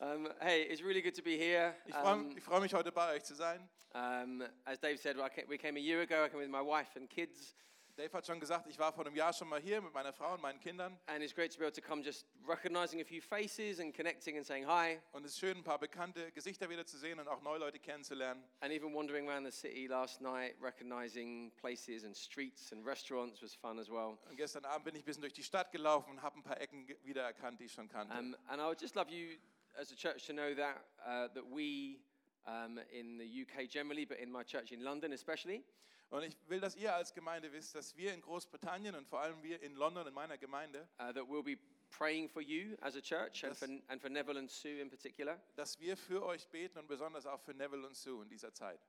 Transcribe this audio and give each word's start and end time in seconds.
Um, 0.00 0.28
hey, 0.40 0.62
it's 0.62 0.82
really 0.82 1.02
good 1.02 1.14
to 1.14 1.22
be 1.22 1.36
here. 1.36 1.74
Ich 1.86 1.94
freue 1.94 2.12
Um, 2.14 2.36
freu 2.40 2.60
mich, 2.60 2.72
heute 2.72 2.90
bei 2.90 3.14
euch 3.16 3.22
zu 3.24 3.34
sein. 3.34 3.68
um, 3.94 4.42
as 4.64 4.78
Dave 4.80 4.96
said, 4.98 5.16
we 5.48 5.58
came 5.58 5.76
a 5.76 5.80
year 5.80 6.00
ago. 6.00 6.24
I 6.24 6.28
came 6.30 6.40
with 6.40 6.48
my 6.48 6.62
wife 6.62 6.96
and 6.96 7.08
kids, 7.10 7.54
Dave 7.98 8.10
hat 8.14 8.24
schon 8.26 8.40
gesagt, 8.40 8.66
ich 8.66 8.78
war 8.78 8.94
vor 8.94 9.04
einem 9.04 9.14
Jahr 9.14 9.30
schon 9.34 9.48
mal 9.48 9.60
hier 9.60 9.82
mit 9.82 9.92
meiner 9.92 10.14
Frau 10.14 10.32
und 10.32 10.40
meinen 10.40 10.58
Kindern. 10.58 10.98
and 11.08 11.22
it's 11.22 11.34
great 11.34 11.52
to 11.52 11.58
be 11.58 11.66
able 11.66 11.74
to 11.74 11.82
come 11.82 12.02
just 12.02 12.24
recognizing 12.48 13.02
a 13.02 13.04
few 13.04 13.20
faces 13.20 13.78
and 13.78 13.94
connecting 13.94 14.38
and 14.38 14.46
saying 14.46 14.64
hi, 14.66 14.98
Und 15.12 15.26
es 15.26 15.32
ist 15.32 15.40
schön, 15.40 15.58
ein 15.58 15.64
paar 15.64 15.78
bekannte 15.78 16.32
Gesichter 16.32 16.70
wieder 16.70 16.86
zu 16.86 16.96
sehen 16.96 17.18
und 17.20 17.28
auch 17.28 17.42
neue 17.42 17.58
Leute 17.58 17.78
kennenzulernen. 17.78 18.42
and 18.60 18.72
even 18.72 18.94
wandering 18.94 19.28
around 19.28 19.44
the 19.44 19.50
city 19.52 19.86
last 19.86 20.22
night, 20.22 20.54
recognizing 20.62 21.52
places 21.58 22.04
and 22.04 22.16
streets 22.16 22.72
and 22.72 22.86
restaurants 22.86 23.42
was 23.42 23.54
fun 23.54 23.78
as 23.78 23.90
well. 23.90 24.16
Und 24.30 24.36
gestern 24.38 24.64
Abend 24.64 24.84
bin 24.86 24.94
ich 24.94 25.02
ein 25.02 25.04
bisschen 25.04 25.20
durch 25.22 25.34
die 25.34 25.42
Stadt 25.44 25.70
gelaufen 25.72 26.08
und 26.12 26.22
habe 26.22 26.38
ein 26.38 26.42
paar 26.42 26.58
Ecken 26.58 26.88
wiedererkannt, 27.04 27.60
die 27.60 27.64
ich 27.64 27.72
schon 27.72 27.88
kannte. 27.88 28.16
Um, 28.16 28.34
and 28.46 28.62
I 28.62 28.64
would 28.64 28.80
just 28.80 28.94
love 28.94 29.10
you 29.10 29.36
as 29.78 29.92
a 29.92 29.96
church 29.96 30.26
to 30.26 30.32
know 30.32 30.54
that 30.54 30.76
uh, 31.06 31.28
that 31.34 31.44
we. 31.50 32.00
Um, 32.46 32.80
in 32.90 33.18
the 33.18 33.42
UK 33.42 33.68
generally, 33.68 34.06
but 34.06 34.18
in 34.18 34.32
my 34.32 34.42
church 34.42 34.72
in 34.72 34.80
London 34.82 35.12
especially, 35.12 35.62
Und 36.08 36.22
ich 36.24 36.34
will, 36.48 36.58
dass 36.58 36.74
ihr 36.74 36.92
als 36.92 37.12
Gemeinde 37.12 37.52
wisst, 37.52 37.74
dass 37.74 37.94
wir 37.98 38.14
in 38.14 38.22
Großbritannien 38.22 38.94
und 38.94 39.06
vor 39.06 39.20
allem 39.20 39.40
wir 39.42 39.60
in 39.62 39.74
London 39.74 40.06
in 40.06 40.14
meiner 40.14 40.38
Gemeinde, 40.38 40.88
uh, 40.98 41.12
that 41.12 41.28
we'll 41.28 41.42
be 41.44 41.58
praying 41.90 42.30
for 42.30 42.40
you 42.40 42.76
as 42.80 42.96
a 42.96 43.00
church 43.02 43.44
and 43.44 43.52
Das- 43.52 43.58
for, 43.58 43.68
and 43.88 44.00
for 44.00 44.08
Neville 44.08 44.38
and 44.38 44.50
Sue 44.50 44.80
in 44.80 44.88
particular. 44.88 45.38
dass 45.54 45.78
wir 45.80 45.98
für 45.98 46.24
euch 46.24 46.48
beten 46.48 46.78
und 46.78 46.88
besonders 46.88 47.26
auch 47.26 47.40
für 47.42 47.52
Neville 47.52 47.86
und 47.86 47.94
Sue 47.94 48.22
in 48.22 48.28
dieser 48.30 48.54
Zeit. 48.54 48.80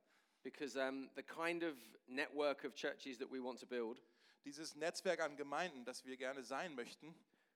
Because 0.44 0.78
um, 0.80 1.10
the 1.18 1.22
kind 1.24 1.62
of 1.62 1.76
network 2.08 2.64
of 2.64 2.74
churches 2.74 3.18
that 3.18 3.30
we 3.30 3.44
want 3.44 3.60
to 3.60 3.68
build, 3.68 4.02
Dieses 4.46 4.76
Netzwerk 4.76 5.20
an 5.20 5.36
Gemeinden, 5.36 5.84
das 5.84 6.06
wir 6.06 6.16
gerne 6.16 6.42
sein 6.42 6.74
möchten, 6.74 7.14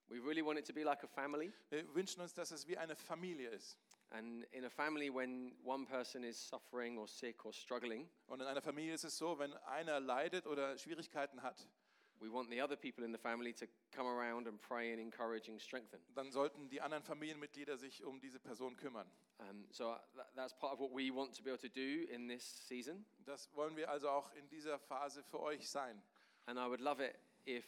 we 0.10 0.20
really 0.20 0.42
want 0.42 0.60
it 0.60 0.66
to 0.66 0.74
be 0.74 0.84
like 0.84 1.04
a 1.04 1.08
family. 1.08 1.52
wir 1.70 1.94
wünschen 1.94 2.22
uns, 2.22 2.34
dass 2.34 2.52
es 2.52 2.68
wie 2.68 2.78
eine 2.78 2.96
Familie 2.96 3.50
ist. 3.50 3.78
And 4.12 4.46
in 4.52 4.66
a 4.66 4.70
family, 4.70 5.10
when 5.10 5.54
one 5.64 5.86
person 5.86 6.24
is 6.24 6.38
suffering 6.38 6.98
or 6.98 7.08
sick 7.08 7.46
or 7.46 7.54
struggling, 7.54 8.08
Und 8.28 8.42
in 8.42 8.48
einer 8.48 8.62
Familie 8.62 8.94
ist 8.94 9.04
es 9.04 9.18
so, 9.18 9.38
wenn 9.40 9.54
einer 9.66 10.00
leidet 10.00 10.46
oder 10.46 10.78
Schwierigkeiten 10.78 11.42
hat, 11.42 11.68
we 12.20 12.30
want 12.30 12.50
the 12.50 12.62
other 12.62 12.76
people 12.76 13.04
in 13.04 13.12
the 13.12 13.18
family 13.18 13.52
to 13.54 13.66
come 13.92 14.08
around 14.08 14.48
and 14.48 14.62
pray 14.62 14.92
and 14.92 15.02
encourage 15.02 15.50
and 15.50 15.60
strengthen. 15.60 16.00
dann 16.14 16.32
sollten 16.32 16.70
die 16.70 16.82
anderen 16.82 17.04
Familienmitglieder 17.04 17.78
sich 17.78 18.04
um 18.04 18.20
diese 18.20 18.40
Person 18.40 18.76
kümmern. 18.78 19.10
Um, 19.38 19.66
so 19.70 19.90
uh, 19.92 19.98
that, 20.16 20.34
that's 20.36 20.54
part 20.54 20.74
of 20.74 20.80
what 20.80 20.92
we 20.92 21.14
want 21.14 21.36
to 21.36 21.44
be 21.44 21.50
able 21.50 21.60
to 21.60 21.68
do 21.68 22.06
in 22.10 22.28
this 22.28 22.68
season. 22.68 23.06
Das 23.26 23.54
wollen 23.54 23.76
wir 23.76 23.90
also 23.90 24.10
auch 24.10 24.32
in 24.34 24.48
dieser 24.50 24.80
Phase 24.80 25.24
für 25.24 25.42
euch 25.42 25.70
sein. 25.70 26.02
And 26.46 26.58
I 26.58 26.68
would 26.68 26.80
love 26.80 27.04
it 27.04 27.18
if 27.46 27.66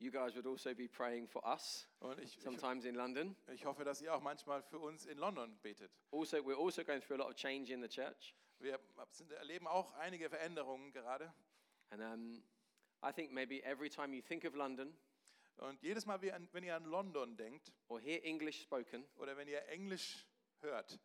you 0.00 0.10
guys 0.10 0.34
would 0.34 0.46
also 0.46 0.74
be 0.74 0.88
praying 0.88 1.28
for 1.28 1.42
us, 1.46 1.86
Und 2.00 2.18
ich, 2.20 2.38
sometimes 2.40 2.84
in 2.84 2.94
London. 2.94 3.36
ich 3.52 3.64
hoffe, 3.64 3.84
dass 3.84 4.00
ihr 4.00 4.14
auch 4.14 4.22
manchmal 4.22 4.62
für 4.62 4.78
uns 4.78 5.06
in 5.06 5.18
London 5.18 5.58
betet. 5.62 5.90
Also, 6.10 6.38
we're 6.38 6.58
also 6.58 6.82
going 6.82 7.00
through 7.00 7.16
a 7.16 7.18
lot 7.18 7.28
of 7.28 7.36
change 7.36 7.72
in 7.72 7.82
the 7.82 7.88
church. 7.88 8.34
Wir 8.58 8.78
sind, 9.10 9.30
erleben 9.32 9.66
auch 9.66 9.92
einige 9.94 10.28
Veränderungen 10.28 10.92
gerade. 10.92 11.32
And 11.90 12.02
um, 12.02 12.42
I 13.02 13.12
think 13.12 13.32
maybe 13.32 13.62
every 13.64 13.88
time 13.88 14.14
you 14.14 14.22
think 14.22 14.44
of 14.44 14.54
London 14.54 14.96
Und 15.60 15.82
jedes 15.82 16.06
Mal, 16.06 16.20
wenn 16.22 16.64
ihr 16.64 16.74
an 16.74 16.84
London 16.84 17.36
denkt 17.36 17.72
or 17.88 18.00
hear 18.00 18.24
English 18.24 18.62
spoken, 18.62 19.04
oder 19.16 19.36
wenn 19.36 19.46
ihr 19.46 19.62
Englisch 19.68 20.26
hört, 20.60 20.98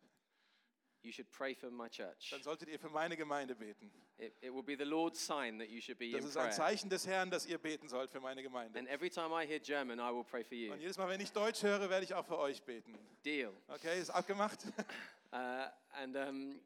you 1.06 1.12
should 1.12 1.30
pray 1.30 1.54
for 1.54 1.70
my 1.70 1.88
church. 1.88 2.30
dann 2.30 2.42
solltet 2.42 2.68
ihr 2.68 2.78
für 2.78 2.90
meine 2.90 3.16
Gemeinde 3.16 3.54
beten. 3.54 3.90
It, 4.18 4.34
it 4.42 4.52
will 4.52 4.62
be 4.62 4.76
the 4.76 4.84
Lord's 4.84 5.24
sign 5.24 5.58
that 5.58 5.68
you 5.68 5.80
should 5.80 5.98
be 5.98 6.10
Das 6.10 6.22
in 6.22 6.28
ist 6.28 6.36
ein 6.36 6.42
prayer. 6.48 6.56
Zeichen 6.56 6.90
des 6.90 7.06
Herrn, 7.06 7.30
dass 7.30 7.46
ihr 7.46 7.58
beten 7.58 7.88
sollt 7.88 8.10
für 8.10 8.20
meine 8.20 8.42
Gemeinde. 8.42 8.78
And 8.78 8.88
every 8.88 9.08
time 9.10 9.30
I 9.32 9.46
hear 9.46 9.60
German, 9.60 9.98
I 9.98 10.12
will 10.12 10.24
pray 10.24 10.42
for 10.42 10.54
you. 10.56 10.72
Und 10.72 10.80
jedes 10.80 10.98
Mal, 10.98 11.08
wenn 11.08 11.20
ich 11.20 11.32
Deutsch 11.32 11.62
höre, 11.62 11.88
werde 11.88 12.04
ich 12.04 12.12
auch 12.14 12.26
für 12.26 12.38
euch 12.38 12.62
beten. 12.62 12.98
Deal. 13.24 13.52
Okay, 13.68 14.00
ist 14.00 14.10
abgemacht? 14.10 14.60
Uh, 15.32 15.68
and 15.92 16.16
um, 16.16 16.60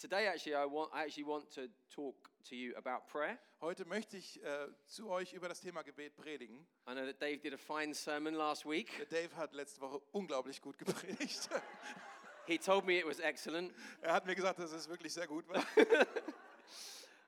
today, 0.00 0.28
actually, 0.28 0.54
I 0.54 0.64
want, 0.64 0.90
I 0.94 1.02
actually 1.02 1.24
want 1.24 1.50
to 1.56 1.62
talk 1.90 2.14
to 2.48 2.54
you 2.54 2.72
about 2.76 3.06
prayer. 3.08 3.38
Heute 3.60 3.84
möchte 3.84 4.16
ich 4.16 4.42
äh, 4.42 4.68
zu 4.86 5.10
euch 5.10 5.32
über 5.32 5.48
das 5.48 5.60
Thema 5.60 5.82
Gebet 5.82 6.14
predigen. 6.16 6.64
I 6.88 6.92
know 6.92 7.04
that 7.04 7.20
Dave 7.20 7.38
did 7.38 7.52
a 7.52 7.58
fine 7.58 7.92
sermon 7.92 8.34
last 8.34 8.64
week. 8.64 8.96
Der 9.10 9.22
Dave 9.22 9.36
hat 9.36 9.52
letzte 9.52 9.80
Woche 9.80 10.00
unglaublich 10.12 10.62
gut 10.62 10.78
gepredigt. 10.78 11.50
He 12.46 12.58
told 12.58 12.84
me 12.84 12.98
it 12.98 13.06
was 13.06 13.20
excellent. 13.20 13.72
er 14.02 14.12
hat 14.12 14.26
mir 14.26 14.34
gesagt, 14.34 14.58
dass 14.58 14.72
es 14.72 14.88
wirklich 14.88 15.12
sehr 15.12 15.26
gut 15.26 15.48
war. 15.48 15.64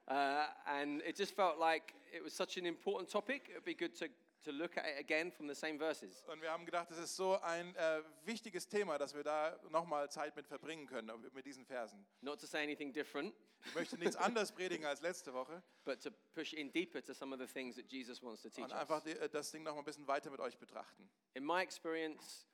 Uh, 0.09 0.47
and 0.67 1.03
it 1.03 1.17
just 1.17 1.35
felt 1.35 1.59
like 1.59 1.93
it 2.13 2.23
was 2.23 2.33
such 2.33 2.57
an 2.57 2.65
important 2.65 3.11
topic. 3.11 3.51
It'd 3.51 3.65
be 3.65 3.75
good 3.75 3.93
to, 3.97 4.07
to 4.45 4.53
look 4.53 4.79
at 4.79 4.85
it 4.87 5.01
again 5.01 5.33
from 5.33 5.49
the 5.49 5.55
same 5.55 5.79
verses. 5.79 6.23
Und 6.29 6.41
wir 6.41 6.53
haben 6.53 6.65
gedacht, 6.65 6.93
es 6.93 6.99
ist 6.99 7.17
so 7.17 7.41
ein 7.41 7.75
äh, 7.75 8.03
wichtiges 8.25 8.69
Thema, 8.69 8.99
dass 8.99 9.17
wir 9.17 9.25
da 9.25 9.59
nochmal 9.71 10.09
Zeit 10.09 10.37
mit 10.37 10.47
verbringen 10.47 10.87
können, 10.87 11.11
mit 11.33 11.45
diesen 11.45 11.67
Versen. 11.67 12.07
Not 12.21 12.39
to 12.41 12.47
say 12.47 12.63
anything 12.63 12.93
different, 12.93 13.35
Ich 13.65 13.75
möchte 13.75 13.99
nichts 13.99 14.15
anderes 14.15 14.53
predigen 14.53 14.87
als 14.87 15.01
letzte 15.01 15.35
Woche 15.35 15.61
but 15.85 16.01
to 16.01 16.11
push 16.35 16.53
in 16.53 16.71
deeper 16.71 17.03
to 17.03 17.13
some 17.13 17.35
of 17.35 17.41
the 17.41 17.53
things 17.53 17.75
that 17.75 17.91
Jesus 17.91 18.23
wants 18.23 18.43
to 18.43 18.49
teach 18.49 18.63
und 18.63 18.73
einfach 18.73 19.03
die, 19.03 19.11
äh, 19.11 19.29
das 19.29 19.51
Ding 19.51 19.65
nochmal 19.65 19.83
ein 19.83 19.87
bisschen 19.87 20.07
weiter 20.07 20.31
mit 20.31 20.39
euch 20.39 20.57
betrachten. 20.57 21.11
In 21.35 21.45
my 21.45 21.63
experience, 21.63 22.47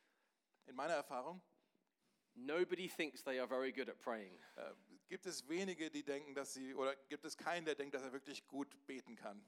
In 0.67 0.77
meiner 0.77 0.95
Erfahrung 0.95 1.43
nobody 2.35 2.89
thinks 2.89 3.23
they 3.23 3.39
are 3.39 3.49
very 3.49 3.73
good 3.73 3.89
at 3.89 3.99
praying. 3.99 4.39
äh, 4.57 4.73
gibt 5.09 5.27
es 5.27 5.47
wenige, 5.49 5.91
die 5.91 6.03
denken, 6.03 6.35
dass 6.35 6.55
sie, 6.55 6.75
oder 6.75 6.97
gibt 7.09 7.25
es 7.25 7.37
keinen, 7.37 7.65
der 7.65 7.75
denkt, 7.75 7.95
dass 7.95 8.03
er 8.03 8.13
wirklich 8.13 8.47
gut 8.47 8.69
beten 8.87 9.15
kann. 9.15 9.45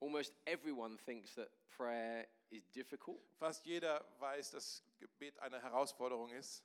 Almost 0.00 0.34
everyone 0.44 0.96
thinks 0.96 1.34
that 1.34 1.50
prayer 1.76 2.26
is 2.50 2.70
difficult. 2.70 3.20
Fast 3.38 3.66
jeder 3.66 4.04
weiß, 4.20 4.52
dass 4.52 4.84
Gebet 4.98 5.38
eine 5.40 5.60
Herausforderung 5.60 6.30
ist. 6.30 6.62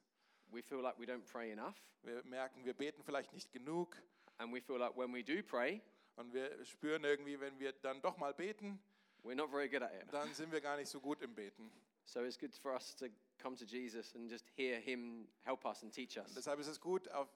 We 0.51 0.61
feel 0.61 0.81
like 0.81 1.00
we 1.00 1.06
don't 1.06 1.23
pray 1.25 1.51
enough. 1.51 1.75
Wir 2.03 2.23
merken, 2.25 2.63
wir 2.63 2.75
beten 2.75 3.01
vielleicht 3.03 3.34
nicht 3.34 3.51
genug 3.51 3.97
And 4.38 4.51
we 4.51 4.61
feel 4.61 4.78
like 4.78 4.95
when 4.95 5.13
we 5.13 5.23
do 5.23 5.41
pray, 5.44 5.81
und 6.16 6.34
wir 6.34 6.63
spüren 6.66 7.03
irgendwie, 7.03 7.40
wenn 7.40 7.59
wir 7.59 7.72
dann 7.73 8.01
doch 8.01 8.17
mal 8.17 8.34
beten, 8.34 8.79
we're 9.23 9.35
not 9.35 9.50
very 9.50 9.69
good 9.69 9.81
at 9.81 9.94
it. 9.94 10.11
dann 10.11 10.34
sind 10.34 10.51
wir 10.51 10.61
gar 10.61 10.78
nicht 10.78 10.90
so 10.90 11.00
gut 11.00 11.22
im 11.22 11.34
Beten. 11.34 11.72
So 12.06 12.24
it's 12.24 12.38
good 12.38 12.56
for 12.56 12.75
us 12.75 12.96
to 12.96 13.09
come 13.41 13.56
to 13.56 13.66
Jesus 13.66 14.16
and 14.16 14.30
just 14.30 14.46
hear 14.56 14.80
Him 14.80 15.28
help 15.44 15.66
us 15.66 15.84
and 15.84 15.91
teach 15.91 16.18
us. 16.18 16.34
Deshalb 16.34 16.59
ist 16.59 16.68
es 16.68 16.80
gut, 16.80 17.08
auf, 17.09 17.28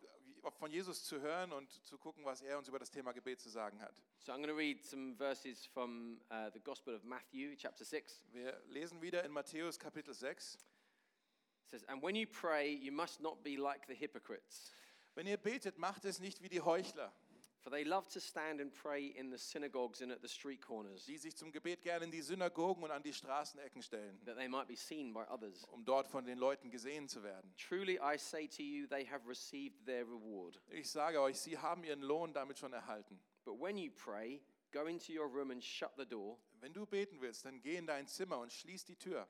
auf 0.43 0.53
von 0.55 0.71
Jesus 0.71 1.03
zu 1.03 1.19
hören 1.19 1.51
und 1.51 1.69
zu 1.85 1.97
gucken, 1.97 2.25
was 2.25 2.41
er 2.41 2.57
uns 2.57 2.67
über 2.67 2.79
das 2.79 2.91
Thema 2.91 3.11
Gebet 3.11 3.39
zu 3.39 3.49
sagen 3.49 3.81
hat. 3.81 3.93
So 4.19 4.31
I'm 4.31 4.37
going 4.37 4.49
to 4.49 4.55
read 4.55 4.83
some 4.83 5.15
verses 5.15 5.65
from 5.65 6.19
uh, 6.31 6.49
the 6.53 6.59
Gospel 6.59 6.95
of 6.95 7.03
Matthew, 7.03 7.55
chapter 7.55 7.85
6. 7.85 8.21
Wir 8.31 8.61
lesen 8.67 9.01
wieder 9.01 9.23
in 9.23 9.31
Matthäus 9.31 9.79
Kapitel 9.79 10.13
6. 10.13 10.55
It 10.55 11.69
says, 11.69 11.83
And 11.85 12.01
when 12.01 12.15
you 12.15 12.27
pray, 12.27 12.69
you 12.69 12.91
must 12.91 13.21
not 13.21 13.43
be 13.43 13.57
like 13.57 13.87
the 13.87 13.95
hypocrites, 13.95 14.71
Wenn 15.17 15.25
ihr 15.25 15.37
betet, 15.37 15.79
macht 15.79 16.05
es 16.05 16.19
nicht 16.19 16.43
wie 16.43 16.47
die 16.47 16.61
Heuchler, 16.61 17.11
for 17.63 17.69
they 17.71 17.83
love 17.83 18.07
to 18.09 18.19
stand 18.19 18.61
and 18.61 18.71
pray 18.73 19.07
in 19.07 19.29
the 19.29 19.37
synagogues 19.37 20.01
and 20.01 20.11
at 20.11 20.21
the 20.21 20.27
street 20.27 20.61
corners, 20.61 21.05
die 21.05 21.17
sich 21.17 21.35
zum 21.35 21.51
Gebet 21.51 21.81
gerne 21.81 22.05
in 22.05 22.11
die 22.11 22.21
Synagogen 22.21 22.83
und 22.83 22.91
an 22.91 23.03
die 23.03 23.13
Straßenecken 23.13 23.81
stellen, 23.81 24.19
that 24.25 24.37
they 24.37 24.47
might 24.47 24.67
be 24.67 24.75
seen 24.75 25.13
by 25.13 25.23
others. 25.29 25.63
um 25.71 25.83
dort 25.83 26.07
von 26.07 26.25
den 26.25 26.37
Leuten 26.37 26.69
gesehen 26.69 27.07
zu 27.07 27.23
werden. 27.23 27.53
Truly 27.57 27.99
I 28.01 28.17
say 28.17 28.47
to 28.47 28.61
you, 28.63 28.87
they 28.87 29.05
have 29.05 29.27
received 29.27 29.85
their 29.85 30.05
reward. 30.05 30.61
Ich 30.69 30.89
sage 30.89 31.19
euch, 31.21 31.37
sie 31.39 31.57
haben 31.57 31.83
ihren 31.83 32.01
Lohn 32.01 32.33
damit 32.33 32.57
schon 32.59 32.73
erhalten. 32.73 33.19
But 33.43 33.59
when 33.59 33.77
you 33.77 33.91
pray, 33.91 34.41
go 34.71 34.85
into 34.85 35.11
your 35.13 35.27
room 35.27 35.51
and 35.51 35.63
shut 35.63 35.91
the 35.97 36.05
door 36.05 36.37
Wenn 36.59 36.73
du 36.73 36.85
beten 36.85 37.21
willst, 37.21 37.45
dann 37.45 37.61
geh 37.61 37.75
in 37.77 37.85
dein 37.87 38.07
Zimmer 38.07 38.39
und 38.39 38.51
schließ 38.51 38.85
die 38.85 38.95
Tür. 38.95 39.27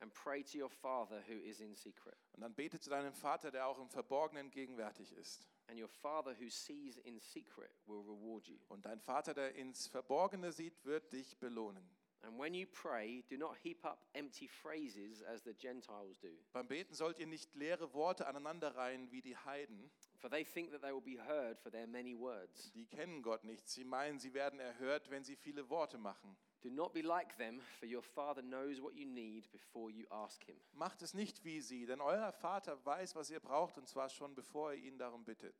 and 0.00 0.12
pray 0.12 0.42
to 0.42 0.58
your 0.58 0.68
Father 0.68 1.22
who 1.26 1.34
is 1.38 1.60
in 1.60 1.74
secret. 1.74 2.16
Und 2.32 2.42
dann 2.42 2.52
bete 2.54 2.78
zu 2.78 2.90
deinem 2.90 3.14
Vater, 3.14 3.50
der 3.50 3.66
auch 3.66 3.78
im 3.78 3.88
Verborgenen 3.88 4.50
gegenwärtig 4.50 5.12
ist. 5.12 5.48
And 5.68 5.78
your 5.78 5.88
Father 5.88 6.34
who 6.38 6.50
sees 6.50 6.98
in 6.98 7.18
secret 7.18 7.70
will 7.86 8.02
reward 8.02 8.46
you. 8.46 8.58
Und 8.68 8.84
dein 8.84 9.00
Vater, 9.00 9.32
der 9.34 9.54
ins 9.54 9.86
Verborgene 9.86 10.52
sieht, 10.52 10.84
wird 10.84 11.12
dich 11.12 11.38
belohnen. 11.38 11.82
And 12.22 12.38
when 12.38 12.54
you 12.54 12.66
pray, 12.66 13.22
do 13.28 13.36
not 13.36 13.54
heap 13.62 13.84
up 13.84 13.98
empty 14.14 14.48
phrases 14.48 15.22
as 15.22 15.42
the 15.42 15.52
Gentiles 15.52 16.18
do, 16.20 16.28
Beim 16.54 16.66
Beten 16.66 16.94
sollt 16.94 17.18
ihr 17.18 17.26
nicht 17.26 17.54
leere 17.54 17.92
Worte 17.92 18.26
aneinanderreihen 18.26 19.10
wie 19.10 19.20
die 19.20 19.36
Heiden. 19.36 19.90
for 20.20 20.30
they 20.30 20.42
think 20.42 20.70
that 20.70 20.80
they 20.80 20.90
will 20.90 21.02
be 21.02 21.18
heard 21.18 21.58
for 21.58 21.70
their 21.70 21.86
many 21.86 22.18
words. 22.18 22.72
Die 22.72 22.86
kennen 22.86 23.20
Gott 23.22 23.44
nicht. 23.44 23.68
Sie 23.68 23.84
meinen, 23.84 24.18
sie 24.18 24.32
werden 24.32 24.58
erhört, 24.58 25.10
wenn 25.10 25.22
sie 25.22 25.36
viele 25.36 25.68
Worte 25.68 25.98
machen. 25.98 26.34
Do 26.64 26.70
not 26.70 26.94
be 26.94 27.02
like 27.02 27.36
them, 27.36 27.60
for 27.78 27.84
your 27.84 28.00
Father 28.00 28.40
knows 28.40 28.80
what 28.80 28.94
you 28.96 29.04
need 29.04 29.52
before 29.52 29.90
you 29.90 30.06
ask 30.10 30.42
Him. 30.44 30.56
Macht 30.72 31.02
es 31.02 31.12
nicht 31.12 31.44
wie 31.44 31.60
sie, 31.60 31.84
denn 31.84 32.00
euer 32.00 32.32
Vater 32.32 32.82
weiß, 32.86 33.14
was 33.14 33.28
ihr 33.28 33.38
braucht, 33.40 33.76
und 33.76 33.86
zwar 33.86 34.08
schon 34.08 34.34
bevor 34.34 34.72
ihr 34.72 34.82
ihn 34.82 34.96
darum 34.96 35.24
bittet. 35.26 35.54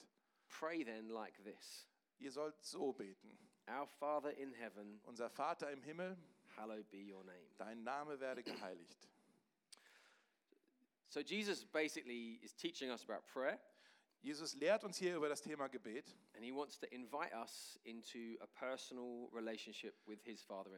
Pray 0.49 0.83
then 0.83 1.11
like 1.11 1.35
this 1.45 1.87
Ihr 2.19 2.33
sollt 2.33 2.59
so 2.62 2.95
beten. 2.95 3.37
Our 3.69 3.87
Father 3.87 4.35
in 4.39 4.55
heaven, 4.55 4.99
Unser 5.05 5.29
Vater 5.29 5.71
im 5.71 5.83
Himmel, 5.83 6.17
hallowed 6.56 6.89
be 6.91 7.03
your 7.12 7.23
name. 7.25 7.50
dein 7.59 7.83
Name 7.85 8.19
werde 8.19 8.43
geheiligt. 8.43 9.07
So, 11.11 11.21
Jesus 11.21 11.67
basically 11.67 12.41
is 12.43 12.55
teaching 12.55 12.91
us 12.91 13.05
about 13.05 13.27
prayer, 13.27 13.61
Jesus 14.25 14.55
lehrt 14.55 14.85
uns 14.85 14.97
hier 14.97 15.17
über 15.17 15.29
das 15.29 15.43
Thema 15.43 15.69
Gebet 15.69 16.17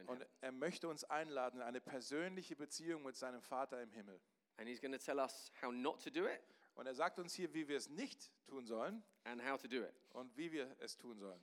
und 0.05 0.25
er 0.41 0.51
möchte 0.51 0.89
uns 0.89 1.03
einladen 1.05 1.61
in 1.61 1.65
eine 1.65 1.79
persönliche 1.79 2.57
Beziehung 2.57 3.03
mit 3.03 3.15
seinem 3.15 3.41
Vater 3.41 3.81
im 3.81 3.89
Himmel. 3.91 4.19
And 4.57 4.67
He's 4.67 4.81
going 4.81 4.91
to 4.91 4.97
tell 4.97 5.17
us 5.19 5.49
how 5.61 5.71
not 5.71 6.03
to 6.03 6.09
do 6.09 6.25
it 6.27 6.41
Und 6.75 6.87
er 6.87 6.93
sagt 6.93 7.19
uns 7.19 7.33
hier, 7.33 7.53
wie 7.53 7.69
wir 7.69 7.77
es 7.77 7.87
nicht 7.87 8.33
tun 8.47 8.65
sollen 8.65 9.01
and 9.23 9.41
how 9.49 9.57
to 9.57 9.69
do 9.69 9.77
it. 9.77 9.93
und 10.09 10.35
wie 10.35 10.51
wir 10.51 10.75
es 10.79 10.97
tun 10.97 11.17
sollen. 11.17 11.41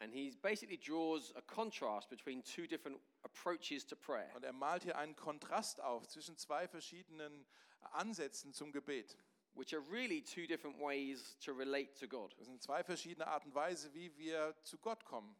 And 0.00 0.12
he 0.12 0.30
basically 0.42 0.76
draws 0.78 1.34
a 1.34 1.40
contrast 1.40 2.10
between 2.10 2.44
two 2.44 2.66
different 2.66 3.00
approaches 3.22 3.86
to 3.86 3.96
prayer. 3.96 4.30
Und 4.36 4.44
er 4.44 4.52
malt 4.52 4.82
hier 4.82 4.98
einen 4.98 5.16
Kontrast 5.16 5.80
auf 5.80 6.06
zwischen 6.06 6.36
zwei 6.36 6.68
verschiedenen 6.68 7.46
Ansätzen 7.80 8.52
zum 8.52 8.70
Gebet. 8.70 9.16
Which 9.58 9.74
are 9.74 9.82
really 9.90 10.22
two 10.22 10.46
different 10.46 10.78
ways 10.80 11.36
to 11.40 11.52
relate 11.52 11.94
to 11.98 12.06
God. 12.06 12.34
Das 12.38 12.46
sind 12.46 12.62
zwei 12.62 12.82
verschiedene 12.84 13.26
Arten 13.26 13.48
und 13.48 13.54
Weise, 13.54 13.92
wie 13.92 14.16
wir 14.16 14.54
zu 14.62 14.78
Gott 14.78 15.04
kommen. 15.04 15.34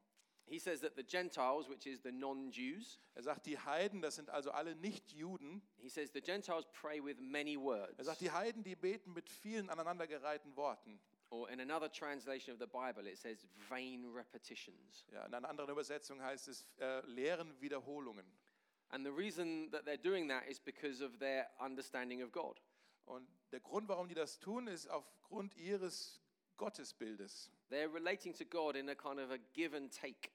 He 0.46 0.58
says 0.58 0.80
that 0.80 0.96
the 0.96 1.04
Gentiles, 1.04 1.68
which 1.68 1.86
is 1.86 2.00
the 2.02 2.10
non 2.10 2.50
Jews, 2.50 2.98
Er 3.14 3.22
sagt, 3.22 3.46
die 3.46 3.58
Heiden, 3.58 4.00
das 4.00 4.16
sind 4.16 4.30
also 4.30 4.50
alle 4.50 4.74
Nicht-Juden. 4.76 5.60
he 5.76 5.88
says 5.90 6.10
the 6.12 6.22
Gentiles 6.22 6.64
pray 6.72 7.00
with 7.00 7.20
many 7.20 7.56
words. 7.56 7.98
Er 7.98 8.04
sagt, 8.04 8.20
die 8.20 8.30
Heiden, 8.30 8.64
die 8.64 8.74
beten 8.74 9.12
mit 9.12 9.28
vielen 9.28 9.68
aneinandergereihten 9.68 10.56
Worten. 10.56 10.98
Or 11.30 11.50
in 11.50 11.60
another 11.60 11.90
translation 11.90 12.54
of 12.54 12.58
the 12.58 12.66
Bible, 12.66 13.06
it 13.06 13.18
says 13.18 13.46
vain 13.68 14.06
repetitions. 14.14 15.04
Ja, 15.12 15.26
in 15.26 15.34
einer 15.34 15.48
anderen 15.48 15.70
Übersetzung 15.70 16.22
heißt 16.22 16.48
es 16.48 16.66
äh, 16.78 17.00
leeren 17.06 17.60
Wiederholungen. 17.60 18.24
And 18.90 19.04
the 19.04 19.12
reason 19.12 19.70
that 19.70 19.84
they're 19.84 19.98
doing 20.02 20.28
that 20.28 20.48
is 20.48 20.58
because 20.58 21.04
of 21.04 21.18
their 21.18 21.46
understanding 21.60 22.22
of 22.22 22.32
God. 22.32 22.58
Und 23.08 23.26
der 23.52 23.60
Grund, 23.60 23.88
warum 23.88 24.08
die 24.08 24.14
das 24.14 24.38
tun, 24.38 24.66
ist 24.66 24.86
aufgrund 24.88 25.54
ihres 25.56 26.20
Gottesbildes. 26.58 27.50
They're 27.70 27.92
relating 27.92 28.34
to 28.34 28.44
God 28.44 28.76
in 28.76 28.88
a 28.90 28.94
kind 28.94 29.18
of 29.18 29.30
a 29.30 29.38
give 29.54 29.74
and 29.76 29.90
take 29.94 30.30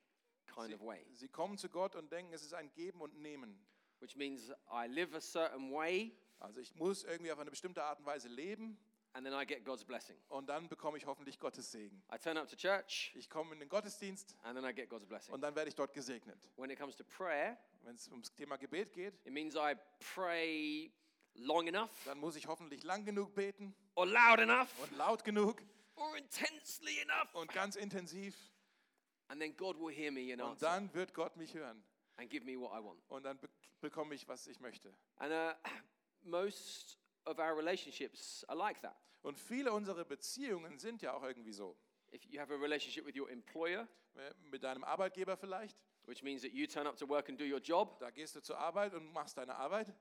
kind 0.48 0.68
Sie, 0.70 0.76
of 0.76 0.82
way, 0.82 1.06
sie 1.14 1.28
kommen 1.30 1.58
zu 1.58 1.70
Gott 1.70 1.96
und 1.96 2.12
denken, 2.12 2.34
es 2.34 2.42
ist 2.44 2.54
ein 2.54 2.72
Geben 2.74 3.02
und 3.02 3.16
Nehmen. 3.22 3.60
which 4.00 4.16
means 4.16 4.52
I 4.72 4.88
live 4.88 5.14
a 5.16 5.22
certain 5.22 5.72
way 5.72 6.12
Also 6.40 6.60
ich 6.60 6.76
muss 6.76 7.04
irgendwie 7.06 7.32
auf 7.32 7.40
eine 7.40 7.50
bestimmte 7.50 7.82
Art 7.84 8.00
und 8.00 8.06
Weise 8.06 8.28
leben 8.28 8.78
and 9.14 9.26
then 9.26 9.34
I 9.34 9.46
get 9.46 9.64
God's 9.64 9.86
blessing. 9.86 10.18
und 10.30 10.48
dann 10.48 10.68
bekomme 10.68 10.98
ich 10.98 11.06
hoffentlich 11.06 11.40
Gottes 11.40 11.72
Segen. 11.72 12.04
I 12.14 12.18
turn 12.18 12.38
up 12.38 12.48
to 12.50 12.56
church 12.56 13.12
Ich 13.16 13.30
komme 13.30 13.54
in 13.54 13.60
den 13.60 13.70
Gottesdienst 13.70 14.36
and 14.44 14.58
then 14.60 14.66
I 14.70 14.74
get 14.74 14.90
God's 14.90 15.06
blessing. 15.06 15.34
und 15.34 15.42
dann 15.42 15.56
werde 15.56 15.70
ich 15.70 15.76
dort 15.76 15.94
gesegnet. 15.94 16.50
When 16.58 16.70
it 16.70 16.78
comes 16.80 16.96
to 16.98 17.04
prayer, 17.04 17.58
Wenn 17.84 17.96
es 17.96 18.08
ums 18.10 18.34
Thema 18.34 18.58
Gebet 18.58 18.92
geht, 18.94 19.14
It 19.26 19.32
means 19.34 19.56
I 19.56 19.76
pray 20.14 20.92
long 21.36 21.68
enough, 21.68 21.92
dann 22.06 22.20
muss 22.20 22.36
ich 22.36 22.48
hoffentlich 22.48 22.84
lang 22.84 23.06
genug 23.06 23.34
beten 23.36 23.76
or 23.96 24.06
loud 24.06 24.40
enough, 24.40 24.70
und 24.82 24.98
laut 24.98 25.24
genug 25.24 25.62
or 25.96 26.16
intensely 26.18 27.00
enough. 27.00 27.34
und 27.36 27.52
ganz 27.54 27.76
intensiv. 27.76 28.36
And 29.30 29.40
then 29.42 29.56
God 29.56 29.78
will 29.80 29.94
hear 29.94 30.12
me 30.12 30.32
and 30.34 30.42
Und 30.42 30.50
answer 30.52 30.66
dann 30.68 30.94
wird 30.94 31.14
Gott 31.14 31.36
mich 31.38 31.54
hören 31.54 31.84
and 32.18 32.30
give 32.30 32.46
me 32.46 32.60
what 32.60 32.72
I 32.72 32.84
want. 32.84 33.02
und 33.10 33.24
dann 33.24 33.38
be 33.40 33.50
bekomme 33.82 34.16
ich, 34.16 34.28
was 34.30 34.48
ich 34.48 34.60
möchte. 34.62 34.94
And 35.18 35.34
uh, 35.34 35.54
most 36.24 36.98
of 37.26 37.38
our 37.40 37.56
relationships 37.58 38.44
are 38.48 38.58
like 38.58 38.82
that. 38.82 38.96
Und 39.24 39.40
viele 39.40 39.72
unserer 39.72 40.06
Beziehungen 40.06 40.78
sind 40.80 41.02
ja 41.02 41.14
auch 41.14 41.24
irgendwie 41.24 41.54
so. 41.54 41.78
If 42.14 42.24
you 42.26 42.40
have 42.40 42.54
a 42.54 42.58
relationship 42.58 43.06
with 43.06 43.16
your 43.20 43.30
employer, 43.30 43.88
Äh, 44.16 44.32
Mit 44.52 44.62
deinem 44.64 44.84
Arbeitgeber 44.84 45.36
vielleicht, 45.36 45.76
which 46.06 46.22
means 46.22 46.44
that 46.44 46.52
you 46.52 46.68
turn 46.68 46.86
up 46.86 46.96
to 46.98 47.10
work 47.10 47.30
and 47.30 47.42
do 47.42 47.46
your 47.46 47.58
job, 47.60 47.98
da 48.00 48.12
gehst 48.12 48.36
du 48.36 48.42
zur 48.42 48.60
Arbeit 48.60 48.94
und 48.94 49.12
machst 49.12 49.36
deine 49.40 49.56
Arbeit 49.56 49.92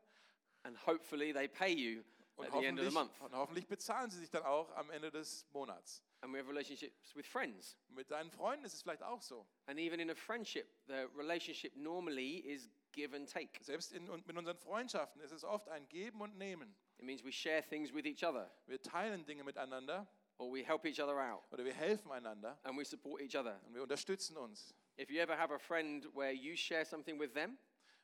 and 0.64 0.76
hopefully 0.86 1.32
they 1.32 1.48
pay 1.48 1.72
you 1.72 2.02
und 2.36 2.46
at 2.46 2.52
the 2.52 2.66
end 2.66 2.78
of 2.78 2.86
the 2.86 2.92
month. 2.92 3.12
und 3.20 3.34
hoffentlich 3.34 3.66
bezahlen 3.66 4.10
sie 4.10 4.18
sich 4.18 4.30
dann 4.30 4.42
auch 4.44 4.70
am 4.76 4.90
Ende 4.90 5.10
des 5.10 5.46
Monats. 5.52 6.02
And 6.22 6.32
we 6.32 6.38
have 6.38 6.48
relationships 6.48 7.14
with 7.16 7.26
friends. 7.26 7.76
Mit 7.88 8.10
deinen 8.10 8.30
Freunden 8.30 8.64
ist 8.64 8.74
es 8.74 8.82
vielleicht 8.82 9.02
auch 9.02 9.20
so. 9.20 9.46
And 9.66 9.78
even 9.78 9.98
in 9.98 10.10
a 10.10 10.14
friendship, 10.14 10.68
the 10.86 11.08
relationship 11.16 11.74
normally 11.74 12.38
is 12.38 12.70
give 12.92 13.14
and 13.14 13.28
take. 13.28 13.62
Selbst 13.62 13.92
in, 13.92 14.08
und 14.08 14.26
mit 14.26 14.36
unseren 14.36 14.56
Freundschaften 14.56 15.20
ist 15.20 15.32
es 15.32 15.44
oft 15.44 15.68
ein 15.68 15.88
Geben 15.88 16.20
und 16.20 16.38
Nehmen. 16.38 16.74
It 16.98 17.04
means 17.04 17.24
we 17.24 17.32
share 17.32 17.62
things 17.62 17.92
with 17.92 18.06
each 18.06 18.24
other, 18.24 18.50
Wir 18.66 18.80
teilen 18.80 19.24
Dinge 19.24 19.42
miteinander 19.42 20.06
or 20.38 20.52
we 20.52 20.64
help 20.64 20.84
each 20.86 21.00
other 21.00 21.18
out, 21.18 21.42
oder 21.50 21.64
wir 21.64 21.74
helfen 21.74 22.10
einander 22.12 22.58
and 22.62 22.78
we 22.78 22.84
support 22.84 23.20
each 23.20 23.36
other. 23.36 23.60
und 23.66 23.74
wir 23.74 23.82
unterstützen 23.82 24.36
uns. 24.36 24.72
If 24.98 25.10
you 25.10 25.20
ever 25.20 25.36
have 25.36 25.52
a 25.52 25.58
friend 25.58 26.06
where 26.14 26.32
you 26.32 26.54
share 26.54 26.84
something 26.84 27.18
with 27.18 27.32
them, 27.32 27.58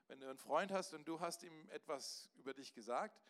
Wenn 0.09 0.21
du 0.21 0.29
einen 0.29 0.39
Freund 0.39 0.73
hast 0.73 0.95
und 0.95 1.07
du 1.07 1.21
hast 1.21 1.43
ihm 1.43 1.69
etwas 1.71 2.29
über 2.37 2.55
dich 2.55 2.73
gesagt 2.73 3.21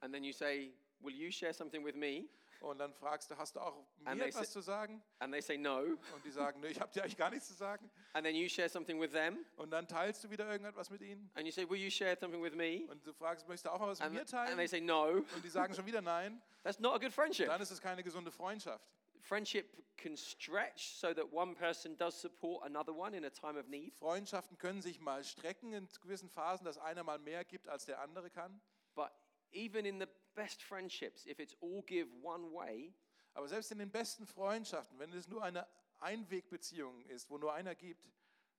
and 0.00 0.12
then 0.14 0.24
you 0.24 0.32
say, 0.32 0.72
Will 1.00 1.14
you 1.14 1.30
share 1.30 1.52
something 1.52 1.84
with 1.84 1.94
me? 1.96 2.28
und 2.60 2.78
dann 2.78 2.94
fragst 2.94 3.30
du, 3.30 3.36
hast 3.36 3.56
du 3.56 3.60
auch 3.60 3.84
mir 3.98 4.24
etwas 4.26 4.46
say- 4.46 4.52
zu 4.52 4.60
sagen? 4.60 5.02
And 5.18 5.32
they 5.32 5.42
say 5.42 5.58
no. 5.58 5.80
Und 6.14 6.24
die 6.24 6.30
sagen, 6.30 6.60
nee, 6.60 6.68
ich 6.68 6.80
habe 6.80 6.90
dir 6.92 7.02
eigentlich 7.02 7.16
gar 7.16 7.28
nichts 7.30 7.48
zu 7.48 7.54
sagen. 7.54 7.90
And 8.14 8.24
then 8.24 8.34
you 8.36 8.48
share 8.48 8.68
something 8.68 9.00
with 9.00 9.10
them, 9.12 9.44
Und 9.56 9.70
dann 9.70 9.86
teilst 9.88 10.22
du 10.24 10.30
wieder 10.30 10.46
irgendetwas 10.50 10.88
mit 10.88 11.02
ihnen 11.02 11.30
and 11.34 11.46
you 11.46 11.52
say, 11.52 11.68
Will 11.68 11.78
you 11.80 11.90
share 11.90 12.16
something 12.16 12.40
with 12.42 12.54
me? 12.54 12.86
und 12.88 13.04
du 13.06 13.12
fragst, 13.12 13.46
möchtest 13.48 13.66
du 13.66 13.70
auch 13.70 13.80
mal 13.80 13.88
was 13.88 13.98
mit 13.98 14.06
And, 14.06 14.14
mir 14.14 14.20
and 14.20 14.30
they 14.30 14.54
teilen? 14.56 14.68
say 14.68 14.80
no. 14.80 15.08
Und 15.34 15.44
die 15.44 15.48
sagen 15.48 15.74
schon 15.74 15.84
wieder 15.84 16.00
nein. 16.00 16.40
That's 16.62 16.78
not 16.78 16.94
a 16.94 16.98
good 16.98 17.12
friendship. 17.12 17.46
Dann 17.48 17.60
ist 17.60 17.70
es 17.72 17.80
keine 17.80 18.02
gesunde 18.02 18.30
Freundschaft. 18.30 18.84
Friendship 19.20 19.66
can 19.96 20.16
stretch 20.16 20.94
so 20.94 21.12
that 21.14 21.32
one 21.32 21.54
person 21.54 21.96
does 21.96 22.20
support 22.20 22.62
another 22.64 22.94
one 22.94 23.16
in 23.16 23.24
a 23.24 23.30
time 23.30 23.58
of 23.58 23.66
need, 23.68 23.94
Freundschaften 23.96 24.58
können 24.58 24.80
sich 24.82 25.00
mal 25.00 25.24
strecken 25.24 25.72
in 25.72 25.88
gewissen 26.02 26.28
Phasen, 26.28 26.64
dass 26.64 26.78
einer 26.78 27.02
mal 27.02 27.18
mehr 27.18 27.44
gibt, 27.44 27.68
als 27.68 27.84
der 27.86 28.00
andere 28.00 28.30
kann. 28.30 28.60
but 28.94 29.10
even 29.52 29.84
in 29.86 29.98
the 29.98 30.06
best 30.34 30.62
friendships, 30.62 31.26
if 31.26 31.38
it's 31.40 31.56
all 31.62 31.82
give 31.86 32.08
one 32.22 32.52
way, 32.52 32.92
Aber 33.32 33.48
selbst 33.48 33.72
in 33.72 33.78
den 33.78 33.90
besten 33.90 34.26
Freundschaften, 34.26 34.98
wenn 34.98 35.12
es 35.12 35.26
nur 35.26 35.42
eine 35.42 35.66
Einwegbeziehung 36.00 37.04
ist, 37.06 37.30
wo 37.30 37.38
nur 37.38 37.52
einer 37.52 37.74
gibt, 37.74 38.08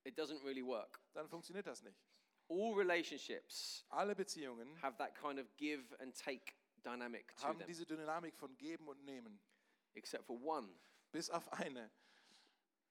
it 0.04 0.18
doesn't 0.18 0.42
really 0.44 0.64
work. 0.64 1.00
dann 1.14 1.28
funktioniert 1.28 1.66
das 1.66 1.82
nicht. 1.82 1.98
All 2.48 2.74
relationships 2.74 3.84
Alle 3.88 4.14
Beziehungen 4.14 4.80
have 4.82 4.96
that 4.98 5.14
kind 5.14 5.38
of 5.38 5.46
give 5.56 5.82
and 6.00 6.16
take 6.16 6.54
dynamic 6.84 7.34
to 7.36 7.42
haben 7.46 7.58
them, 7.58 7.66
diese 7.66 7.84
Dynamik 7.84 8.36
von 8.36 8.56
Geben 8.56 8.88
und 8.88 9.04
Nehmen, 9.04 9.40
except 9.94 10.24
for 10.24 10.40
one, 10.42 10.68
bis 11.12 11.30
auf 11.30 11.52
eine. 11.52 11.90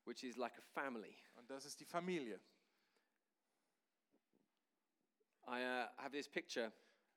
which 0.05 0.23
is 0.23 0.37
like 0.37 0.53
a 0.57 0.61
family. 0.61 1.17
Und 1.35 1.49
das 1.49 1.65
ist 1.65 1.79
die 1.79 1.85
Familie. 1.85 2.39
I 5.47 5.61
uh, 5.61 5.87
have 5.97 6.11
this 6.11 6.27
picture 6.27 6.71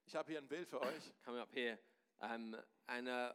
Ich 0.07 0.15
habe 0.15 0.31
hier 0.31 0.41
ein 0.41 0.49
Bild 0.49 0.69
für 0.69 0.81
euch. 0.81 1.13
coming 1.25 1.41
up 1.41 1.53
here, 1.55 1.79
um, 2.21 2.57
and 2.87 3.09
uh, 3.09 3.33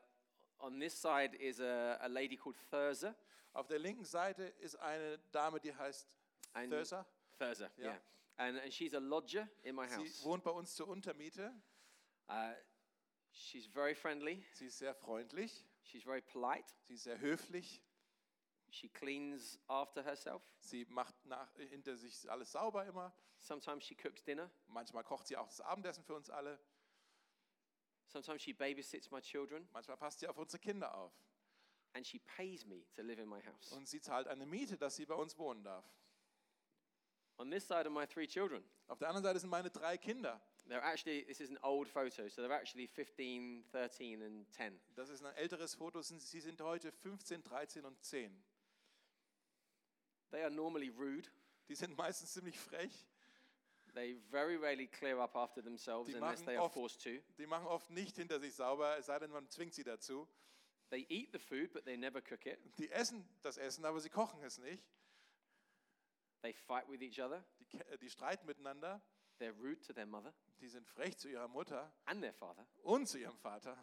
on 0.60 0.80
this 0.80 0.94
side 1.00 1.36
is 1.36 1.60
a, 1.60 2.00
a 2.01 2.07
lady 2.07 2.36
called 2.36 2.56
Thurza. 2.72 3.16
Auf 3.54 3.68
der 3.68 3.80
linken 3.80 4.04
Seite 4.06 4.44
ist 4.44 4.76
eine 4.78 5.20
Dame, 5.32 5.60
die 5.60 5.74
heißt 5.74 6.08
And 6.54 6.72
Thursa. 6.72 7.06
Thurza, 7.38 7.70
Yeah. 7.78 7.92
yeah. 7.94 8.02
And, 8.38 8.58
and 8.60 8.74
she's 8.74 8.94
a 8.96 9.00
lodger 9.00 9.48
in 9.62 9.76
my 9.76 9.88
Sie 9.88 9.96
house. 9.96 10.24
wohnt 10.24 10.44
bei 10.44 10.52
uns 10.52 10.76
zur 10.76 10.88
Untermiete. 10.88 11.54
Uh, 12.28 12.54
she's 13.32 13.68
very 13.68 13.94
friendly. 13.94 14.44
Sie 14.54 14.66
ist 14.68 14.80
sehr 14.80 14.96
freundlich. 14.96 15.66
She's 15.84 16.04
very 16.04 16.22
polite. 16.22 16.66
Sie 16.82 16.96
ist 16.96 17.04
sehr 17.04 17.20
höflich. 17.20 17.84
She 18.70 18.89
cleans 18.89 19.60
after 19.68 20.04
herself. 20.04 20.42
Sie 20.60 20.86
macht 20.86 21.13
nach, 21.25 21.54
hinter 21.58 21.96
sich 21.96 22.30
alles 22.32 22.51
sauber 22.54 22.86
immer. 22.88 23.13
Sometimes 23.38 23.84
she 23.86 23.96
cooks 23.96 24.24
dinner. 24.24 24.50
Manchmal 24.68 25.04
kocht 25.04 25.27
sie 25.27 25.38
auch 25.38 25.46
das 25.48 25.62
Abendessen 25.62 26.04
für 26.04 26.16
uns 26.16 26.32
alle. 26.32 26.60
Sometimes 28.08 28.42
she 28.42 28.54
babysits 28.54 29.12
my 29.12 29.22
children. 29.22 29.68
Manchmal 29.74 29.98
passt 29.98 30.20
sie 30.22 30.27
auf 30.27 30.38
unsere 30.38 30.60
Kinder 30.60 30.96
auf. 30.96 31.13
And 31.94 32.06
she 32.06 32.20
pays 32.20 32.66
me 32.66 32.86
to 32.96 33.02
live 33.04 33.20
in 33.20 33.28
my 33.30 33.40
house. 33.42 33.72
Und 33.72 33.88
sie 33.88 34.02
zahlt 34.02 34.28
eine 34.28 34.46
Miete, 34.46 34.78
dass 34.78 34.96
sie 34.96 35.06
bei 35.06 35.16
uns 35.16 35.38
wohnen 35.38 35.64
darf. 35.64 35.86
On 37.38 37.50
this 37.50 37.64
side 37.68 37.82
are 37.86 37.90
my 37.90 38.06
three 38.08 38.28
children. 38.28 38.64
Auf 38.88 39.00
der 39.00 39.10
anderen 39.10 39.24
Seite 39.24 39.40
sind 39.40 39.50
meine 39.50 39.70
drei 39.70 39.98
Kinder. 39.98 40.42
They're 40.68 40.82
actually, 40.82 41.26
this 41.26 41.40
is 41.42 41.50
an 41.50 41.58
old 41.62 41.90
photo, 41.90 42.28
so 42.30 42.42
they're 42.42 42.52
actually 42.52 42.88
15, 42.88 43.66
13, 43.72 44.22
and 44.22 44.50
10. 44.54 44.80
Das 44.96 45.10
ist 45.10 45.24
ein 45.24 45.34
älteres 45.36 45.76
Foto. 45.76 46.02
Sie 46.02 46.40
sind 46.40 46.62
heute 46.62 46.92
15, 46.92 47.44
13 47.44 47.86
und 47.86 48.02
10. 48.04 48.44
They 50.32 50.42
are 50.42 50.52
normally 50.52 50.90
rude. 50.90 51.28
Die 51.68 51.76
sind 51.76 51.96
meistens 51.98 52.34
ziemlich 52.34 52.58
frech. 52.60 52.92
They 53.94 54.16
very 54.32 54.56
rarely 54.56 54.88
clear 54.88 55.20
up 55.20 55.36
after 55.36 55.62
themselves 55.64 56.08
Die 56.10 56.16
unless 56.16 56.44
they 56.44 56.56
are 56.56 56.66
oft- 56.66 56.74
forced 56.74 57.02
to. 57.04 57.20
Die 57.38 57.46
machen 57.46 57.68
oft 57.68 57.90
nicht 57.92 58.16
hinter 58.16 58.40
sich 58.40 58.56
sauber, 58.56 58.98
es 58.98 59.06
sei 59.06 59.20
denn, 59.20 59.30
man 59.32 59.48
zwingt 59.50 59.74
sie 59.74 59.84
dazu. 59.84 60.28
They 60.94 61.08
eat 61.10 61.32
the 61.32 61.40
food, 61.40 61.74
but 61.74 61.86
they 61.86 61.98
never 61.98 62.22
cook 62.22 62.46
it. 62.46 62.60
Die 62.78 62.88
essen 62.92 63.28
das 63.42 63.58
Essen, 63.58 63.84
aber 63.84 64.00
sie 64.00 64.10
kochen 64.10 64.44
es 64.44 64.60
nicht. 64.60 64.84
They 66.44 66.54
fight 66.54 66.88
with 66.88 67.02
each 67.02 67.20
other. 67.20 67.44
Die, 67.60 67.66
ke- 67.66 67.98
die 67.98 68.10
streiten 68.12 68.46
miteinander. 68.46 69.02
They're 69.40 69.56
rude 69.60 69.82
to 69.88 69.94
their 69.94 70.06
mother 70.06 70.32
Die 70.62 70.68
sind 70.70 70.86
frech 70.88 71.18
zu 71.18 71.28
ihrer 71.30 71.48
Mutter 71.48 71.92
and 72.06 72.22
their 72.22 72.34
father. 72.34 72.68
und 72.84 73.08
zu 73.08 73.18
ihrem 73.18 73.36
Vater. 73.38 73.76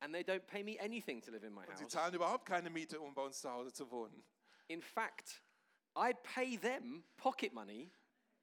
And 0.00 0.12
they 0.12 0.22
don't 0.24 0.44
pay 0.46 0.64
me 0.64 0.76
anything 0.80 1.20
to 1.22 1.30
live 1.30 1.44
in 1.44 1.52
my 1.54 1.64
Und 1.66 1.76
sie 1.78 1.84
house. 1.84 1.92
zahlen 1.92 2.14
überhaupt 2.14 2.46
keine 2.46 2.68
Miete, 2.70 3.00
um 3.00 3.14
bei 3.14 3.22
uns 3.22 3.40
zu 3.40 3.48
Hause 3.50 3.72
zu 3.72 3.88
wohnen. 3.92 4.24
In 4.66 4.82
fact, 4.82 5.40
I 5.96 6.12
pay 6.34 6.56
them 6.58 7.04
pocket 7.16 7.52
money, 7.52 7.92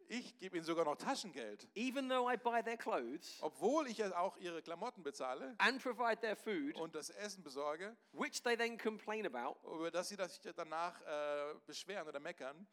Ich 0.09 0.37
gebe 0.37 0.55
ihnen 0.55 0.65
sogar 0.65 0.85
noch 0.85 0.95
Taschengeld, 0.95 1.67
even 1.75 2.07
though 2.07 2.31
I 2.31 2.37
buy 2.37 2.63
their 2.63 2.77
clothes 2.77 3.37
obwohl 3.41 3.87
ich 3.87 3.97
ja 3.97 4.17
auch 4.17 4.37
ihre 4.37 4.61
Klamotten 4.61 5.03
bezahle 5.03 5.53
and 5.57 5.81
provide 5.83 6.19
their 6.21 6.35
food, 6.37 6.75
und 6.75 6.95
das 6.95 7.09
Essen 7.09 7.43
besorge, 7.43 7.95
which 8.13 8.41
they 8.41 8.55
then 8.55 8.77
complain 8.77 9.25
about. 9.25 9.59
über 9.75 9.91
das 9.91 10.07
sie 10.09 10.15
sich 10.15 10.53
danach 10.55 11.01
äh, 11.01 11.55
beschweren 11.65 12.07
oder 12.07 12.19
meckern. 12.21 12.65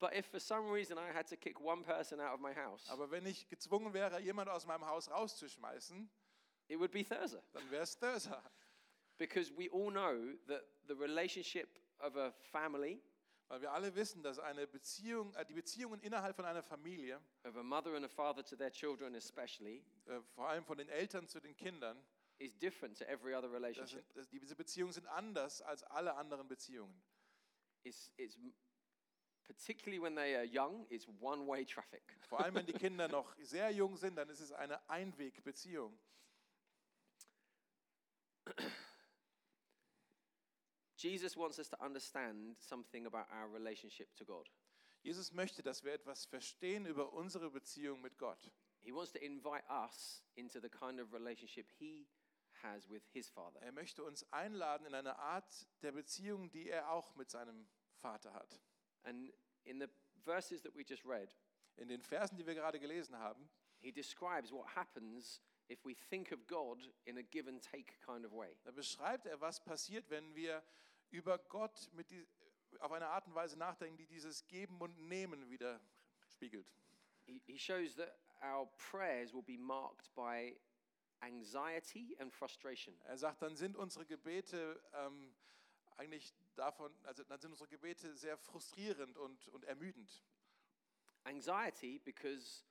But 0.00 0.14
if 0.14 0.26
for 0.26 0.38
some 0.38 0.70
reason 0.70 0.96
I 0.98 1.10
had 1.12 1.26
to 1.30 1.36
kick 1.36 1.58
one 1.60 1.82
person 1.82 2.20
out 2.20 2.34
of 2.34 2.40
my 2.40 2.54
house, 2.54 2.88
Aber 2.88 3.10
wenn 3.10 3.26
ich 3.26 3.48
gezwungen 3.48 3.92
wäre, 3.92 4.20
jemanden 4.20 4.52
aus 4.52 4.64
meinem 4.66 4.86
Haus 4.86 5.10
rauszuschmeißen, 5.10 6.08
it 6.68 6.78
would 6.78 6.92
be 6.92 7.02
Thurza. 7.04 7.42
dann 7.52 7.68
wäre 7.70 7.82
es 7.82 7.98
Thirsa. 7.98 8.42
Because 9.16 9.50
we 9.56 9.68
all 9.72 9.90
know 9.90 10.36
that 10.46 10.62
the 10.86 10.94
relationship 10.94 11.80
of 11.98 12.16
a 12.16 12.30
family, 12.52 13.02
Weil 13.48 13.62
wir 13.62 13.72
alle 13.72 13.94
wissen, 13.94 14.22
dass 14.22 14.38
eine 14.38 14.66
Beziehung, 14.66 15.34
äh, 15.34 15.44
die 15.44 15.54
Beziehungen 15.54 16.00
innerhalb 16.02 16.36
von 16.36 16.44
einer 16.44 16.62
Familie, 16.62 17.20
of 17.44 17.56
a 17.56 17.62
mother 17.62 17.94
and 17.94 18.04
a 18.04 18.08
father 18.08 18.44
to 18.44 18.56
their 18.56 18.70
children 18.70 19.14
especially, 19.14 19.82
äh, 20.06 20.20
vor 20.34 20.48
allem 20.48 20.64
von 20.64 20.76
den 20.76 20.88
Eltern 20.90 21.26
zu 21.26 21.40
den 21.40 21.56
Kindern, 21.56 21.98
is 22.38 22.56
different 22.58 22.96
to 22.98 23.04
every 23.04 23.34
other 23.34 23.48
das 23.48 23.54
relationship. 23.54 24.04
sind, 24.06 24.16
das, 24.16 24.28
diese 24.28 24.54
Beziehungen 24.54 24.92
sind 24.92 25.06
anders 25.06 25.62
als 25.62 25.82
alle 25.84 26.14
anderen 26.14 26.46
Beziehungen. 26.46 27.02
It's, 27.84 28.12
it's 28.16 28.36
particularly 29.46 30.00
when 30.00 30.14
they 30.14 30.36
are 30.36 30.44
young, 30.44 30.86
it's 30.90 31.08
one-way 31.20 31.64
traffic. 31.64 32.02
Vor 32.28 32.40
allem, 32.40 32.54
wenn 32.54 32.66
die 32.66 32.72
Kinder 32.74 33.08
noch 33.08 33.34
sehr 33.40 33.70
jung 33.70 33.96
sind, 33.96 34.16
dann 34.16 34.28
ist 34.28 34.40
es 34.40 34.52
eine 34.52 34.78
Einwegbeziehung. 34.90 35.98
Jesus 40.98 41.36
wants 41.36 41.58
us 41.58 41.68
to 41.68 41.76
understand 41.84 42.56
something 42.58 43.06
about 43.06 43.26
our 43.32 43.48
relationship 43.48 44.14
to 44.16 44.24
God. 44.24 44.48
Jesus 45.02 45.32
möchte, 45.32 45.62
dass 45.62 45.84
wir 45.84 45.92
etwas 45.92 46.26
verstehen 46.26 46.86
über 46.86 47.12
unsere 47.12 47.50
Beziehung 47.50 48.02
mit 48.02 48.18
Gott. 48.18 48.50
He 48.80 48.92
wants 48.92 49.12
to 49.12 49.18
invite 49.18 49.64
us 49.70 50.22
into 50.34 50.60
the 50.60 50.68
kind 50.68 51.00
of 51.00 51.12
relationship 51.12 51.70
he 51.78 52.08
has 52.62 52.88
with 52.90 53.02
his 53.12 53.28
Father. 53.30 53.60
Er 53.62 53.72
möchte 53.72 54.02
uns 54.02 54.24
einladen 54.32 54.86
in 54.86 54.94
eine 54.94 55.16
Art 55.18 55.68
der 55.82 55.92
Beziehung, 55.92 56.50
die 56.50 56.68
er 56.68 56.90
auch 56.90 57.14
mit 57.14 57.30
seinem 57.30 57.68
Vater 58.00 58.34
hat. 58.34 58.60
And 59.04 59.32
in 59.64 59.78
the 59.78 59.88
verses 60.24 60.62
that 60.62 60.74
we 60.74 60.82
just 60.82 61.04
read, 61.04 61.32
In 61.76 61.88
den 61.88 62.02
Versen, 62.02 62.36
die 62.36 62.44
wir 62.44 62.54
gerade 62.54 62.80
gelesen 62.80 63.16
haben, 63.16 63.48
he 63.78 63.92
describes 63.92 64.50
what 64.50 64.66
happens 64.74 65.40
if 65.70 65.84
we 65.84 65.94
think 65.94 66.32
of 66.32 66.44
God 66.48 66.82
in 67.04 67.18
a 67.18 67.22
give 67.22 67.48
and 67.48 67.62
take 67.62 67.92
kind 68.04 68.24
of 68.26 68.32
way. 68.32 68.56
da 68.64 68.72
beschreibt 68.72 69.26
er, 69.26 69.40
was 69.40 69.62
passiert, 69.62 70.10
wenn 70.10 70.34
wir 70.34 70.60
über 71.10 71.38
Gott 71.38 71.90
mit 71.92 72.10
die, 72.10 72.26
auf 72.80 72.92
eine 72.92 73.08
Art 73.08 73.26
und 73.26 73.34
Weise 73.34 73.58
nachdenken, 73.58 73.96
die 73.96 74.06
dieses 74.06 74.46
Geben 74.46 74.80
und 74.80 74.98
Nehmen 75.08 75.48
wieder 75.48 75.80
spiegelt. 76.28 76.72
He, 77.24 77.40
he 77.46 77.58
shows 77.58 77.96
that 77.96 78.16
our 78.42 78.66
prayers 78.90 79.32
will 79.32 79.42
be 79.42 79.58
marked 79.58 80.14
by 80.14 80.58
anxiety 81.20 82.16
and 82.20 82.32
frustration. 82.32 82.94
Er 83.04 83.18
sagt, 83.18 83.42
dann 83.42 83.56
sind 83.56 83.76
unsere 83.76 84.06
Gebete 84.06 84.80
ähm, 84.94 85.34
eigentlich 85.96 86.32
davon, 86.54 86.94
also 87.04 87.24
dann 87.24 87.40
sind 87.40 87.50
unsere 87.50 87.68
Gebete 87.68 88.14
sehr 88.14 88.36
frustrierend 88.36 89.16
und, 89.18 89.48
und 89.48 89.64
ermüdend. 89.64 90.22
Anxiety 91.24 91.98
because 91.98 92.62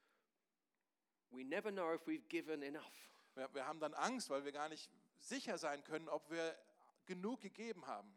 we 1.29 1.44
never 1.44 1.72
know 1.72 1.94
if 1.94 2.08
we've 2.08 2.27
given 2.29 2.62
enough. 2.63 3.12
Wir, 3.36 3.53
wir 3.53 3.65
haben 3.65 3.79
dann 3.79 3.94
Angst, 3.94 4.29
weil 4.29 4.46
wir 4.46 4.51
gar 4.51 4.70
nicht 4.70 4.89
sicher 5.20 5.58
sein 5.58 5.84
können, 5.84 6.08
ob 6.08 6.29
wir 6.29 6.58
genug 7.06 7.41
gegeben 7.41 7.86
haben. 7.86 8.13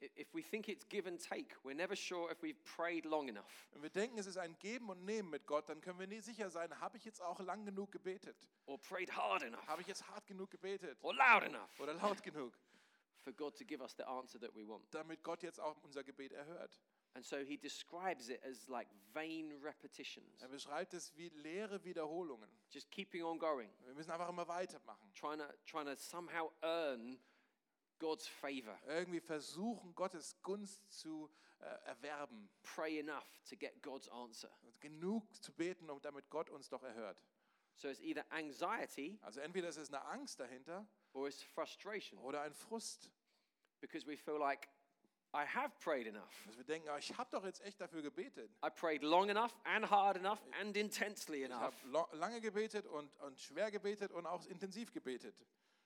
If 0.00 0.34
we 0.34 0.42
think 0.42 0.68
it's 0.68 0.86
give 0.88 1.06
and 1.08 1.18
take, 1.18 1.54
we're 1.62 1.74
never 1.74 1.96
sure 1.96 2.30
if 2.30 2.42
we've 2.42 2.62
prayed 2.76 3.04
long 3.06 3.28
enough 3.28 3.68
Wenn 3.72 3.82
wir 3.82 3.90
denken, 3.90 4.18
es 4.18 4.26
ist 4.26 4.36
ein 4.36 4.56
Geben 4.58 4.90
und 4.90 5.04
Nehmen 5.04 5.30
mit 5.30 5.46
Gott, 5.46 5.68
dann 5.68 5.80
können 5.80 5.98
wir 5.98 6.06
nie 6.06 6.20
sicher 6.20 6.50
sein, 6.50 6.78
habe 6.80 6.96
ich 6.98 7.04
jetzt 7.04 7.22
auch 7.22 7.40
lang 7.40 7.64
genug 7.64 7.90
gebetet? 7.92 8.36
or 8.66 8.78
prayed 8.78 9.10
hard 9.16 9.42
enough 9.42 9.66
Habe 9.66 9.80
ich 9.82 9.88
jetzt 9.88 10.06
hart 10.08 10.26
genug 10.26 10.50
gebetet? 10.50 10.98
or 11.02 11.14
loud 11.14 11.44
enough 11.44 11.80
Oder 11.80 11.94
laut 11.94 12.22
genug? 12.22 12.52
for 13.22 13.32
God 13.32 13.56
to 13.56 13.64
give 13.64 13.80
us 13.82 13.94
the 13.96 14.04
answer 14.06 14.38
that 14.38 14.54
we 14.54 14.68
want. 14.68 14.84
Damit 14.92 15.22
Gott 15.22 15.42
jetzt 15.42 15.58
auch 15.58 15.82
unser 15.82 16.04
Gebet 16.04 16.32
erhört. 16.32 16.78
And 17.14 17.24
so 17.24 17.38
he 17.38 17.56
describes 17.56 18.28
it 18.28 18.42
as 18.44 18.68
like 18.68 18.88
vain 19.14 19.50
repetitions, 19.62 20.42
Er 20.42 20.48
beschreibt 20.48 20.92
es 20.92 21.16
wie 21.16 21.30
leere 21.30 21.82
Wiederholungen. 21.84 22.50
just 22.68 22.90
keeping 22.90 23.22
on 23.22 23.38
going, 23.38 23.70
Wir 23.86 23.94
müssen 23.94 24.10
einfach 24.10 24.28
immer 24.28 24.46
weitermachen. 24.48 25.10
trying 25.14 25.38
to, 25.38 25.46
trying 25.64 25.86
to 25.86 25.94
somehow 25.96 26.50
earn 26.62 27.18
God's 27.98 28.26
favor, 28.26 28.78
Irgendwie 28.86 29.20
versuchen, 29.20 29.94
Gottes 29.94 30.36
Gunst 30.42 30.90
zu 30.92 31.30
äh, 31.60 31.64
erwerben. 31.88 32.48
pray 32.62 32.98
enough 32.98 33.26
to 33.48 33.56
get 33.56 33.82
God's 33.82 34.08
answer. 34.08 34.50
Genug 34.80 35.24
zu 35.42 35.52
beten, 35.52 35.88
um 35.90 36.00
damit 36.02 36.28
Gott 36.30 36.50
uns 36.50 36.68
doch 36.68 36.82
erhört. 36.82 37.22
So 37.76 37.88
it's 37.88 38.00
either 38.00 38.24
anxiety 38.30 39.18
Also 39.22 39.40
entweder 39.40 39.68
ist 39.68 39.78
es 39.78 39.88
eine 39.88 40.04
Angst 40.04 40.38
dahinter 40.38 40.86
or 41.12 41.26
it's 41.28 41.42
frustration 41.42 42.18
oder 42.20 42.42
ein 42.42 42.54
Frust. 42.54 43.10
because 43.80 44.06
we 44.06 44.16
feel 44.16 44.38
like 44.38 44.68
I 45.36 45.44
have 45.44 45.72
prayed 45.80 46.06
enough. 46.06 46.32
Dass 46.46 46.56
wir 46.56 46.62
denken, 46.64 46.88
ah, 46.88 46.98
ich 46.98 47.16
habe 47.18 47.28
doch 47.32 47.44
jetzt 47.44 47.60
echt 47.62 47.80
dafür 47.80 48.02
gebetet. 48.02 48.48
I 48.64 48.70
prayed 48.70 49.02
long 49.02 49.28
enough 49.30 49.52
and 49.64 49.90
hard 49.90 50.16
enough 50.16 50.40
and 50.60 50.76
intensely 50.76 51.42
Ich 51.44 51.50
habe 51.50 51.74
enough. 51.84 52.12
lange 52.12 52.40
gebetet 52.40 52.86
und, 52.86 53.16
und 53.16 53.40
schwer 53.40 53.70
gebetet 53.72 54.12
und 54.12 54.26
auch 54.26 54.44
intensiv 54.46 54.92
gebetet. 54.92 55.34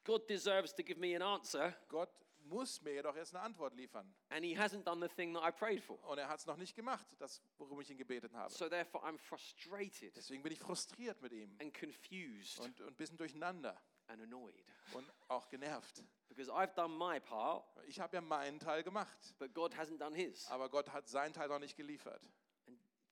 God 0.09 0.29
deserves 0.29 0.75
to 0.75 0.83
give 0.83 0.99
me 0.99 1.15
an 1.15 1.23
answer, 1.23 1.75
Gott 1.89 2.09
muss 2.45 2.81
mir 2.81 2.95
jedoch 2.95 3.15
jetzt 3.15 3.35
eine 3.35 3.45
Antwort 3.45 3.75
liefern. 3.75 4.11
and 4.31 4.43
He 4.45 4.57
hasn't 4.57 4.85
done 4.85 5.07
the 5.07 5.15
thing 5.15 5.35
that 5.35 5.43
I 5.47 5.51
prayed 5.53 5.83
for. 5.83 6.03
Und 6.09 6.17
er 6.19 6.29
hat 6.29 6.41
es 6.41 6.47
noch 6.47 6.57
nicht 6.57 6.75
gemacht, 6.75 7.07
das, 7.19 7.43
worum 7.59 7.79
ich 7.83 7.91
ihn 7.91 7.99
gebetet 7.99 8.33
habe. 8.33 8.51
So 8.53 8.69
therefore, 8.71 9.05
I'm 9.07 9.19
frustrated 9.19 10.17
Deswegen 10.17 10.43
bin 10.43 10.53
ich 10.53 10.59
frustriert 10.59 11.21
mit 11.21 11.33
ihm 11.33 11.55
and 11.61 11.75
confused 11.79 12.59
und, 12.61 12.81
und 12.81 12.89
ein 12.89 12.95
bisschen 12.97 13.19
durcheinander 13.19 13.79
and 14.07 14.23
annoyed 14.23 14.65
und 14.95 15.05
auch 15.29 15.47
genervt. 15.51 16.03
because 16.29 16.51
I've 16.51 16.75
done 16.75 16.97
my 16.97 17.21
part, 17.21 17.65
Ich 17.87 18.01
habe 18.01 18.17
ja 18.17 18.23
meinen 18.23 18.59
Teil 18.59 18.83
gemacht, 18.83 19.35
but 19.39 19.53
God 19.53 19.75
hasn't 19.75 19.99
done 19.99 20.17
His. 20.17 20.47
aber 20.51 20.71
Gott 20.71 20.91
hat 20.91 21.07
seinen 21.07 21.35
Teil 21.35 21.49
noch 21.49 21.59
nicht 21.59 21.77
geliefert. 21.77 22.23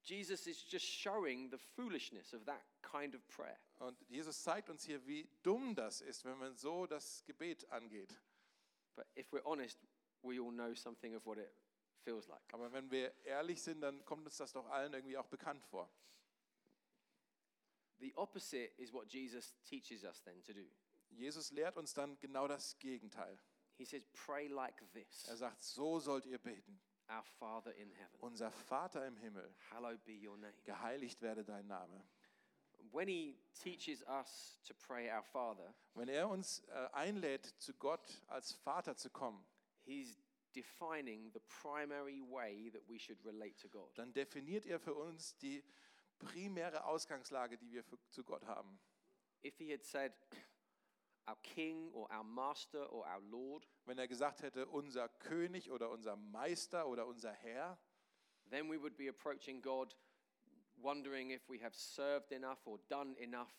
Jesus 0.06 0.46
is 0.46 0.62
just 0.62 0.86
showing 0.86 1.50
the 1.50 1.58
foolishness 1.58 2.32
of 2.32 2.44
that 2.46 2.62
kind 2.80 3.14
of 3.14 3.26
prayer. 3.28 3.58
Und 3.80 3.96
Jesus 4.08 4.40
zeigt 4.42 4.70
uns 4.70 4.84
hier, 4.84 5.04
wie 5.06 5.28
dumm 5.42 5.74
das 5.74 6.00
ist, 6.00 6.24
wenn 6.24 6.38
man 6.38 6.54
so 6.54 6.86
das 6.86 7.24
Gebet 7.24 7.68
angeht. 7.70 8.14
But 8.94 9.06
if 9.16 9.32
we're 9.32 9.44
honest, 9.44 9.78
we 10.22 10.38
all 10.40 10.52
know 10.52 10.74
something 10.74 11.16
of 11.16 11.26
what 11.26 11.38
it 11.38 11.52
feels 12.04 12.28
like. 12.28 12.40
Aber 12.52 12.72
wenn 12.72 12.88
wir 12.90 13.12
ehrlich 13.24 13.60
sind, 13.60 13.80
dann 13.80 14.04
kommt 14.04 14.24
uns 14.24 14.36
das 14.36 14.52
doch 14.52 14.68
allen 14.70 14.94
irgendwie 14.94 15.18
auch 15.18 15.26
bekannt 15.26 15.64
vor. 15.64 15.90
The 17.98 18.14
opposite 18.16 18.72
is 18.76 18.92
what 18.92 19.12
Jesus 19.12 19.54
teaches 19.64 20.04
us 20.04 20.22
then 20.22 20.42
to 20.44 20.52
do. 20.52 20.66
Jesus 21.10 21.50
lehrt 21.50 21.76
uns 21.76 21.94
dann 21.94 22.18
genau 22.20 22.46
das 22.46 22.78
Gegenteil. 22.78 23.38
He 23.76 23.84
says, 23.84 24.04
Pray 24.12 24.46
like 24.46 24.82
this 24.92 25.26
Er 25.28 25.36
sagt, 25.36 25.62
so 25.62 25.98
sollt 25.98 26.26
ihr 26.26 26.38
beten. 26.38 26.78
Our 27.08 27.22
Father 27.38 27.72
in 27.76 27.90
heaven, 27.92 28.18
Unser 28.20 28.50
Vater 28.50 29.06
im 29.06 29.16
Himmel, 29.16 29.54
hallowed 29.70 30.02
be 30.04 30.12
your 30.12 30.36
name. 30.36 30.52
geheiligt 30.64 31.22
werde 31.22 31.44
dein 31.44 31.66
Name. 31.66 32.02
When 32.92 33.08
he 33.08 33.36
teaches 33.54 34.02
us 34.06 34.58
to 34.64 34.74
pray 34.74 35.10
our 35.10 35.22
Father, 35.22 35.74
Wenn 35.94 36.08
er 36.08 36.28
uns 36.28 36.60
äh, 36.68 36.88
einlädt, 36.92 37.44
zu 37.60 37.74
Gott 37.74 38.22
als 38.28 38.52
Vater 38.52 38.96
zu 38.96 39.10
kommen, 39.10 39.44
he's 39.84 40.18
defining 40.54 41.30
the 41.32 41.40
primary 41.62 42.20
way 42.22 42.70
that 42.70 42.82
we 42.88 42.98
should 42.98 43.22
relate 43.24 43.56
to 43.60 43.68
God. 43.68 43.96
dann 43.98 44.12
definiert 44.12 44.66
er 44.66 44.80
für 44.80 44.94
uns 44.94 45.36
die 45.38 45.62
primäre 46.18 46.84
Ausgangslage, 46.84 47.56
die 47.58 47.70
wir 47.70 47.84
für, 47.84 47.98
zu 48.10 48.24
Gott 48.24 48.44
haben. 48.46 48.78
If 49.44 49.56
he 49.58 49.70
had 49.72 49.84
said, 49.84 50.12
Our 51.28 51.36
King 51.42 51.90
or 51.92 52.08
our 52.10 52.22
Master 52.24 52.90
or 52.92 53.04
our 53.06 53.20
Lord, 53.22 53.66
Wenn 53.84 53.98
er 53.98 54.06
gesagt 54.08 54.42
hätte, 54.42 54.66
unser 54.68 55.08
König 55.08 55.70
oder 55.70 55.90
unser 55.90 56.14
Meister 56.16 56.86
oder 56.86 57.06
unser 57.06 57.32
Herr, 57.32 57.78
then 58.50 58.70
we 58.70 58.80
would 58.80 58.96
be 58.96 59.08
approaching 59.08 59.60
God 59.60 59.96
wondering 60.76 61.30
if 61.30 61.48
we 61.48 61.58
have 61.62 61.74
served 61.74 62.30
enough 62.32 62.64
or 62.66 62.78
done 62.88 63.16
enough 63.18 63.52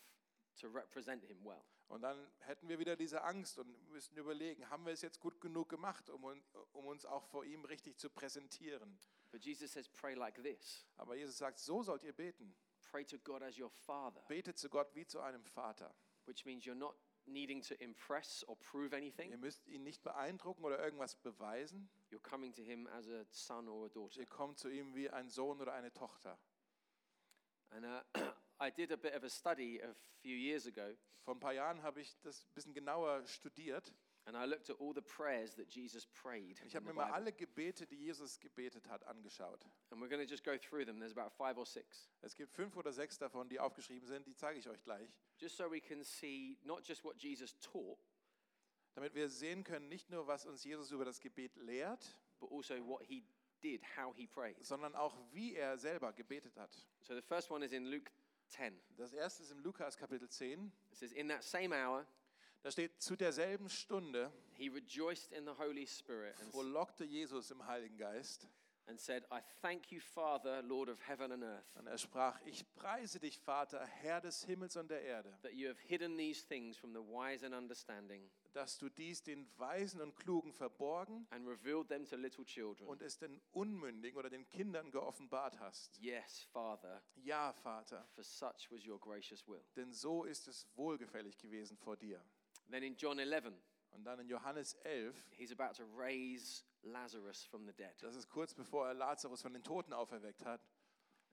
to 0.60 0.68
represent 0.68 1.24
him 1.24 1.44
well. 1.44 1.62
und 1.88 2.02
dann 2.02 2.30
hätten 2.40 2.68
wir 2.68 2.78
wieder 2.78 2.96
diese 2.96 3.22
Angst 3.22 3.58
und 3.58 3.90
müssten 3.90 4.16
überlegen, 4.18 4.68
haben 4.70 4.84
wir 4.84 4.92
es 4.92 5.00
jetzt 5.02 5.20
gut 5.20 5.40
genug 5.40 5.68
gemacht, 5.68 6.10
um, 6.10 6.24
um 6.72 6.86
uns 6.86 7.04
auch 7.06 7.24
vor 7.24 7.44
ihm 7.44 7.64
richtig 7.64 7.98
zu 7.98 8.10
präsentieren. 8.10 8.98
But 9.30 9.44
Jesus 9.44 9.72
says, 9.72 9.88
Pray 9.88 10.14
like 10.14 10.42
this 10.42 10.86
Aber 10.96 11.16
Jesus 11.16 11.36
sagt, 11.38 11.58
so 11.58 11.82
sollt 11.82 12.02
ihr 12.02 12.12
beten. 12.14 12.54
pray 12.90 13.04
to 13.04 13.18
God 13.18 13.42
as 13.42 13.58
your 13.58 13.70
Father, 13.70 14.22
Betet 14.28 14.58
zu 14.58 14.68
Gott 14.70 14.94
wie 14.94 15.06
zu 15.06 15.20
einem 15.20 15.44
Vater. 15.44 15.94
which 16.26 16.44
means 16.44 16.64
you're 16.64 16.74
not 16.74 16.94
needing 17.28 17.62
to 17.62 17.74
impress 17.74 18.44
or 18.48 18.56
prove 18.56 18.94
anything. 18.94 19.30
Ihr 19.30 19.38
müsst 19.38 19.66
ihn 19.68 19.82
nicht 19.82 20.02
beeindrucken 20.02 20.64
oder 20.64 20.78
irgendwas 20.78 21.16
beweisen. 21.16 21.88
You're 22.10 22.22
coming 22.22 22.52
to 22.54 22.62
him 22.62 22.86
as 22.88 23.08
a 23.08 23.24
son 23.30 23.68
or 23.68 23.86
a 23.86 23.88
daughter. 23.88 24.20
Ihr 24.20 24.26
kommt 24.26 24.58
zu 24.58 24.68
ihm 24.68 24.94
wie 24.94 25.10
ein 25.10 25.28
Sohn 25.28 25.60
oder 25.60 25.72
eine 25.74 25.92
Tochter. 25.92 26.38
And 27.70 27.84
uh, 27.84 28.00
I 28.60 28.70
did 28.70 28.92
a 28.92 28.96
bit 28.96 29.14
of 29.14 29.24
a 29.24 29.28
study 29.28 29.80
a 29.82 29.94
few 30.20 30.34
years 30.34 30.66
ago, 30.66 30.96
Vor 31.28 31.34
ein 31.34 31.40
paar 31.40 31.52
Jahren 31.52 31.82
habe 31.82 32.00
ich 32.00 32.18
das 32.20 32.44
ein 32.44 32.54
bisschen 32.54 32.72
genauer 32.74 33.26
studiert. 33.26 33.92
And 34.28 34.36
I 34.36 34.44
looked 34.44 34.68
at 34.68 34.76
all 34.78 34.92
the 34.92 35.00
prayers 35.02 35.54
that 35.56 35.68
Jesus 35.70 36.06
prayed. 36.06 36.60
Ich 36.66 36.76
habe 36.76 36.84
mir 36.86 36.92
mal 36.92 37.10
alle 37.10 37.32
Gebete, 37.32 37.86
die 37.86 37.96
Jesus 37.96 38.38
gebetet 38.38 38.86
hat, 38.88 39.02
angeschaut. 39.06 39.64
And 39.90 40.00
we're 40.00 40.08
going 40.08 40.20
to 40.24 40.28
just 40.30 40.44
go 40.44 40.56
through 40.58 40.84
them. 40.84 40.98
There's 41.00 41.12
about 41.16 41.32
five 41.32 41.56
or 41.58 41.64
six, 41.66 42.08
Es 42.22 42.34
gibt 42.34 42.52
fünf 42.52 42.76
oder 42.76 42.92
sechs 42.92 43.16
davon, 43.18 43.48
die 43.48 43.58
aufgeschrieben 43.58 44.06
sind, 44.06 44.26
die 44.26 44.34
zeige 44.34 44.58
ich 44.58 44.68
euch 44.68 44.82
gleich. 44.84 45.08
just 45.38 45.56
so 45.56 45.70
we 45.70 45.80
can 45.80 46.04
see 46.04 46.58
not 46.62 46.86
just 46.86 47.02
what 47.04 47.16
Jesus 47.16 47.56
taught, 47.60 47.98
Damit 48.94 49.14
wir 49.14 49.28
sehen 49.28 49.64
können, 49.64 49.88
nicht 49.88 50.10
nur, 50.10 50.26
was 50.26 50.44
uns 50.44 50.62
Jesus 50.64 50.90
über 50.90 51.04
das 51.04 51.20
Gebet 51.20 51.56
lehrt, 51.56 52.18
but 52.38 52.50
also 52.52 52.74
what 52.86 53.02
he 53.04 53.24
did, 53.62 53.82
how 53.96 54.14
he 54.14 54.26
prayed. 54.26 54.62
sondern 54.64 54.94
auch, 54.94 55.16
wie 55.32 55.54
er 55.54 55.78
selber 55.78 56.12
gebetet 56.12 56.56
hat. 56.56 56.74
So 57.00 57.14
the 57.14 57.22
first 57.22 57.50
one 57.50 57.64
is 57.64 57.72
in 57.72 57.86
Luke 57.86 58.10
10. 58.48 58.78
Das 58.96 59.12
erste 59.12 59.42
ist 59.42 59.52
im 59.52 59.60
Lukas 59.60 59.96
Kapitel 59.96 60.28
10. 60.28 60.72
It 60.90 60.96
says, 60.96 61.12
In 61.12 61.28
that 61.28 61.42
same 61.44 61.72
hour, 61.74 62.06
Da 62.62 62.70
steht, 62.70 63.00
zu 63.00 63.16
derselben 63.16 63.68
Stunde 63.68 64.32
he 64.56 64.68
rejoiced 64.68 65.32
in 65.32 65.44
the 65.46 65.52
Holy 65.58 65.86
Spirit 65.86 66.34
frohlockte 66.50 67.04
Jesus 67.04 67.50
im 67.50 67.64
Heiligen 67.66 67.96
Geist. 67.96 68.48
and 68.86 68.98
said, 68.98 69.22
I 69.30 69.40
thank 69.60 69.92
you, 69.92 70.00
Father, 70.00 70.62
Lord 70.62 70.88
of 70.88 70.98
heaven 71.06 71.30
and 71.30 71.42
earth, 71.44 71.76
Und 71.76 71.86
er 71.88 71.98
sprach, 71.98 72.40
ich 72.46 72.64
preise 72.74 73.20
dich, 73.20 73.38
Vater, 73.38 73.84
Herr 73.84 74.22
des 74.22 74.44
Himmels 74.44 74.76
und 74.76 74.88
der 74.90 75.02
Erde, 75.02 75.38
that 75.42 75.52
you 75.52 75.68
have 75.68 75.78
hidden 75.86 76.16
these 76.16 76.42
things 76.46 76.76
from 76.78 76.92
the 76.94 77.00
wise 77.00 77.44
and 77.44 77.54
understanding 77.54 78.30
dass 78.54 78.78
du 78.78 78.88
dies 78.88 79.22
den 79.22 79.46
Weisen 79.58 80.00
und 80.00 80.16
Klugen 80.16 80.52
verborgen 80.54 81.26
and 81.30 81.46
revealed 81.46 81.86
them 81.88 82.06
to 82.06 82.16
little 82.16 82.44
children. 82.46 82.88
und 82.88 83.02
es 83.02 83.18
den 83.18 83.40
Unmündigen 83.52 84.18
oder 84.18 84.30
den 84.30 84.48
Kindern 84.48 84.90
geoffenbart 84.90 85.60
hast. 85.60 85.98
Yes, 85.98 86.42
Father, 86.50 87.02
Ja, 87.16 87.52
Vater, 87.52 88.08
for 88.14 88.24
such 88.24 88.70
was 88.70 88.86
your 88.86 88.98
gracious 88.98 89.46
will. 89.46 89.62
denn 89.76 89.92
so 89.92 90.24
ist 90.24 90.48
es 90.48 90.66
wohlgefällig 90.76 91.36
gewesen 91.36 91.76
vor 91.76 91.96
dir. 91.98 92.24
Then 92.70 92.82
in 92.82 92.96
John 92.96 93.18
11, 93.18 93.52
Und 93.92 94.04
dann 94.04 94.20
in 94.20 94.28
Johannes 94.28 94.74
11, 94.84 95.14
he's 95.36 95.52
about 95.52 95.74
to 95.74 95.84
raise 95.96 96.62
Lazarus 96.82 97.44
from 97.44 97.66
the 97.66 97.72
dead. 97.72 97.94
das 98.02 98.14
ist 98.14 98.28
kurz 98.28 98.54
bevor 98.54 98.86
er 98.88 98.94
Lazarus 98.94 99.42
von 99.42 99.52
den 99.52 99.62
Toten 99.62 99.92
auferweckt 99.92 100.44
hat, 100.44 100.60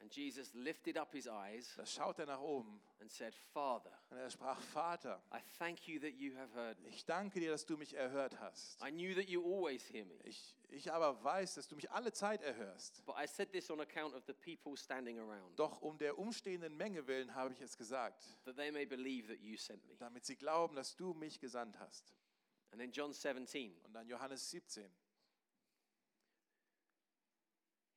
And 0.02 0.14
Jesus 0.14 0.54
lifted 0.54 0.98
up 0.98 1.14
his 1.14 1.28
eyes 1.28 1.74
da 1.76 1.86
schaut 1.86 2.20
er 2.20 2.26
nach 2.26 2.40
oben 2.42 2.82
and 3.06 3.12
said, 3.12 3.36
Father, 3.54 3.92
und 4.10 4.18
er 4.18 4.32
sprach, 4.32 4.60
Vater, 4.60 5.22
I 5.32 5.40
thank 5.60 5.88
you 5.88 6.00
that 6.00 6.16
you 6.16 6.36
have 6.36 6.52
heard 6.56 6.80
me. 6.80 6.90
ich 6.90 7.06
danke 7.06 7.40
dir, 7.40 7.52
dass 7.52 7.64
du 7.64 7.78
mich 7.78 7.94
erhört 7.94 8.40
hast. 8.40 8.82
I 8.82 8.90
knew 8.90 9.14
that 9.14 9.30
you 9.30 9.44
always 9.44 9.84
hear 9.92 10.04
me. 10.06 10.16
Ich, 10.24 10.56
ich 10.70 10.92
aber 10.92 11.24
weiß, 11.24 11.54
dass 11.54 11.68
du 11.68 11.76
mich 11.76 11.92
alle 11.92 12.12
Zeit 12.14 12.42
erhörst. 12.42 13.06
But 13.06 13.16
I 13.24 13.28
said 13.28 13.52
this 13.52 13.70
on 13.70 13.80
account 13.80 14.16
of 14.16 14.24
the 14.26 14.34
people 14.34 14.76
standing 14.76 15.20
around, 15.20 15.56
Doch 15.60 15.84
um 15.84 16.00
der 16.00 16.18
umstehenden 16.18 16.76
Menge 16.76 17.06
willen 17.06 17.36
habe 17.36 17.54
ich 17.54 17.62
es 17.62 17.78
gesagt, 17.78 18.24
that 18.46 18.56
they 18.56 18.72
may 18.72 18.88
believe 18.88 19.28
that 19.28 19.40
you 19.40 19.56
sent 19.56 19.86
me. 19.88 19.96
damit 19.98 20.26
sie 20.26 20.36
glauben, 20.36 20.76
dass 20.76 20.96
du 20.96 21.14
mich 21.14 21.40
gesandt 21.40 21.78
hast. 21.80 22.16
And 22.72 22.82
then 22.82 22.92
John 22.92 23.14
17, 23.14 23.78
Und 23.84 23.94
dann 23.94 24.08
Johannes 24.08 24.50
17. 24.50 24.84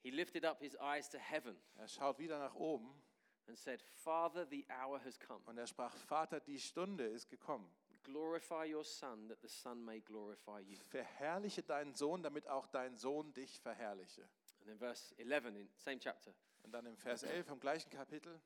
he 0.03 0.11
lifted 0.11 0.45
up 0.45 0.61
his 0.61 0.77
eyes 0.77 1.09
to 1.09 1.19
heaven 1.19 1.57
Er 1.79 1.89
schaut 1.89 2.19
wieder 2.19 2.39
nach 2.39 2.55
oben 2.55 3.03
and 3.49 3.59
said, 3.59 3.83
Father, 4.05 4.47
the 4.51 4.65
hour 4.71 5.01
has 5.05 5.19
come. 5.19 5.41
und 5.47 5.59
er 5.59 5.67
sprach, 5.67 5.95
Vater, 6.07 6.41
die 6.41 6.59
Stunde 6.61 7.05
ist 7.05 7.29
gekommen. 7.29 7.69
Glorify 8.05 8.65
your 8.73 8.85
Son, 8.85 9.29
that 9.29 9.41
the 9.43 9.49
Son 9.49 9.85
may 9.85 10.01
glorify 10.01 10.61
you. 10.61 10.77
Verherrliche 10.91 11.63
deinen 11.63 11.95
Sohn, 11.95 12.23
damit 12.23 12.47
auch 12.49 12.67
dein 12.69 12.95
Sohn 12.97 13.33
dich 13.35 13.61
verherrliche. 13.61 14.23
And 14.61 14.67
then 14.67 14.79
verse 14.79 15.15
11 15.19 15.47
in 15.47 15.69
same 15.77 15.99
chapter, 15.99 16.33
Und 16.63 16.73
dann 16.73 16.87
im 16.87 16.97
Vers 16.97 17.23
11 17.23 17.49
im 17.49 17.61
gleichen 17.61 17.91
Kapitel, 17.91 18.41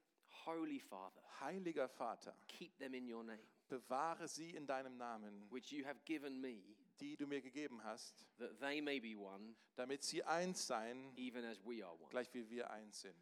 Holy 0.47 0.80
Father, 0.80 1.23
Heiliger 1.40 1.88
Vater, 1.88 2.35
keep 2.49 2.76
them 2.78 2.94
in 2.94 3.12
your 3.12 3.23
name, 3.23 3.42
bewahre 3.68 4.26
sie 4.26 4.50
in 4.50 4.66
deinem 4.66 4.97
Namen, 4.97 5.47
which 5.50 5.71
you 5.71 5.85
have 5.85 6.00
given 6.04 6.40
me, 6.40 6.62
die 7.00 7.16
du 7.16 7.26
mir 7.26 7.40
gegeben 7.40 7.82
hast, 7.85 8.26
that 8.38 8.59
they 8.59 8.80
may 8.80 8.99
be 8.99 9.16
one, 9.16 9.54
damit 9.76 10.02
sie 10.02 10.25
eins 10.25 10.66
seien, 10.66 11.16
even 11.16 11.44
as 11.44 11.64
we 11.64 11.85
are 11.85 11.92
one. 11.94 12.11
gleich 12.11 12.32
wie 12.35 12.49
wir 12.50 12.71
eins 12.71 13.02
sind. 13.02 13.14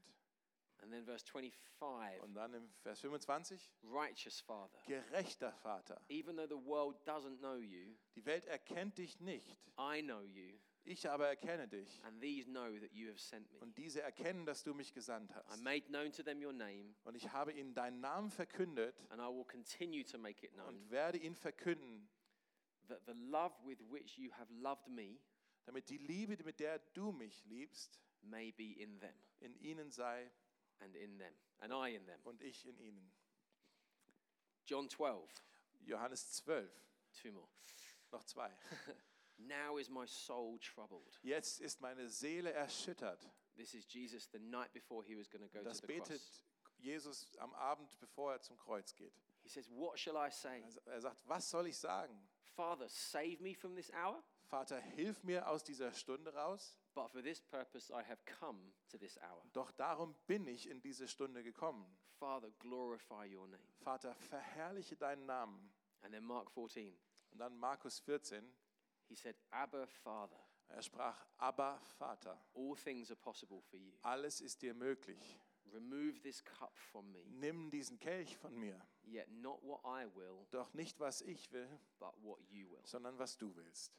And 0.82 0.90
then 0.92 1.04
verse 1.04 1.24
25, 1.26 2.22
Und 2.22 2.34
dann 2.34 2.54
im 2.54 2.70
Vers 2.82 3.00
25, 3.00 3.70
righteous 3.84 4.40
Father, 4.40 4.78
gerechter 4.86 5.52
Vater, 5.52 6.00
even 6.08 6.36
though 6.36 6.48
the 6.48 6.64
world 6.66 6.96
doesn't 7.06 7.38
know 7.38 7.56
you, 7.56 7.96
die 8.14 8.24
Welt 8.24 8.44
erkennt 8.46 8.98
dich 8.98 9.20
nicht, 9.20 9.56
I 9.78 10.00
know 10.02 10.22
you, 10.22 10.58
ich 10.84 11.08
aber 11.08 11.28
erkenne 11.28 11.68
dich. 11.68 12.02
and 12.04 12.20
these 12.20 12.46
know 12.50 12.78
that 12.78 12.92
you 12.92 13.08
have 13.08 13.18
sent 13.18 13.50
me. 13.52 13.58
Und 13.60 13.76
diese 13.76 14.00
erkennen, 14.02 14.46
dass 14.46 14.62
du 14.64 14.72
mich 14.74 14.92
gesandt 14.94 15.30
I 15.30 15.34
hast. 15.46 15.62
made 15.62 15.82
known 15.88 16.12
to 16.12 16.22
them 16.22 16.42
your 16.42 16.52
name, 16.54 16.94
Und 17.04 17.14
ich 17.14 17.30
habe 17.32 17.52
ihnen 17.52 17.74
deinen 17.74 18.00
Namen 18.00 18.30
verkündet. 18.30 19.04
And 19.10 19.20
I 19.20 19.26
will 19.26 19.44
continue 19.44 20.04
to 20.04 20.18
make 20.18 20.44
it 20.44 20.52
known, 20.54 20.68
und 20.68 20.90
werde 20.90 21.18
ihn 21.18 21.34
verkünden, 21.34 22.08
that 22.88 23.02
the 23.06 23.12
love 23.12 23.54
with 23.64 23.78
which 23.90 24.16
you 24.18 24.32
have 24.32 24.52
loved 24.52 24.88
me 24.88 25.18
damit 25.66 25.88
die 25.90 25.98
Liebe, 25.98 26.42
mit 26.42 26.58
der 26.58 26.78
du 26.94 27.12
mich 27.12 27.44
liebst, 27.44 28.00
may 28.22 28.50
be 28.50 28.72
in 28.80 28.98
them, 28.98 29.14
in 29.40 29.54
ihnen 29.60 29.90
sei 29.90 30.30
and 30.80 30.94
in 30.96 31.18
them, 31.18 31.32
and 31.60 31.72
I 31.72 31.94
in 31.94 32.06
them. 32.06 32.20
und 32.24 32.40
ich 32.42 32.66
in 32.66 32.78
ihnen. 32.78 33.12
John 34.64 34.88
12, 34.88 35.28
Johannes 35.84 36.32
12, 36.44 36.70
two 37.12 37.32
more. 37.32 37.48
noch 38.12 38.24
zwei. 38.24 38.50
Now 39.38 39.78
is 39.78 39.88
my 39.88 40.06
soul 40.06 40.58
troubled. 40.58 41.18
Jetzt 41.22 41.60
ist 41.60 41.80
meine 41.80 42.08
Seele 42.08 42.52
erschüttert. 42.52 43.26
This 43.56 43.74
is 43.74 43.86
Jesus 43.86 44.28
the 44.30 44.38
night 44.38 44.72
before 44.72 45.02
he 45.02 45.16
was 45.16 45.28
going 45.28 45.42
to 45.42 45.48
go 45.48 45.60
to 45.60 45.64
Das 45.64 45.80
the 45.80 45.86
betet. 45.86 46.20
Jesus 46.78 47.28
am 47.38 47.54
Abend, 47.54 47.98
bevor 48.00 48.32
er 48.32 48.40
zum 48.40 48.56
Kreuz 48.58 48.94
geht. 48.94 49.12
He 49.42 49.48
says, 49.48 49.68
What 49.70 49.98
shall 49.98 50.16
I 50.16 50.30
say? 50.30 50.62
Er 50.86 51.00
sagt, 51.00 51.26
was 51.26 51.48
soll 51.48 51.66
ich 51.66 51.76
sagen? 51.76 52.14
Father, 52.54 52.88
save 52.88 53.40
me 53.40 53.54
from 53.54 53.74
this 53.74 53.90
hour, 53.92 54.22
Vater, 54.50 54.80
hilf 54.80 55.22
mir 55.22 55.48
aus 55.48 55.62
dieser 55.64 55.92
Stunde 55.92 56.34
raus. 56.34 56.76
but 56.94 57.08
for 57.10 57.22
this 57.22 57.40
purpose 57.40 57.90
I 57.92 58.02
have 58.02 58.18
come 58.40 58.58
to 58.88 58.98
this 58.98 59.16
hour. 59.22 59.42
Doch 59.52 59.70
darum 59.72 60.14
bin 60.26 60.46
ich 60.48 60.68
in 60.68 60.80
diese 60.82 61.06
Stunde 61.06 61.42
gekommen. 61.44 61.86
Father, 62.18 62.50
glorify 62.58 63.24
your 63.32 63.46
name. 63.46 63.62
Vater, 63.82 64.14
verherrliche 64.16 64.96
deinen 64.96 65.24
Namen. 65.24 65.72
And 66.02 66.12
then 66.12 66.24
Mark 66.24 66.50
14, 66.50 66.98
Und 67.30 67.38
dann 67.38 67.56
Markus 67.58 68.00
14, 68.00 68.42
he 69.08 69.14
said, 69.14 69.36
Abba, 69.50 69.86
Father, 69.86 70.38
er 70.68 70.82
sprach, 70.82 71.16
aber 71.38 71.78
Vater, 71.98 72.36
all 72.54 72.74
things 72.76 73.10
are 73.10 73.20
possible 73.20 73.60
for 73.62 73.78
you. 73.78 73.92
alles 74.02 74.40
ist 74.40 74.60
dir 74.62 74.74
möglich. 74.74 75.38
Remove 75.72 76.20
this 76.22 76.42
cup 76.44 76.76
from 76.76 77.12
me, 77.12 77.22
Nimm 77.28 77.70
diesen 77.70 77.98
Kelch 78.00 78.36
von 78.38 78.52
mir. 78.58 78.80
yet 79.04 79.28
not 79.30 79.62
what 79.62 79.80
I 79.84 80.06
will, 80.16 80.44
Doch 80.50 80.74
nicht, 80.74 80.98
was 80.98 81.20
ich 81.22 81.52
will, 81.52 81.68
but 82.00 82.12
what 82.22 82.40
you 82.50 82.68
will. 82.70 82.84
sondern 82.84 83.16
was 83.18 83.36
du 83.38 83.54
willst. 83.54 83.92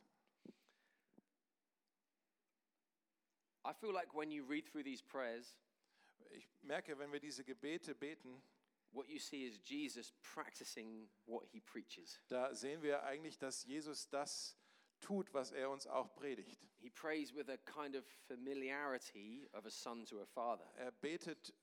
I 3.65 3.74
feel 3.74 3.93
like 3.93 4.13
when 4.13 4.32
you 4.32 4.43
read 4.43 4.65
through 4.65 4.84
these 4.84 5.04
prayers, 5.04 5.56
Ich 6.32 6.47
merke, 6.62 6.97
wenn 6.97 7.12
wir 7.12 7.19
diese 7.19 7.43
Gebete 7.43 7.93
beten, 7.93 8.41
what 8.91 9.08
you 9.08 9.19
see 9.19 9.45
is 9.45 9.60
Jesus 9.63 10.13
practicing 10.21 11.10
what 11.26 11.45
he 11.52 11.60
preaches. 11.60 12.19
da 12.28 12.54
sehen 12.54 12.82
wir 12.82 13.04
eigentlich, 13.04 13.38
dass 13.38 13.65
Jesus 13.65 14.08
das 14.10 14.58
tut, 15.02 15.34
was 15.34 15.52
er 15.52 15.69
uns 15.69 15.88
auch 15.88 16.13
predigt. 16.15 16.60
He 16.80 16.89
prays 16.89 17.34
with 17.34 17.50
a 17.50 17.58
kind 17.58 17.95
of 17.95 18.06
familiarity 18.28 19.47
of 19.54 19.65
a 19.65 19.69
son 19.69 20.06
to 20.06 20.21
a 20.21 20.26
father. 20.26 20.69
Er 20.78 20.91
betet 20.91 21.54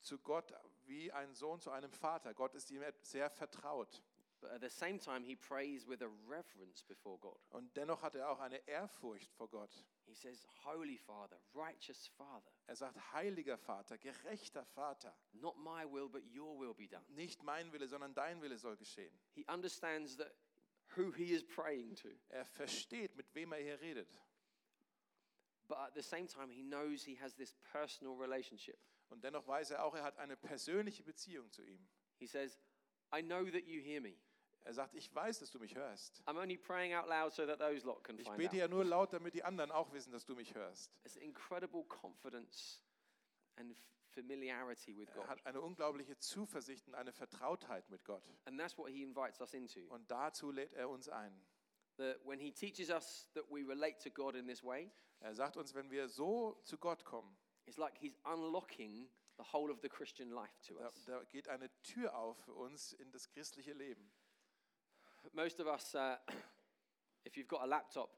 zu 0.00 0.18
Gott 0.18 0.52
wie 0.86 1.10
ein 1.12 1.34
Sohn 1.34 1.60
zu 1.60 1.70
einem 1.70 1.92
Vater. 1.92 2.34
Gott 2.34 2.54
ist 2.54 2.70
ihm 2.70 2.82
sehr 3.00 3.30
vertraut. 3.30 4.02
But 4.40 4.50
at 4.50 4.60
the 4.60 4.68
same 4.68 4.98
time, 4.98 5.22
he 5.24 5.36
prays 5.36 5.86
with 5.86 6.02
a 6.02 6.10
reverence 6.28 6.82
before 6.82 7.16
God. 7.18 7.38
Und 7.50 7.76
dennoch 7.76 8.02
hat 8.02 8.16
er 8.16 8.28
auch 8.28 8.40
eine 8.40 8.58
Ehrfurcht 8.66 9.32
vor 9.34 9.48
Gott. 9.48 9.70
He 10.12 10.18
says, 10.18 10.44
Holy 10.62 10.98
Father, 10.98 11.38
righteous 11.54 12.06
Father, 12.18 12.50
Er 12.66 12.76
sagt, 12.76 12.98
heiliger 13.14 13.56
Vater, 13.56 13.96
gerechter 13.96 14.62
Vater, 14.74 15.14
not 15.32 15.56
my 15.58 15.86
will, 15.90 16.06
but 16.10 16.22
your 16.34 16.58
will 16.58 16.74
be 16.74 16.86
done. 16.86 17.02
nicht 17.14 17.42
mein 17.42 17.72
Wille, 17.72 17.88
sondern 17.88 18.12
dein 18.14 18.42
Wille 18.42 18.58
soll 18.58 18.76
geschehen. 18.76 19.10
He 19.34 19.46
understands 19.48 20.16
that 20.18 20.34
who 20.96 21.12
he 21.12 21.32
is 21.32 21.42
praying 21.42 21.94
to, 21.96 22.08
Er 22.28 22.44
versteht, 22.44 23.16
mit 23.16 23.34
wem 23.34 23.52
er 23.52 23.60
hier 23.62 23.80
redet. 23.80 24.20
but 25.66 25.78
at 25.78 25.94
the 25.94 26.02
same 26.02 26.26
time, 26.26 26.50
he 26.50 26.62
knows 26.62 27.02
he 27.04 27.14
has 27.14 27.34
this 27.34 27.54
personal 27.72 28.14
relationship. 28.14 28.78
Und 29.08 29.24
dennoch 29.24 29.46
weiß 29.46 29.70
er 29.70 29.82
auch, 29.82 29.94
er 29.94 30.02
hat 30.02 30.18
eine 30.18 30.36
persönliche 30.36 31.02
Beziehung 31.02 31.50
zu 31.50 31.62
ihm. 31.64 31.88
He 32.18 32.26
says, 32.26 32.58
I 33.14 33.22
know 33.22 33.44
that 33.50 33.66
you 33.66 33.80
hear 33.80 34.02
me. 34.02 34.16
Er 34.64 34.72
sagt, 34.74 34.94
ich 34.94 35.12
weiß, 35.14 35.40
dass 35.40 35.50
du 35.50 35.58
mich 35.58 35.74
hörst. 35.74 36.22
I'm 36.26 36.38
only 36.40 36.56
praying 36.56 36.94
out 36.94 37.08
loud 37.08 37.32
so 37.32 37.44
that 37.46 37.58
those 37.58 37.84
lot 37.84 38.04
can 38.04 38.16
Ich 38.18 38.26
find 38.26 38.36
bete 38.38 38.50
out. 38.50 38.54
ja 38.58 38.68
nur 38.68 38.84
laut, 38.84 39.12
damit 39.12 39.34
die 39.34 39.42
anderen 39.42 39.70
auch 39.72 39.92
wissen, 39.92 40.12
dass 40.12 40.24
du 40.24 40.34
mich 40.36 40.54
hörst. 40.54 40.92
It's 41.04 41.16
incredible 41.16 41.84
confidence 41.88 42.80
and 43.56 43.76
familiarity 44.10 44.96
with 44.96 45.08
Er 45.08 45.14
God. 45.14 45.28
hat 45.28 45.46
eine 45.46 45.60
unglaubliche 45.60 46.16
Zuversicht 46.18 46.86
und 46.86 46.94
eine 46.94 47.12
Vertrautheit 47.12 47.88
mit 47.90 48.04
Gott. 48.04 48.22
And 48.44 48.58
that's 48.58 48.76
what 48.78 48.88
he 48.90 49.02
invites 49.02 49.40
us 49.40 49.52
into. 49.54 49.80
Und 49.88 50.08
dazu 50.10 50.50
lädt 50.52 50.72
er 50.74 50.88
uns 50.88 51.08
ein. 51.08 51.32
That 51.96 52.24
when 52.24 52.38
he 52.38 52.52
teaches 52.52 52.88
us 52.88 53.28
that 53.34 53.44
we 53.50 53.66
relate 53.66 53.98
to 53.98 54.10
God 54.10 54.34
in 54.36 54.46
this 54.46 54.62
way, 54.62 54.90
Er 55.20 55.34
sagt 55.34 55.56
uns, 55.56 55.72
wenn 55.74 55.88
wir 55.90 56.08
so 56.08 56.60
zu 56.64 56.76
Gott 56.78 57.04
kommen, 57.04 57.36
it's 57.66 57.76
like 57.76 57.96
he's 57.96 58.16
unlocking 58.24 59.08
the 59.38 59.44
whole 59.52 59.72
of 59.72 59.80
the 59.80 59.88
Christian 59.88 60.30
life 60.30 60.52
to 60.66 60.74
da, 60.74 60.86
us. 60.86 61.04
da 61.04 61.22
geht 61.24 61.48
eine 61.48 61.70
Tür 61.82 62.14
auf 62.16 62.36
für 62.44 62.54
uns 62.54 62.92
in 62.94 63.10
das 63.12 63.28
christliche 63.28 63.72
Leben. 63.72 64.10
Most 65.32 65.60
of 65.60 65.66
us, 65.66 65.94
uh, 65.94 66.16
if 67.24 67.36
you've 67.36 67.48
got 67.48 67.62
a 67.62 67.66
laptop, 67.66 68.10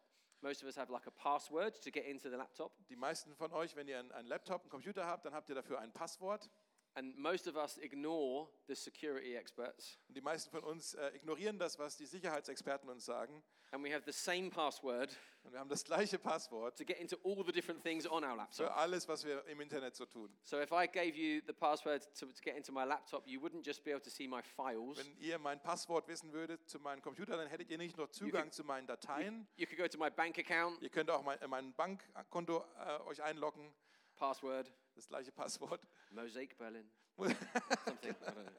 most 0.42 0.62
of 0.62 0.68
us 0.68 0.76
have 0.76 0.90
like 0.90 1.06
a 1.06 1.10
password 1.10 1.74
to 1.82 1.90
get 1.90 2.04
into 2.06 2.28
the 2.28 2.36
laptop. 2.36 2.72
Die 2.88 2.96
meisten 2.96 3.34
von 3.34 3.52
euch, 3.52 3.74
wenn 3.76 3.88
ihr 3.88 3.98
einen, 3.98 4.12
einen 4.12 4.28
Laptop, 4.28 4.62
einen 4.62 4.70
Computer 4.70 5.06
habt, 5.06 5.24
dann 5.24 5.34
habt 5.34 5.48
ihr 5.48 5.54
dafür 5.54 5.78
ein 5.80 5.92
Passwort. 5.92 6.50
And 6.96 7.16
most 7.18 7.48
of 7.48 7.56
us 7.56 7.76
ignore 7.78 8.48
the 8.68 8.74
security 8.74 9.34
experts, 9.34 9.98
Und 10.08 10.16
die 10.16 10.20
meisten 10.20 10.50
von 10.50 10.62
uns 10.62 10.94
äh, 10.94 11.08
ignorieren 11.16 11.58
das, 11.58 11.78
was 11.78 11.96
die 11.96 12.06
Sicherheitsexperten 12.06 12.88
uns 12.88 13.04
sagen. 13.04 13.42
and 13.72 13.82
we 13.82 13.92
have 13.92 14.04
the 14.04 14.12
same 14.12 14.50
password 14.50 15.10
Und 15.44 15.52
wir 15.52 15.60
haben 15.60 15.68
das 15.68 15.84
gleiche 15.84 16.18
Passwort 16.18 16.76
to 16.78 16.84
get 16.84 16.98
into 16.98 17.16
all 17.22 17.44
the 17.44 17.52
different 17.52 17.82
things 17.82 18.06
on 18.06 18.24
our 18.24 18.34
laptop. 18.34 18.66
für 18.66 18.74
alles, 18.74 19.06
was 19.08 19.24
wir 19.24 19.44
im 19.46 19.60
Internet 19.60 19.94
so 19.94 20.06
tun. 20.06 20.34
So 20.42 20.58
if 20.58 20.72
I 20.72 20.86
gave 20.86 21.16
you 21.16 21.42
the 21.46 21.52
password 21.52 22.02
to, 22.18 22.26
to 22.26 22.42
get 22.42 22.56
into 22.56 22.72
my 22.72 22.84
laptop, 22.84 23.26
you 23.26 23.40
wouldn't 23.40 23.64
just 23.64 23.84
be 23.84 23.90
able 23.90 24.02
to 24.02 24.10
see 24.10 24.26
my 24.26 24.42
files. 24.42 24.96
Wenn 24.96 25.18
ihr 25.18 25.38
mein 25.38 25.60
Passwort 25.60 26.08
wissen 26.08 26.32
würdet 26.32 26.66
zu 26.68 26.78
meinem 26.80 27.02
Computer, 27.02 27.36
dann 27.36 27.46
hättet 27.46 27.70
ihr 27.70 27.76
nicht 27.76 27.96
nur 27.98 28.10
Zugang 28.10 28.50
zu 28.52 28.64
meinen 28.64 28.86
Dateien. 28.86 29.46
You 29.56 29.66
could 29.66 29.78
go 29.78 29.86
to 29.86 29.98
my 29.98 30.10
bank 30.10 30.38
account, 30.38 30.80
Ihr 30.80 30.88
könnt 30.88 31.10
auch 31.10 31.22
mein, 31.22 31.38
äh, 31.42 31.46
mein 31.46 31.74
Bankkonto 31.74 32.64
äh, 32.78 33.00
euch 33.02 33.22
einloggen, 33.22 33.70
password, 34.16 34.72
das 34.94 35.06
gleiche 35.08 35.30
Passwort. 35.30 35.86
Mosaic 36.10 36.56
Berlin, 36.56 36.90
something. 37.18 38.10
I 38.10 38.30
don't 38.30 38.34
know. 38.34 38.52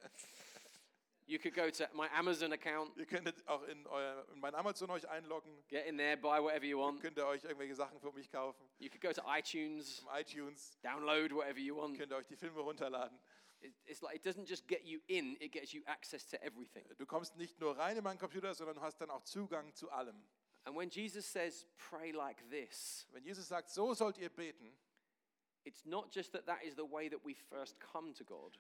You 1.28 1.40
could 1.40 1.56
go 1.56 1.70
to 1.72 1.88
my 1.94 2.08
Amazon 2.14 2.54
account, 2.54 2.96
ihr 2.98 3.06
könntet 3.08 3.36
auch 3.48 3.64
in, 3.64 3.88
euer, 3.88 4.28
in 4.32 4.40
mein 4.40 4.54
Amazon 4.54 4.92
euch 4.92 5.08
einloggen. 5.10 5.52
get 5.68 5.86
in 5.88 5.98
there, 5.98 6.16
buy 6.18 6.40
whatever 6.42 6.66
you 6.66 6.80
want. 6.80 7.02
Könnt 7.02 7.18
ihr 7.18 7.26
euch 7.26 7.44
irgendwelche 7.44 7.74
Sachen 7.76 8.00
für 8.00 8.12
mich 8.12 8.30
kaufen. 8.32 8.64
You 8.78 8.90
could 8.90 9.02
go 9.02 9.12
to 9.12 9.22
iTunes, 9.28 10.00
Im 10.02 10.08
iTunes 10.20 10.78
download 10.84 11.34
whatever 11.34 11.58
you 11.60 11.76
want. 11.78 11.98
könnt 11.98 12.12
ihr 12.12 12.18
euch 12.18 12.28
die 12.28 12.36
Filme 12.36 12.60
runterladen. 12.62 13.20
It- 13.62 13.74
It's 13.86 14.02
like 14.02 14.16
it 14.18 14.26
doesn't 14.26 14.48
just 14.48 14.68
get 14.68 14.84
you 14.84 15.00
in, 15.08 15.36
it 15.42 15.52
gets 15.52 15.74
you 15.74 15.82
access 15.88 16.28
to 16.30 16.38
everything. 16.44 16.86
Du 16.98 17.06
kommst 17.08 17.36
nicht 17.38 17.60
nur 17.60 17.76
rein 17.76 17.98
in 17.98 18.04
meinen 18.04 18.20
Computer, 18.20 18.54
sondern 18.54 18.80
hast 18.82 19.02
dann 19.02 19.10
auch 19.10 19.24
Zugang 19.24 19.74
zu 19.74 19.90
allem. 19.90 20.28
And 20.66 20.76
when 20.78 20.90
Jesus 20.90 21.26
says, 21.32 21.66
pray 21.90 22.12
like 22.12 22.48
this, 22.52 23.08
Wenn 23.12 23.24
Jesus 23.24 23.48
sagt, 23.48 23.70
so 23.72 23.94
sollt 23.96 24.20
ihr 24.20 24.30
beten, 24.30 24.78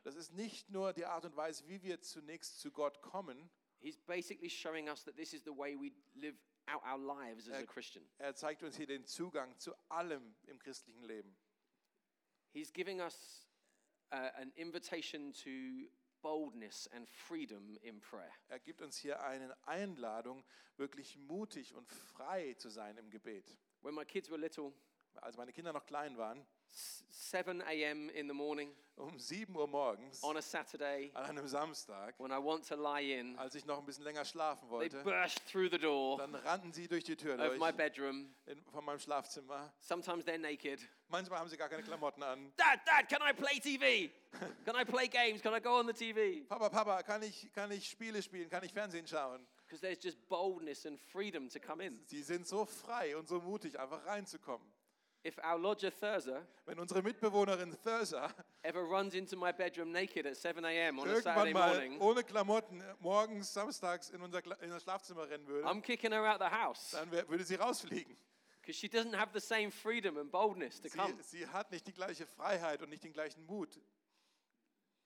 das 0.03 0.15
ist 0.15 0.33
nicht 0.33 0.69
nur 0.69 0.93
die 0.93 1.05
Art 1.05 1.25
und 1.25 1.35
Weise, 1.35 1.67
wie 1.67 1.81
wir 1.83 2.01
zunächst 2.01 2.59
zu 2.59 2.71
Gott 2.71 3.01
kommen. 3.01 3.49
He's 3.79 3.97
basically 3.97 4.49
showing 4.49 4.89
us 4.89 5.03
that 5.03 5.15
this 5.15 5.33
is 5.33 5.43
the 5.43 5.55
way 5.55 5.75
we 5.75 5.91
live 6.15 6.35
out 6.67 6.81
our 6.83 6.97
lives 6.97 7.47
as 7.49 7.61
a 7.61 7.65
Christian. 7.65 8.03
Er 8.17 8.33
zeigt 8.33 8.63
uns 8.63 8.77
hier 8.77 8.87
den 8.87 9.05
Zugang 9.05 9.57
zu 9.59 9.75
allem 9.89 10.35
im 10.47 10.57
christlichen 10.57 11.03
Leben. 11.03 11.35
He's 12.51 12.71
giving 12.71 13.01
us 13.01 13.47
uh, 14.11 14.31
an 14.37 14.51
invitation 14.55 15.33
to 15.33 15.89
boldness 16.21 16.87
and 16.87 17.07
freedom 17.07 17.77
in 17.83 17.99
prayer. 18.01 18.31
Er 18.47 18.59
gibt 18.59 18.81
uns 18.81 18.97
hier 18.97 19.21
eine 19.21 19.55
Einladung, 19.67 20.43
wirklich 20.77 21.17
mutig 21.17 21.75
und 21.75 21.87
frei 21.87 22.55
zu 22.55 22.69
sein 22.69 22.97
im 22.97 23.11
Gebet. 23.11 23.55
When 23.81 23.93
my 23.93 24.05
kids 24.05 24.31
were 24.31 24.39
little, 24.39 24.73
Als 25.21 25.37
meine 25.37 25.53
Kinder 25.53 25.71
noch 25.71 25.85
klein 25.85 26.17
waren, 26.17 26.45
7 26.75 27.61
a.m. 27.61 28.09
in 28.11 28.27
the 28.27 28.33
morning 28.33 28.69
um 28.97 29.19
7 29.19 29.53
Uhr 29.55 29.67
morgens 29.67 30.23
on 30.23 30.37
a 30.37 30.41
Saturday, 30.41 31.11
an 31.15 31.25
einem 31.25 31.47
Samstag, 31.47 32.13
when 32.17 32.31
I 32.31 32.37
want 32.37 32.65
to 32.67 32.75
lie 32.75 33.19
in, 33.19 33.37
als 33.37 33.55
ich 33.55 33.65
noch 33.65 33.79
ein 33.79 33.85
bisschen 33.85 34.05
länger 34.05 34.23
schlafen 34.23 34.69
they 34.69 34.71
wollte, 34.71 35.03
burst 35.03 35.45
through 35.47 35.69
the 35.69 35.77
door 35.77 36.17
dann 36.17 36.35
rannten 36.35 36.71
sie 36.71 36.87
durch 36.87 37.03
die 37.03 37.15
Tür 37.15 37.35
durch 37.35 37.59
my 37.59 37.71
bedroom. 37.71 38.33
in, 38.45 38.63
von 38.71 38.85
meinem 38.85 38.99
Schlafzimmer. 38.99 39.73
Sometimes 39.81 40.23
they're 40.25 40.37
naked. 40.37 40.79
Manchmal 41.09 41.39
haben 41.39 41.49
sie 41.49 41.57
gar 41.57 41.67
keine 41.67 41.83
Klamotten 41.83 42.23
an. 42.23 42.53
Dad, 42.57 42.79
Dad, 42.85 43.09
can 43.09 43.21
I 43.21 43.33
play 43.33 43.59
TV? 43.59 44.11
Can 44.63 44.75
I 44.75 44.85
play 44.85 45.07
games? 45.07 45.41
Can 45.41 45.53
I 45.53 45.59
go 45.59 45.77
on 45.77 45.87
the 45.87 45.93
TV? 45.93 46.47
Papa, 46.47 46.69
Papa, 46.69 47.03
kann 47.03 47.21
ich, 47.21 47.51
kann 47.53 47.71
ich 47.71 47.89
Spiele 47.89 48.21
spielen? 48.21 48.49
Kann 48.49 48.63
ich 48.63 48.71
Fernsehen 48.71 49.07
schauen? 49.07 49.45
Because 49.65 49.81
there's 49.81 50.01
just 50.01 50.17
boldness 50.29 50.85
and 50.85 50.99
freedom 50.99 51.49
to 51.49 51.59
come 51.59 51.83
in. 51.83 51.99
Sie 52.05 52.21
sind 52.21 52.47
so 52.47 52.65
frei 52.65 53.17
und 53.17 53.27
so 53.27 53.39
mutig, 53.39 53.79
einfach 53.79 54.05
reinzukommen. 54.05 54.65
If 55.25 55.39
our 55.43 55.57
lodger 55.57 55.89
Thurza 55.89 56.45
Wenn 56.67 56.77
unsere 56.77 57.01
Mitbewohnerin 57.01 57.75
Thursa 57.83 58.29
ever 58.61 58.83
runs 58.83 59.15
into 59.15 59.35
my 59.35 59.51
bedroom 59.51 59.91
naked 59.91 60.27
at 60.27 60.37
7 60.37 60.63
a.m. 60.63 60.99
on 60.99 61.09
a 61.09 61.19
Saturday 61.19 61.51
morning, 61.51 61.99
ohne 61.99 62.23
Klamotten 62.23 62.83
morgens, 62.99 63.51
samstags 63.51 64.11
in 64.11 64.21
unser, 64.21 64.43
in 64.61 64.69
das 64.69 64.83
Schlafzimmer 64.83 65.27
rennen 65.27 65.47
würde, 65.47 65.67
I'm 65.67 65.81
kicking 65.81 66.11
her 66.11 66.31
out 66.31 66.39
the 66.39 66.51
house 66.51 66.91
dann 66.91 67.09
würde 67.11 67.43
sie 67.43 67.55
rausfliegen. 67.55 68.15
because 68.61 68.75
she 68.75 68.87
doesn't 68.87 69.15
have 69.15 69.33
the 69.33 69.41
same 69.41 69.71
freedom 69.71 70.17
and 70.17 70.31
boldness 70.31 70.79
to 70.79 70.89
come. 70.89 71.13
Sie, 71.23 71.39
sie 71.39 71.47
hat 71.47 71.71
nicht 71.71 71.87
die 71.87 71.93
gleiche 71.93 72.27
Freiheit 72.27 72.83
und 72.83 72.89
nicht 72.89 73.03
den 73.03 73.13
gleichen 73.13 73.43
Mut. 73.47 73.79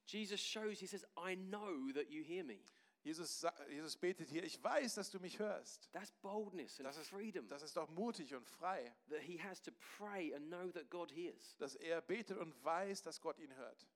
Jesus 0.05 0.41
shows, 0.41 0.79
he 0.79 0.88
says, 0.88 1.05
I 1.15 1.36
know 1.36 1.93
that 1.93 2.10
you 2.10 2.23
hear 2.23 2.43
me. 2.43 2.60
Jesus, 3.03 3.45
Jesus 3.69 3.95
betet 3.95 4.29
hier, 4.29 4.43
ich 4.43 4.62
weiß, 4.62 4.95
dass 4.95 5.09
du 5.09 5.19
mich 5.19 5.39
hörst. 5.39 5.89
That's 5.93 6.12
boldness 6.21 6.79
and 6.79 6.88
Das 6.88 6.97
ist, 6.97 7.09
freedom 7.09 7.47
das 7.47 7.62
ist 7.62 7.77
doch 7.77 7.89
mutig 7.89 8.35
und 8.35 8.45
frei, 8.45 8.93
that 9.09 9.21
he 9.21 9.41
has 9.41 9.62
to 9.62 9.71
pray 9.97 10.33
and 10.35 10.47
know 10.47 10.69
that 10.71 10.89
God 10.89 11.12
hears. 11.12 11.55
dass 11.57 11.75
er 11.75 12.01
betet 12.01 12.38
und 12.38 12.53
weiß, 12.63 13.01
dass 13.03 13.21
Gott 13.21 13.39
ihn 13.39 13.55
hört. 13.55 13.88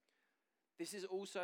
This 0.78 0.94
is 0.94 1.06
also 1.06 1.42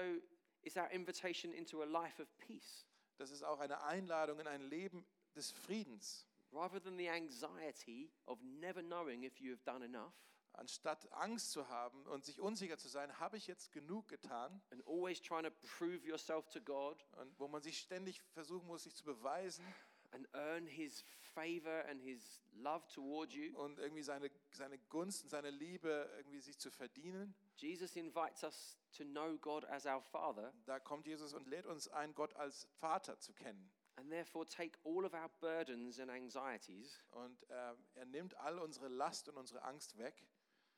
it's 0.62 0.78
our 0.78 0.90
invitation 0.92 1.54
into 1.54 1.82
a 1.82 1.86
life 1.86 2.22
of 2.22 2.30
peace. 2.38 2.86
Das 3.18 3.32
ist 3.32 3.44
auch 3.44 3.60
eine 3.60 3.82
Einladung 3.84 4.40
in 4.40 4.48
ein 4.48 4.62
Leben 4.62 5.06
des 5.36 5.52
Friedens. 5.52 6.26
Rather 6.52 6.82
than 6.82 6.98
the 6.98 7.10
anxiety 7.10 8.10
of 8.26 8.42
never 8.42 8.82
knowing 8.82 9.24
if 9.24 9.40
you 9.40 9.52
have 9.52 9.64
done 9.66 9.84
enough 9.86 10.14
Anstatt 10.60 11.10
Angst 11.14 11.52
zu 11.52 11.70
haben 11.70 12.06
und 12.08 12.26
sich 12.26 12.40
unsicher 12.42 12.78
zu 12.78 12.90
sein, 12.90 13.18
habe 13.20 13.38
ich 13.38 13.48
jetzt 13.48 13.72
genug 13.72 14.08
getan? 14.10 14.62
and 14.72 14.86
always 14.86 15.22
trying 15.22 15.44
to 15.44 15.52
prove 15.78 16.06
yourself 16.06 16.50
to 16.50 16.60
God 16.62 17.04
Und 17.18 17.40
wo 17.40 17.48
man 17.48 17.62
sich 17.62 17.80
ständig 17.80 18.22
versuchen 18.34 18.68
muss, 18.68 18.84
sich 18.84 18.94
zu 18.96 19.04
beweisen 19.06 19.66
and 20.12 20.28
earn 20.34 20.66
his 20.68 21.04
favor 21.34 21.86
and 21.88 22.02
his 22.02 22.42
love 22.54 22.86
toward 22.88 23.32
you. 23.32 23.56
und 23.58 23.80
irgendwie 23.80 24.02
seine, 24.04 24.30
seine 24.52 24.78
Gunst 24.90 25.24
und 25.24 25.30
seine 25.30 25.50
Liebe 25.52 26.10
irgendwie 26.18 26.40
sich 26.42 26.58
zu 26.60 26.72
verdienen. 26.72 27.34
Jesus 27.56 27.96
invites 27.96 28.44
us 28.44 28.78
to 28.92 29.04
know 29.06 29.38
God 29.38 29.64
as 29.66 29.86
our 29.86 30.02
Father 30.02 30.52
Da 30.66 30.80
kommt 30.80 31.08
Jesus 31.08 31.34
und 31.34 31.48
lädt 31.48 31.68
uns 31.68 31.88
ein, 31.88 32.14
Gott 32.16 32.34
als 32.36 32.68
Vater 32.80 33.18
zu 33.20 33.34
kennen. 33.34 33.72
and 33.96 34.10
therefore 34.10 34.46
take 34.48 34.80
all 34.86 35.06
of 35.06 35.14
our 35.14 35.30
burdens 35.40 36.00
and 36.00 36.10
anxieties 36.10 37.02
Und 37.12 37.44
äh, 37.50 37.74
er 37.96 38.06
nimmt 38.06 38.34
all 38.38 38.58
unsere 38.60 38.88
Last 38.88 39.30
und 39.30 39.38
unsere 39.38 39.62
Angst 39.64 39.98
weg. 39.98 40.26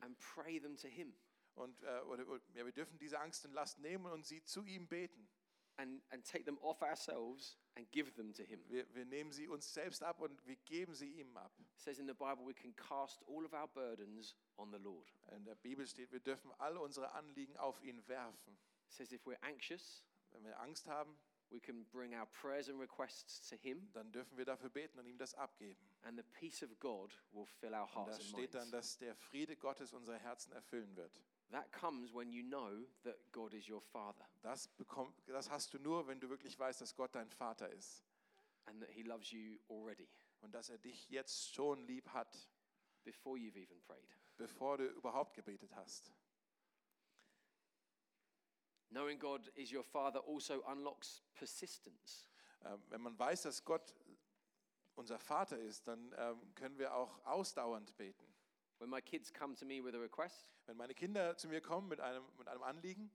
And 0.02 0.18
pray 0.20 0.60
them 0.60 0.76
to 0.78 0.88
him 0.88 1.14
Und 1.56 1.82
äh, 1.84 2.00
oder, 2.02 2.24
ja, 2.54 2.66
wir 2.66 2.72
dürfen 2.72 2.98
diese 2.98 3.20
Angst 3.20 3.46
und 3.46 3.54
Last 3.54 3.80
nehmen 3.80 4.06
und 4.06 4.26
sie 4.26 4.44
zu 4.44 4.66
ihm 4.66 4.88
beten. 4.88 5.28
and, 5.78 6.02
and 6.12 6.24
take 6.24 6.46
them 6.46 6.58
off 6.62 6.82
ourselves 6.84 7.58
and 7.76 7.90
give 7.92 8.14
them 8.16 8.34
to 8.34 8.44
him. 8.44 8.60
Wir, 8.68 8.86
wir 8.94 9.06
nehmen 9.06 9.32
sie 9.32 9.48
uns 9.48 9.74
selbst 9.74 10.04
ab 10.04 10.22
und 10.22 10.46
wir 10.46 10.56
geben 10.58 10.94
sie 10.94 11.20
ihm 11.20 11.36
ab. 11.38 11.52
It 11.60 11.80
says 11.80 12.00
in 12.00 12.08
the 12.08 12.14
Bible 12.14 12.46
we 12.46 12.54
can 12.54 12.76
cast 12.76 13.24
all 13.28 13.46
of 13.46 13.54
our 13.54 13.68
burdens 13.68 14.36
on 14.58 14.72
the 14.72 14.78
Lord. 14.78 15.12
In 15.36 15.44
der 15.46 15.56
Bibel 15.56 15.88
steht, 15.88 16.12
wir 16.12 16.20
dürfen 16.20 16.52
all 16.60 16.78
unsere 16.78 17.12
Anliegen 17.14 17.58
auf 17.58 17.82
ihn 17.82 18.06
werfen. 18.08 18.58
It 18.86 18.94
says 18.94 19.12
if 19.12 19.26
we're 19.26 19.42
anxious, 19.42 20.04
Wenn 20.32 20.46
wir 20.46 20.58
Angst 20.62 20.88
haben, 20.88 21.18
we 21.50 21.60
can 21.60 21.86
bring 21.92 22.14
our 22.14 22.26
prayers 22.28 22.70
and 22.70 22.80
requests 22.80 23.50
to 23.50 23.56
him 23.56 23.92
dann 23.94 24.12
dürfen 24.12 24.38
wir 24.38 24.46
dafür 24.46 24.70
beten 24.70 24.98
und 25.00 25.06
ihm 25.06 25.18
das 25.18 25.34
abgeben. 25.34 25.82
And 26.04 26.18
the 26.18 26.24
peace 26.40 26.64
of 26.64 26.80
God 26.80 27.14
will 27.32 27.46
fill 27.46 27.74
our 27.74 27.84
Und 27.84 27.96
hearts 27.96 28.18
da 28.18 28.24
and 28.24 28.30
steht 28.34 28.54
dann, 28.54 28.72
dass 28.72 28.98
der 28.98 29.16
Friede 29.16 29.56
Gottes 29.56 29.94
unsere 29.94 30.18
Herzen 30.18 30.52
erfüllen 30.54 30.96
wird. 30.96 31.22
That 31.52 31.72
comes 31.74 32.14
when 32.14 32.32
you 32.32 32.44
know 32.44 32.86
that 33.04 33.18
God 33.32 33.54
is 33.54 33.68
your 33.70 33.82
Father 33.82 34.26
Das, 34.42 34.68
bekomm, 34.70 35.14
das 35.28 35.50
hast 35.50 35.74
du 35.74 35.80
nur, 35.80 36.08
wenn 36.08 36.20
du 36.20 36.30
wirklich 36.30 36.58
weißt, 36.58 36.80
dass 36.82 36.96
Gott 36.96 37.14
dein 37.14 37.30
Vater 37.30 37.70
ist 37.70 38.06
and 38.66 38.80
that 38.82 38.90
he 38.90 39.04
loves 39.04 39.32
you 39.32 39.60
already 39.70 40.08
und 40.42 40.54
dass 40.54 40.70
er 40.70 40.78
dich 40.78 41.10
jetzt 41.10 41.54
schon 41.54 41.82
lieb 41.82 42.08
hat, 42.10 42.50
before 43.04 43.38
you've 43.38 43.58
even 43.58 43.82
prayed. 43.82 44.08
bevor 44.38 44.78
du 44.78 44.86
überhaupt 44.88 45.34
gebetet 45.34 45.76
hast. 45.76 46.14
Knowing 48.90 49.20
God 49.20 49.48
is 49.56 49.72
your 49.72 49.84
Father 49.84 50.22
also 50.28 50.64
unlocks 50.66 51.22
persistence. 51.34 52.26
Ähm, 52.64 52.82
wenn 52.90 53.02
man 53.02 53.18
weiß, 53.18 53.44
dass 53.44 53.64
Gott 53.64 53.96
unser 54.96 55.20
Vater 55.20 55.58
ist, 55.58 55.88
dann 55.88 56.14
ähm, 56.18 56.54
können 56.56 56.78
wir 56.78 56.94
auch 56.94 57.26
ausdauernd 57.26 57.96
beten. 57.98 58.26
When 58.80 58.90
my 58.90 59.02
kids 59.02 59.32
come 59.32 59.56
to 59.56 59.66
me 59.66 59.84
with 59.84 59.94
a 59.94 60.00
request, 60.00 60.52
Wenn 60.66 60.78
meine 60.78 60.94
Kinder 60.94 61.38
zu 61.38 61.48
mir 61.48 61.62
kommen 61.62 61.88
mit 61.88 62.00
einem, 62.00 62.24
mit 62.38 62.48
einem 62.48 62.64
Anliegen, 62.64 63.12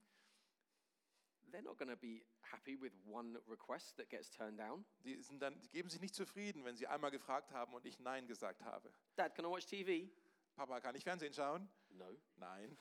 they're 1.51 1.61
not 1.61 1.77
going 1.77 1.89
to 1.89 1.97
be 1.97 2.23
happy 2.41 2.79
with 2.79 2.93
one 3.05 3.39
request 3.47 3.97
that 3.97 4.09
gets 4.09 4.29
turned 4.29 4.59
down. 4.59 4.85
die, 5.03 5.21
sind 5.21 5.41
dann, 5.41 5.59
die 5.61 5.69
geben 5.69 5.89
sich 5.89 6.01
nicht 6.01 6.15
zufrieden, 6.15 6.63
wenn 6.65 6.75
sie 6.75 6.87
einmal 6.87 7.11
gefragt 7.11 7.51
haben 7.51 7.73
und 7.73 7.85
ich 7.85 7.99
Nein 7.99 8.27
gesagt 8.27 8.63
habe. 8.63 8.91
Dad, 9.15 9.35
can 9.35 9.45
I 9.45 9.49
watch 9.49 9.65
TV? 9.65 10.09
Papa, 10.55 10.79
kann 10.79 10.95
ich 10.95 11.03
Fernsehen 11.03 11.33
schauen? 11.33 11.69
No. 11.89 12.17
Nein. 12.37 12.77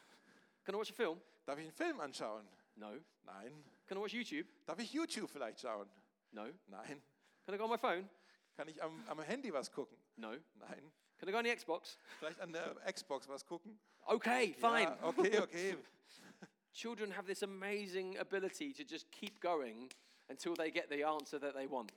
Can 0.64 0.74
I 0.74 0.78
watch 0.78 0.90
a 0.90 0.94
film? 0.94 1.20
Darf 1.44 1.58
ich 1.58 1.64
einen 1.64 1.72
Film 1.72 2.00
anschauen? 2.00 2.48
No. 2.74 2.98
Nein. 3.22 3.64
Can 3.86 3.98
I 3.98 4.00
watch 4.00 4.12
YouTube? 4.12 4.46
Darf 4.64 4.78
ich 4.78 4.92
YouTube 4.92 5.30
vielleicht 5.30 5.60
schauen? 5.60 5.88
No. 6.32 6.46
Nein. 6.66 7.02
Can 7.44 7.54
I 7.54 7.58
go 7.58 7.64
on 7.64 7.70
my 7.70 7.78
phone? 7.78 8.08
Kann 8.56 8.68
ich 8.68 8.82
am, 8.82 9.02
am 9.08 9.20
Handy 9.20 9.52
was 9.52 9.70
gucken? 9.70 9.96
No. 10.16 10.30
Nein. 10.54 10.92
Can 11.18 11.28
I 11.28 11.32
go 11.32 11.38
on 11.38 11.44
the 11.44 11.54
Xbox? 11.54 11.98
Vielleicht 12.18 12.40
an 12.40 12.52
der 12.52 12.74
Xbox 12.90 13.28
was 13.28 13.44
gucken? 13.44 13.78
Okay, 14.06 14.54
fine. 14.54 14.84
Ja, 14.84 14.98
okay, 15.02 15.38
okay. 15.40 15.76
Children 16.72 17.10
have 17.10 17.26
this 17.26 17.42
amazing 17.42 18.18
ability 18.18 18.72
to 18.72 18.82
just 18.84 19.10
keep 19.10 19.40
going 19.40 19.90
until 20.28 20.54
they 20.54 20.70
get 20.70 20.88
the 20.90 21.04
answer 21.04 21.38
that 21.38 21.54
they 21.54 21.66
want. 21.66 21.92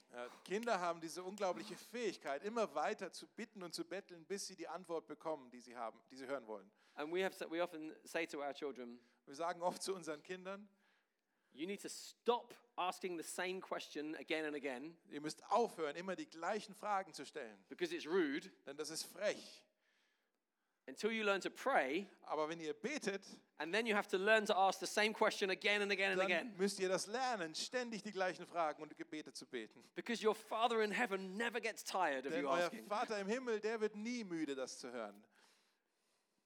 Kinder 0.46 0.80
haben 0.80 1.02
diese 1.02 1.24
unglaubliche 1.24 1.76
Fähigkeit, 1.76 2.44
immer 2.44 2.74
weiter 2.76 3.12
zu 3.12 3.28
bitten 3.28 3.64
und 3.64 3.74
zu 3.74 3.84
betteln, 3.84 4.26
bis 4.26 4.48
sie 4.48 4.56
die 4.56 4.68
Antwort 4.68 5.08
bekommen, 5.08 5.50
die 5.52 5.60
sie 5.60 5.76
haben, 5.76 6.00
die 6.12 6.16
sie 6.16 6.28
hören 6.28 6.48
wollen. 6.48 6.70
And 6.96 7.14
we, 7.14 7.24
have, 7.24 7.34
we 7.50 7.62
often 7.62 7.94
say 8.04 8.26
to 8.28 8.40
our 8.40 8.54
children, 8.54 9.00
Wir 9.30 9.36
sagen 9.36 9.62
oft 9.62 9.84
zu 9.84 9.94
unseren 9.94 10.24
Kindern, 10.24 10.68
you 11.54 11.66
need 11.68 11.82
to 11.82 11.90
stop 11.90 12.54
asking 12.78 13.18
the 13.18 13.24
same 13.24 13.60
question 13.62 14.16
again 14.16 14.46
and 14.46 14.56
again 14.56 14.96
ihr 15.12 15.22
müsst 15.22 15.44
aufhören, 15.52 15.96
immer 15.96 16.16
die 16.16 16.28
gleichen 16.30 16.74
Fragen 16.76 17.14
zu 17.14 17.26
stellen, 17.26 17.58
because 17.70 17.94
it's 17.94 18.06
rude 18.08 18.50
denn 18.66 18.78
das 18.78 18.90
ist 18.90 19.04
frech. 19.04 19.64
until 20.88 21.12
you 21.12 21.24
learn 21.24 21.40
to 21.42 21.50
pray, 21.52 22.08
Aber 22.24 22.48
wenn 22.50 22.60
ihr 22.60 22.74
betet, 22.74 23.22
and 23.60 23.72
then 23.74 23.86
you 23.86 23.94
have 23.94 24.08
to 24.08 24.18
learn 24.18 24.44
to 24.46 24.56
ask 24.58 24.80
the 24.80 24.88
same 24.88 25.14
question 25.14 25.52
again 25.52 25.82
and 25.84 25.92
again 25.92 26.12
and 26.14 26.22
again. 26.22 26.52
müsst 26.58 26.80
ihr 26.80 26.90
das 26.90 27.06
lernen, 27.08 27.54
ständig 27.54 28.02
die 28.02 28.12
gleichen 28.12 28.48
Fragen 28.48 28.82
und 28.82 28.98
Gebete 28.98 29.32
zu 29.32 29.46
beten. 29.46 29.84
Because 29.96 30.26
your 30.26 30.34
Father 30.34 30.82
in 30.82 30.92
heaven 30.92 31.38
never 31.38 31.60
gets 31.62 31.84
tired 31.84 32.26
of 32.26 32.32
Denn 32.32 32.42
you 32.44 32.50
euer 32.50 32.66
asking. 32.66 32.88
Vater 32.88 33.20
im 33.20 33.28
Himmel, 33.28 33.60
der 33.60 33.80
wird 33.82 33.96
nie 33.96 34.24
müde, 34.24 34.56
das 34.56 34.80
zu 34.80 34.92
hören. 34.92 35.24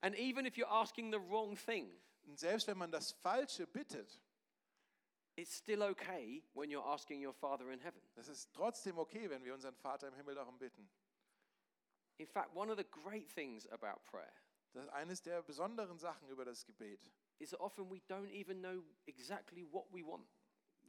And 0.02 0.14
even 0.18 0.46
if 0.46 0.56
you're 0.58 0.68
asking 0.70 1.12
the 1.14 1.20
wrong 1.30 1.56
thing, 1.56 1.90
Und 2.26 2.38
selbst 2.40 2.68
wenn 2.68 2.78
man 2.78 2.92
das 2.92 3.12
Falsche 3.12 3.66
bittet, 3.68 4.20
it's 5.36 5.56
still 5.56 5.82
okay 5.84 6.44
when 6.54 6.70
you're 6.70 6.86
asking 6.86 7.24
your 7.26 7.34
Father 7.34 7.72
in 7.72 7.80
heaven. 7.80 8.02
das 8.16 8.28
ist 8.28 8.54
trotzdem 8.54 8.98
okay, 8.98 9.30
wenn 9.30 9.44
wir 9.44 9.54
unseren 9.54 9.76
Vater 9.76 10.08
im 10.08 10.16
Himmel 10.16 10.36
darum 10.36 10.58
bitten. 10.58 10.90
In 12.18 12.28
fact, 12.28 12.56
one 12.56 12.70
of 12.72 12.78
the 12.78 12.86
great 12.86 13.28
things 13.34 13.68
about 13.70 14.04
prayer 14.06 14.34
Das 14.74 14.86
ist 14.86 14.92
eines 14.92 15.22
der 15.22 15.42
besonderen 15.44 15.98
Sachen 16.00 16.28
über 16.30 16.46
das 16.46 16.66
Gebet. 16.66 17.12
is 17.40 17.50
that 17.50 17.60
often 17.60 17.90
we 17.90 18.00
don't 18.08 18.30
even 18.32 18.60
know 18.62 18.84
exactly 19.08 19.66
what 19.72 19.86
we 19.92 20.06
want, 20.06 20.28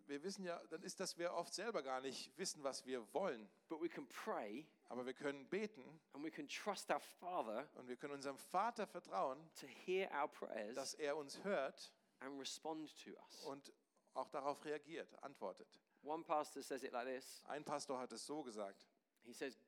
Wir 0.06 0.22
wissen 0.22 0.44
ja, 0.44 0.62
dann 0.68 0.82
ist, 0.82 1.00
dass 1.00 1.16
wir 1.16 1.32
oft 1.32 1.54
selber 1.54 1.82
gar 1.82 2.02
nicht 2.02 2.36
wissen, 2.36 2.62
was 2.62 2.84
wir 2.84 3.02
wollen. 3.14 3.48
but 3.68 3.80
we 3.80 3.88
can 3.88 4.06
pray 4.08 4.66
Aber 4.90 5.06
wir 5.06 5.14
können 5.14 5.48
beten 5.48 5.82
and 6.12 6.22
we 6.22 6.30
can 6.30 6.46
trust 6.46 6.90
our 6.90 7.00
Father 7.00 7.66
und 7.76 7.88
wir 7.88 7.96
können 7.96 8.12
unserem 8.12 8.36
Vater 8.36 8.86
vertrauen, 8.86 9.38
to 9.58 9.66
hear 9.66 10.10
our 10.12 10.28
prayers 10.28 10.74
dass 10.74 10.92
er 10.94 11.16
uns 11.16 11.42
hört 11.42 11.90
and 12.20 12.38
respond 12.38 12.94
to 13.02 13.10
us. 13.16 13.44
und 13.46 13.72
auch 14.14 14.28
darauf 14.28 14.64
reagiert, 14.64 15.08
antwortet. 15.22 15.68
One 16.02 16.22
pastor 16.24 16.62
says 16.62 16.82
it 16.82 16.92
like 16.92 17.06
this 17.06 17.42
Ein 17.46 17.64
Pastor 17.64 17.98
hat 17.98 18.12
es 18.12 18.26
so 18.26 18.42
gesagt. 18.42 18.86
He 19.22 19.32
says, 19.32 19.58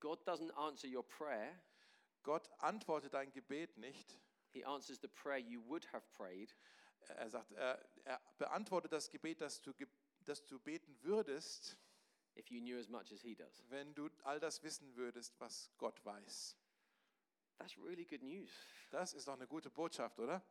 God 0.00 0.26
doesn't 0.26 0.52
answer 0.56 0.88
your 0.88 1.02
prayer, 1.02 1.58
Gott 2.22 2.48
antwortet 2.58 3.14
dein 3.14 3.32
Gebet 3.32 3.76
nicht. 3.76 4.18
He 4.50 4.64
answers 4.64 5.00
the 5.00 5.08
prayer 5.08 5.38
you 5.38 5.62
would 5.66 5.92
have 5.92 6.06
prayed 6.16 6.54
Er 7.08 7.28
sagt, 7.28 7.52
er, 7.52 7.78
er 8.04 8.20
beantwortet 8.38 8.92
das 8.92 9.10
Gebet, 9.10 9.40
das 9.40 9.60
du, 9.60 9.72
das 10.20 10.44
du 10.46 10.58
beten 10.58 10.96
würdest, 11.02 11.76
if 12.36 12.48
you 12.50 12.60
knew 12.60 12.78
as 12.78 12.88
much 12.88 13.12
as 13.12 13.22
He 13.22 13.34
does. 13.34 13.64
wenn 13.70 13.94
du 13.94 14.08
all 14.22 14.38
das 14.40 14.62
wissen 14.62 14.94
würdest, 14.96 15.38
was 15.40 15.70
Gott 15.78 16.04
weiß. 16.04 16.56
That's 17.58 17.76
really 17.78 18.04
good 18.04 18.22
news. 18.22 18.50
Das 18.90 19.14
ist 19.14 19.28
doch 19.28 19.34
eine 19.34 19.46
gute 19.46 19.70
Botschaft, 19.70 20.18
oder? 20.18 20.42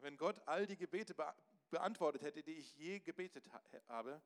Wenn 0.00 0.16
Gott 0.16 0.40
all 0.46 0.66
die 0.66 0.76
Gebete 0.76 1.14
be 1.14 1.34
beantwortet 1.70 2.22
hätte, 2.22 2.42
die 2.42 2.54
ich 2.54 2.74
je 2.76 2.98
gebetet 2.98 3.44
ha 3.52 3.62
habe, 3.88 4.22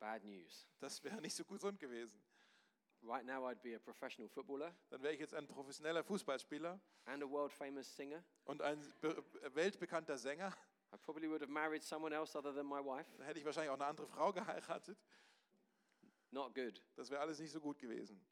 bad 0.00 0.24
news. 0.24 0.66
das 0.80 1.02
wäre 1.04 1.20
nicht 1.20 1.34
so 1.36 1.44
gesund 1.44 1.78
gewesen. 1.78 2.20
Right 3.02 3.26
now, 3.26 3.46
I'd 3.46 3.60
be 3.62 3.76
a 3.76 3.78
professional 3.78 4.28
footballer 4.28 4.74
Dann 4.88 5.02
wäre 5.02 5.12
ich 5.12 5.20
jetzt 5.20 5.34
ein 5.34 5.46
professioneller 5.46 6.02
Fußballspieler 6.02 6.80
and 7.04 7.22
a 7.22 7.28
world 7.28 7.52
famous 7.52 7.94
singer. 7.94 8.24
und 8.44 8.62
ein 8.62 8.80
be 9.00 9.22
weltbekannter 9.54 10.16
Sänger. 10.16 10.52
I 10.92 10.96
probably 10.96 11.28
would 11.28 11.42
have 11.42 11.50
married 11.52 11.82
someone 11.82 12.14
else 12.14 12.36
other 12.36 12.54
than 12.54 12.66
my 12.66 12.78
wife. 12.78 13.10
Dann 13.18 13.26
hätte 13.26 13.38
ich 13.38 13.44
wahrscheinlich 13.44 13.70
auch 13.70 13.74
eine 13.74 13.86
andere 13.86 14.06
Frau 14.06 14.32
geheiratet. 14.32 14.96
Not 16.30 16.54
good. 16.54 16.82
Das 16.96 17.10
wäre 17.10 17.20
alles 17.20 17.38
nicht 17.38 17.52
so 17.52 17.60
gut 17.60 17.78
gewesen. 17.78 18.24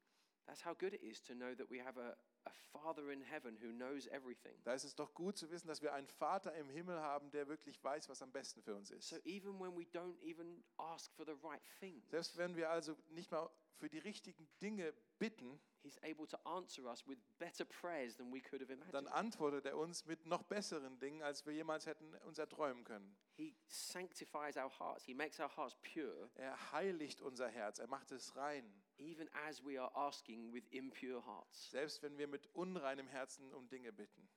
That's 0.47 0.65
how 0.65 0.75
good 0.75 0.93
it 0.93 1.03
is 1.03 1.23
to 1.25 1.35
know 1.35 1.55
that 1.55 1.71
we 1.71 1.81
have 1.83 1.97
a, 1.99 2.17
a 2.45 2.51
Father 2.73 3.11
in 3.13 3.23
heaven 3.23 3.57
who 3.63 3.73
knows 3.73 4.07
everything. 4.09 4.59
Da 4.65 4.75
ist 4.75 4.85
es 4.85 4.95
doch 4.95 5.15
gut 5.15 5.37
zu 5.37 5.51
wissen, 5.51 5.69
dass 5.69 5.83
wir 5.83 5.93
einen 5.93 6.09
Vater 6.09 6.55
im 6.55 6.69
Himmel 6.69 6.99
haben, 7.01 7.31
der 7.31 7.47
wirklich 7.49 7.83
weiß, 7.83 8.09
was 8.09 8.23
am 8.23 8.33
besten 8.33 8.61
für 8.63 8.75
uns 8.75 8.91
ist. 8.91 9.09
So 9.09 9.17
even 9.25 9.59
when 9.61 9.77
we 9.77 9.85
don't 9.93 10.21
even 10.23 10.65
ask 10.79 11.13
for 11.15 11.25
the 11.25 11.37
right 11.43 11.63
things, 11.81 12.09
Selbst 12.11 12.37
wenn 12.37 12.57
wir 12.57 12.71
also 12.71 12.97
nicht 13.11 13.31
mal 13.31 13.49
für 13.79 13.89
die 13.89 13.99
richtigen 13.99 14.49
Dinge 14.61 14.93
bitten, 15.19 15.61
He's 15.85 15.99
able 16.05 16.29
to 16.29 16.37
answer 16.45 16.85
us 16.87 17.05
with 17.09 17.19
better 17.41 17.65
prayers 17.65 18.17
than 18.17 18.33
we 18.33 18.41
could 18.41 18.61
have 18.61 18.69
dann 18.93 19.05
imagined. 19.07 19.13
antwortet 19.13 19.67
er 19.67 19.77
uns 19.77 20.05
mit 20.07 20.27
noch 20.27 20.45
besseren 20.45 21.01
Dingen, 21.01 21.23
als 21.23 21.45
wir 21.45 21.53
jemals 21.53 21.87
hätten 21.87 22.15
uns 22.25 22.39
erträumen 22.39 22.85
können. 22.85 23.17
He 23.35 23.57
sanctifies 23.67 24.57
our 24.57 24.71
hearts. 24.79 25.05
He 25.05 25.13
makes 25.15 25.41
our 25.41 25.51
hearts 25.57 25.75
pure, 25.83 26.31
Er 26.37 26.57
heiligt 26.71 27.21
unser 27.21 27.49
Herz, 27.49 27.81
er 27.81 27.89
macht 27.89 28.13
es 28.13 28.37
rein. 28.37 28.65
Even 29.03 29.29
as 29.49 29.63
we 29.65 29.79
are 29.79 29.91
asking 29.95 30.53
with 30.53 30.65
impure 30.71 31.21
hearts. 31.21 31.71
Selbst 31.71 32.03
wenn 32.03 32.17
wir 32.19 32.27
mit 32.27 32.49
unreinem 32.55 33.07
Herzen 33.09 33.53
um 33.53 33.69
Dinge 33.69 33.93
bitten. 33.93 34.29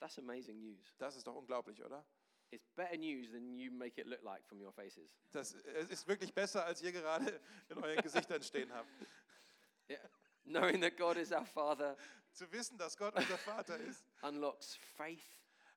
That's 0.00 0.18
amazing 0.18 0.58
news. 0.60 0.94
Das 0.98 1.16
ist 1.16 1.26
doch 1.26 1.34
unglaublich, 1.34 1.82
oder? 1.84 2.04
It's 2.50 2.68
better 2.76 2.96
news 2.96 3.30
than 3.30 3.56
you 3.56 3.70
make 3.70 3.98
it 3.98 4.06
look 4.06 4.22
like 4.22 4.46
from 4.46 4.60
your 4.60 4.72
faces. 4.72 5.10
Das 5.30 5.54
es 5.54 5.90
ist 5.90 6.06
wirklich 6.06 6.34
besser, 6.34 6.64
als 6.64 6.82
ihr 6.82 6.92
gerade 6.92 7.40
in 7.70 7.78
euren 7.78 8.02
Gesichtern 8.02 8.42
stehen 8.42 8.72
habt. 8.72 8.88
Yeah. 9.88 10.10
Knowing 10.44 10.80
that 10.80 10.96
God 10.96 11.16
is 11.16 11.32
our 11.32 11.46
Father 11.46 11.96
Zu 12.32 12.50
wissen, 12.50 12.78
dass 12.78 12.96
Gott 12.96 13.14
unser 13.14 13.38
Vater 13.38 13.76
ist, 13.78 14.04
unlocks 14.22 14.76
faith 14.96 15.22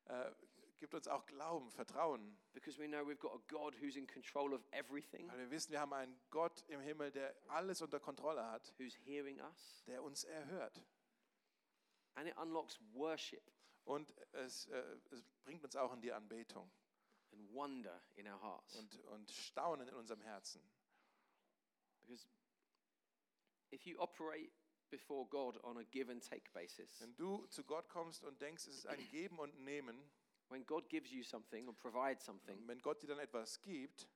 äh, 0.06 0.30
gibt 0.78 0.94
uns 0.94 1.08
auch 1.08 1.24
Glauben, 1.26 1.70
Vertrauen. 1.70 2.36
because 2.52 2.78
we 2.78 2.86
know 2.86 3.04
we've 3.06 3.18
got 3.18 3.32
a 3.34 3.42
God 3.48 3.74
who's 3.80 3.96
in 3.96 4.06
control 4.06 4.52
of 4.54 4.62
everything, 4.72 5.28
Weil 5.28 5.38
wir 5.38 5.50
wissen, 5.50 5.72
wir 5.72 5.80
haben 5.80 5.92
einen 5.92 6.18
Gott 6.30 6.64
im 6.68 6.80
Himmel, 6.80 7.10
der 7.12 7.34
alles 7.48 7.80
unter 7.82 7.98
Kontrolle 8.00 8.44
hat, 8.50 8.72
who's 8.78 8.94
hearing 9.04 9.40
us, 9.40 9.82
der 9.86 10.02
uns 10.02 10.24
erhört. 10.24 10.82
and 12.14 12.28
it 12.28 12.36
unlocks 12.38 12.78
worship 12.94 13.42
Und 13.84 14.12
es, 14.32 14.66
äh, 14.66 14.98
es 15.10 15.22
bringt 15.44 15.62
uns 15.64 15.76
auch 15.76 15.92
in 15.92 16.00
die 16.00 16.12
Anbetung 16.12 16.70
and 17.32 17.52
wonder 17.52 18.02
in 18.14 18.26
our 18.26 18.40
hearts. 18.42 18.74
und, 18.76 18.98
und 19.04 19.30
Staunen 19.30 19.86
in 19.88 19.94
unserem 19.94 20.20
Herzen. 20.22 20.60
Because 22.00 22.26
if 23.72 23.84
you 23.86 23.98
operate 23.98 24.52
before 24.90 25.26
God 25.28 25.56
on 25.64 25.76
a 25.78 25.82
give 25.84 26.10
and 26.10 26.22
take 26.22 26.50
basis, 26.52 27.00
Wenn 27.00 27.16
du 27.16 27.46
zu 27.46 27.64
Gott 27.64 27.88
kommst 27.88 28.24
und 28.24 28.40
denkst, 28.40 28.66
es 28.66 28.76
ist 28.78 28.86
ein 28.86 29.08
Geben 29.10 29.38
und 29.38 29.58
Nehmen, 29.64 29.98
when 30.48 30.64
God 30.64 30.88
gives 30.88 31.12
you 31.12 31.22
something 31.22 31.66
or 31.68 31.74
provides 31.74 32.24
something, 32.24 32.66
wenn 32.66 32.80
Gott 32.80 33.02
dir 33.02 33.08
dann 33.08 33.18
etwas 33.18 33.60
gibt, 33.62 34.08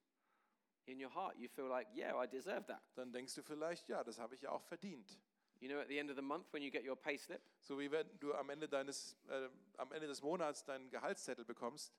in 0.87 1.01
your 1.01 1.11
heart 1.15 1.37
you 1.39 1.49
feel 1.49 1.67
like, 1.69 1.89
yeah, 1.95 2.15
I 2.15 2.27
deserve 2.27 2.67
that. 2.67 2.83
dann 2.95 3.13
denkst 3.13 3.35
du 3.35 3.43
vielleicht, 3.43 3.89
ja, 3.89 4.03
das 4.05 4.19
habe 4.19 4.35
ich 4.35 4.43
ja 4.43 4.51
auch 4.51 4.63
verdient. 4.65 5.19
You 5.61 5.69
know, 5.69 5.79
at 5.79 5.89
the 5.89 5.99
end 5.99 6.09
of 6.11 6.17
the 6.17 6.23
month 6.23 6.47
when 6.53 6.63
you 6.63 6.71
get 6.71 6.85
your 6.85 6.97
pay 6.97 7.19
slip, 7.19 7.43
So 7.61 7.79
wie 7.79 7.91
wenn 7.91 8.07
du 8.19 8.35
am 8.35 8.49
Ende, 8.49 8.67
deines, 8.69 9.17
äh, 9.29 9.49
am 9.77 9.93
Ende 9.93 10.07
des 10.07 10.23
Monats 10.23 10.65
deinen 10.65 10.89
Gehaltszettel 10.89 11.45
bekommst, 11.45 11.93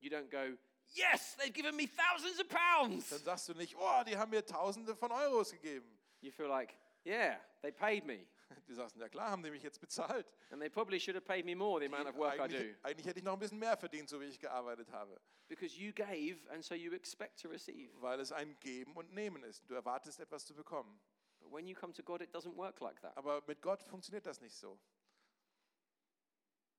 you 0.00 0.10
don't 0.10 0.30
go, 0.30 0.58
yes, 0.94 1.34
they've 1.36 1.52
given 1.52 1.74
me 1.74 1.88
thousands 1.88 2.38
of 2.38 2.48
pounds. 2.48 3.08
dann 3.08 3.20
sagst 3.20 3.48
du 3.48 3.54
nicht, 3.54 3.74
oh, 3.78 4.02
die 4.06 4.16
haben 4.16 4.30
mir 4.30 4.44
Tausende 4.44 4.94
von 4.94 5.10
Euros 5.12 5.50
gegeben. 5.50 5.98
You 6.20 6.30
feel 6.30 6.46
like, 6.46 6.74
yeah, 7.06 7.40
they 7.62 7.72
paid 7.72 8.04
me. 8.04 8.26
Du 8.66 8.74
sagst, 8.74 8.96
ja 8.96 9.08
klar, 9.08 9.30
haben 9.30 9.42
die 9.42 9.50
mich 9.50 9.62
jetzt 9.62 9.80
bezahlt. 9.80 10.26
And 10.50 10.60
they 10.60 10.68
probably 10.68 10.98
should 10.98 11.14
have 11.14 11.24
paid 11.24 11.44
me 11.44 11.54
more, 11.54 11.80
the 11.80 11.86
amount 11.86 12.08
of 12.08 12.16
work 12.16 12.34
I 12.34 12.48
do. 12.48 12.56
Eigentlich, 12.56 12.84
eigentlich 12.84 13.06
hätte 13.06 13.18
ich 13.20 13.24
noch 13.24 13.34
ein 13.34 13.38
bisschen 13.38 13.58
mehr 13.58 13.76
verdient, 13.76 14.08
so 14.08 14.20
wie 14.20 14.24
ich 14.24 14.40
gearbeitet 14.40 14.90
habe. 14.90 15.20
Because 15.48 15.76
you 15.76 15.92
gave, 15.92 16.38
and 16.50 16.64
so 16.64 16.74
you 16.74 16.92
expect 16.92 17.40
to 17.40 17.48
receive. 17.48 17.90
Weil 18.00 18.18
es 18.18 18.32
ein 18.32 18.58
Geben 18.58 18.96
und 18.96 19.12
Nehmen 19.12 19.44
ist. 19.44 19.68
Du 19.70 19.74
erwartest 19.74 20.18
etwas 20.18 20.44
zu 20.44 20.54
bekommen. 20.54 21.00
But 21.38 21.52
when 21.52 21.68
you 21.68 21.76
come 21.76 21.92
to 21.92 22.02
God, 22.02 22.20
it 22.22 22.34
doesn't 22.34 22.56
work 22.56 22.80
like 22.80 23.00
that. 23.02 23.16
Aber 23.16 23.42
mit 23.46 23.62
Gott 23.62 23.82
funktioniert 23.84 24.26
das 24.26 24.40
nicht 24.40 24.56
so. 24.56 24.78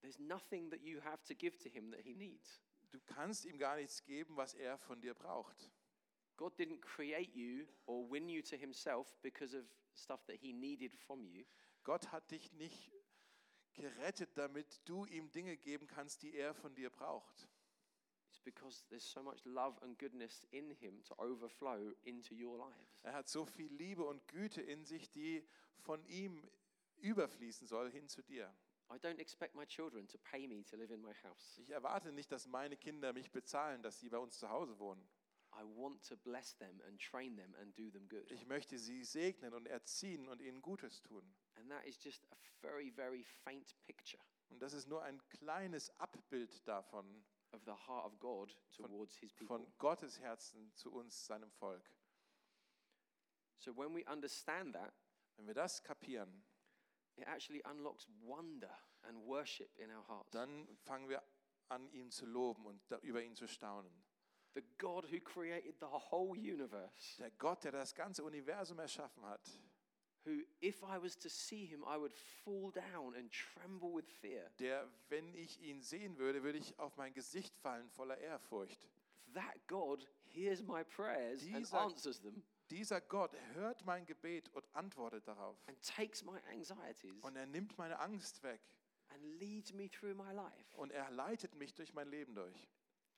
There's 0.01 0.19
nothing 0.19 0.69
that 0.71 0.81
you 0.81 1.01
have 1.01 1.23
to 1.23 1.33
give 1.33 1.57
to 1.59 1.69
Him 1.69 1.91
that 1.91 2.01
He 2.01 2.13
needs. 2.13 2.61
Du 2.91 2.99
kannst 3.05 3.45
ihm 3.45 3.57
gar 3.57 3.77
nichts 3.77 4.03
geben, 4.03 4.35
was 4.35 4.53
er 4.53 4.77
von 4.77 4.99
dir 4.99 5.13
braucht. 5.13 5.71
God 6.35 6.57
didn't 6.59 6.81
create 6.81 7.33
you 7.33 7.65
or 7.85 8.09
win 8.09 8.29
you 8.29 8.41
to 8.41 8.57
Himself 8.57 9.17
because 9.21 9.57
of 9.57 9.65
stuff 9.93 10.25
that 10.25 10.37
He 10.37 10.53
needed 10.53 10.93
from 10.93 11.23
you. 11.23 11.45
Gott 11.87 12.11
hat 12.11 12.29
dich 12.31 12.51
nicht 12.51 12.91
gerettet, 13.73 14.37
damit 14.37 14.81
du 14.83 15.05
ihm 15.05 15.31
Dinge 15.31 15.55
geben 15.55 15.87
kannst, 15.87 16.21
die 16.21 16.35
er 16.35 16.53
von 16.53 16.75
dir 16.75 16.89
braucht. 16.89 17.47
It's 18.27 18.41
because 18.41 18.85
there's 18.89 19.09
so 19.09 19.23
much 19.23 19.45
love 19.45 19.81
and 19.81 19.97
goodness 19.97 20.45
in 20.51 20.69
Him 20.69 21.01
to 21.05 21.17
overflow 21.17 21.93
into 22.03 22.35
your 22.35 22.57
lives. 22.57 22.99
Er 23.03 23.13
hat 23.13 23.29
so 23.29 23.45
viel 23.45 23.71
Liebe 23.71 24.03
und 24.03 24.27
Güte 24.27 24.61
in 24.61 24.83
sich, 24.83 25.09
die 25.11 25.47
von 25.77 26.05
ihm 26.07 26.45
überfließen 26.97 27.67
soll 27.67 27.89
hin 27.89 28.09
zu 28.09 28.21
dir. 28.21 28.53
I 28.91 28.95
don't 28.95 29.19
expect 29.19 29.55
my 29.55 29.65
children 29.65 30.09
to 30.09 30.17
pay 30.17 30.45
me 30.45 30.65
to 30.65 30.75
live 30.75 30.91
in 30.91 31.01
my 31.01 31.13
house. 31.23 31.57
Ich 31.59 31.69
erwarte 31.69 32.11
nicht, 32.11 32.29
dass 32.33 32.47
meine 32.47 32.75
Kinder 32.75 33.13
mich 33.13 33.31
bezahlen, 33.31 33.81
dass 33.81 33.97
sie 34.01 34.09
bei 34.09 34.17
uns 34.17 34.37
zu 34.37 34.49
Hause 34.49 34.77
wohnen. 34.77 35.07
I 35.59 35.63
want 35.63 36.03
to 36.09 36.15
bless 36.17 36.53
them 36.57 36.81
and 36.87 36.99
train 36.99 37.35
them 37.35 37.55
and 37.59 37.75
do 37.75 37.89
them 37.89 38.07
good. 38.07 38.29
Ich 38.31 38.45
möchte 38.45 38.77
sie 38.77 39.03
segnen 39.03 39.53
und 39.53 39.67
erziehen 39.67 40.27
und 40.27 40.41
ihnen 40.41 40.61
Gutes 40.61 41.01
tun. 41.01 41.23
And 41.55 41.69
that 41.71 41.85
is 41.85 41.97
just 42.03 42.23
a 42.31 42.35
very, 42.61 42.91
very 42.91 43.23
faint 43.23 43.75
picture 43.85 44.21
Und 44.49 44.61
das 44.61 44.73
ist 44.73 44.87
nur 44.87 45.01
ein 45.03 45.21
kleines 45.29 45.89
Abbild 45.99 46.65
davon, 46.67 47.25
of 47.51 47.61
the 47.65 47.71
heart 47.71 48.05
of 48.05 48.19
God 48.19 48.55
towards 48.71 49.15
His 49.17 49.33
people. 49.33 49.47
von 49.47 49.77
Gottes 49.77 50.19
Herzen 50.19 50.71
zu 50.75 50.91
uns, 50.91 51.25
seinem 51.25 51.49
Volk. 51.51 51.89
So 53.57 53.75
when 53.75 53.93
we 53.95 54.03
understand 54.05 54.73
that, 54.75 54.93
Wenn 55.37 55.47
wir 55.47 55.53
das 55.53 55.83
kapieren, 55.83 56.43
it 57.15 57.27
actually 57.27 57.61
unlocks 57.63 58.07
wonder 58.21 58.75
and 59.03 59.17
worship 59.25 59.75
in 59.77 59.89
our 59.91 60.07
hearts. 60.07 60.31
dann 60.31 60.67
fangen 60.85 61.09
wir 61.09 61.23
an, 61.69 61.87
ihn 61.91 62.09
zu 62.11 62.25
loben 62.25 62.65
und 62.65 62.81
über 63.01 63.21
ihn 63.21 63.35
zu 63.35 63.47
staunen. 63.47 63.91
The 64.57 64.63
God 64.79 65.05
who 65.11 65.19
created 65.19 65.75
the 65.79 65.85
whole 65.85 66.35
universe, 66.35 67.15
Der 67.19 67.29
Gott, 67.37 67.63
der 67.63 67.71
das 67.73 67.93
ganze 67.93 68.23
Universum 68.23 68.79
erschaffen 68.79 69.23
hat, 69.23 69.47
who, 70.25 70.41
if 70.63 70.81
I 70.81 70.99
was 70.99 71.15
to 71.19 71.29
see 71.29 71.63
him, 71.67 71.83
I 71.83 71.95
would 71.99 72.11
fall 72.11 72.71
down 72.71 73.13
and 73.15 73.31
tremble 73.31 73.93
with 73.93 74.09
fear. 74.19 74.49
der, 74.57 74.89
wenn 75.09 75.31
ich 75.35 75.61
ihn 75.61 75.83
sehen 75.83 76.17
würde, 76.17 76.41
würde 76.41 76.57
ich 76.57 76.77
auf 76.79 76.97
mein 76.97 77.13
Gesicht 77.13 77.55
fallen 77.57 77.87
voller 77.91 78.17
Ehrfurcht. 78.17 78.89
That 79.35 79.67
God 79.67 80.07
hears 80.25 80.63
my 80.63 80.83
prayers 80.83 81.43
and 81.43 81.57
Dieser- 81.57 81.79
answers 81.81 82.19
them 82.21 82.41
Dieser 82.71 82.99
Gott 82.99 83.35
hört 83.53 83.85
mein 83.85 84.07
Gebet 84.07 84.49
und 84.55 84.65
antwortet 84.73 85.27
darauf. 85.27 85.55
and 85.67 85.77
takes 85.83 86.23
my 86.23 86.39
anxieties 86.51 87.23
Und 87.23 87.35
er 87.35 87.45
nimmt 87.45 87.77
meine 87.77 87.99
Angst 87.99 88.41
weg 88.41 88.59
and 89.09 89.23
leads 89.39 89.71
me 89.71 89.87
through 89.87 90.15
my 90.15 90.31
life. 90.33 90.75
und 90.77 90.91
er 90.91 91.11
leitet 91.11 91.53
mich 91.53 91.75
durch 91.75 91.93
mein 91.93 92.07
Leben 92.09 92.33
durch. 92.33 92.67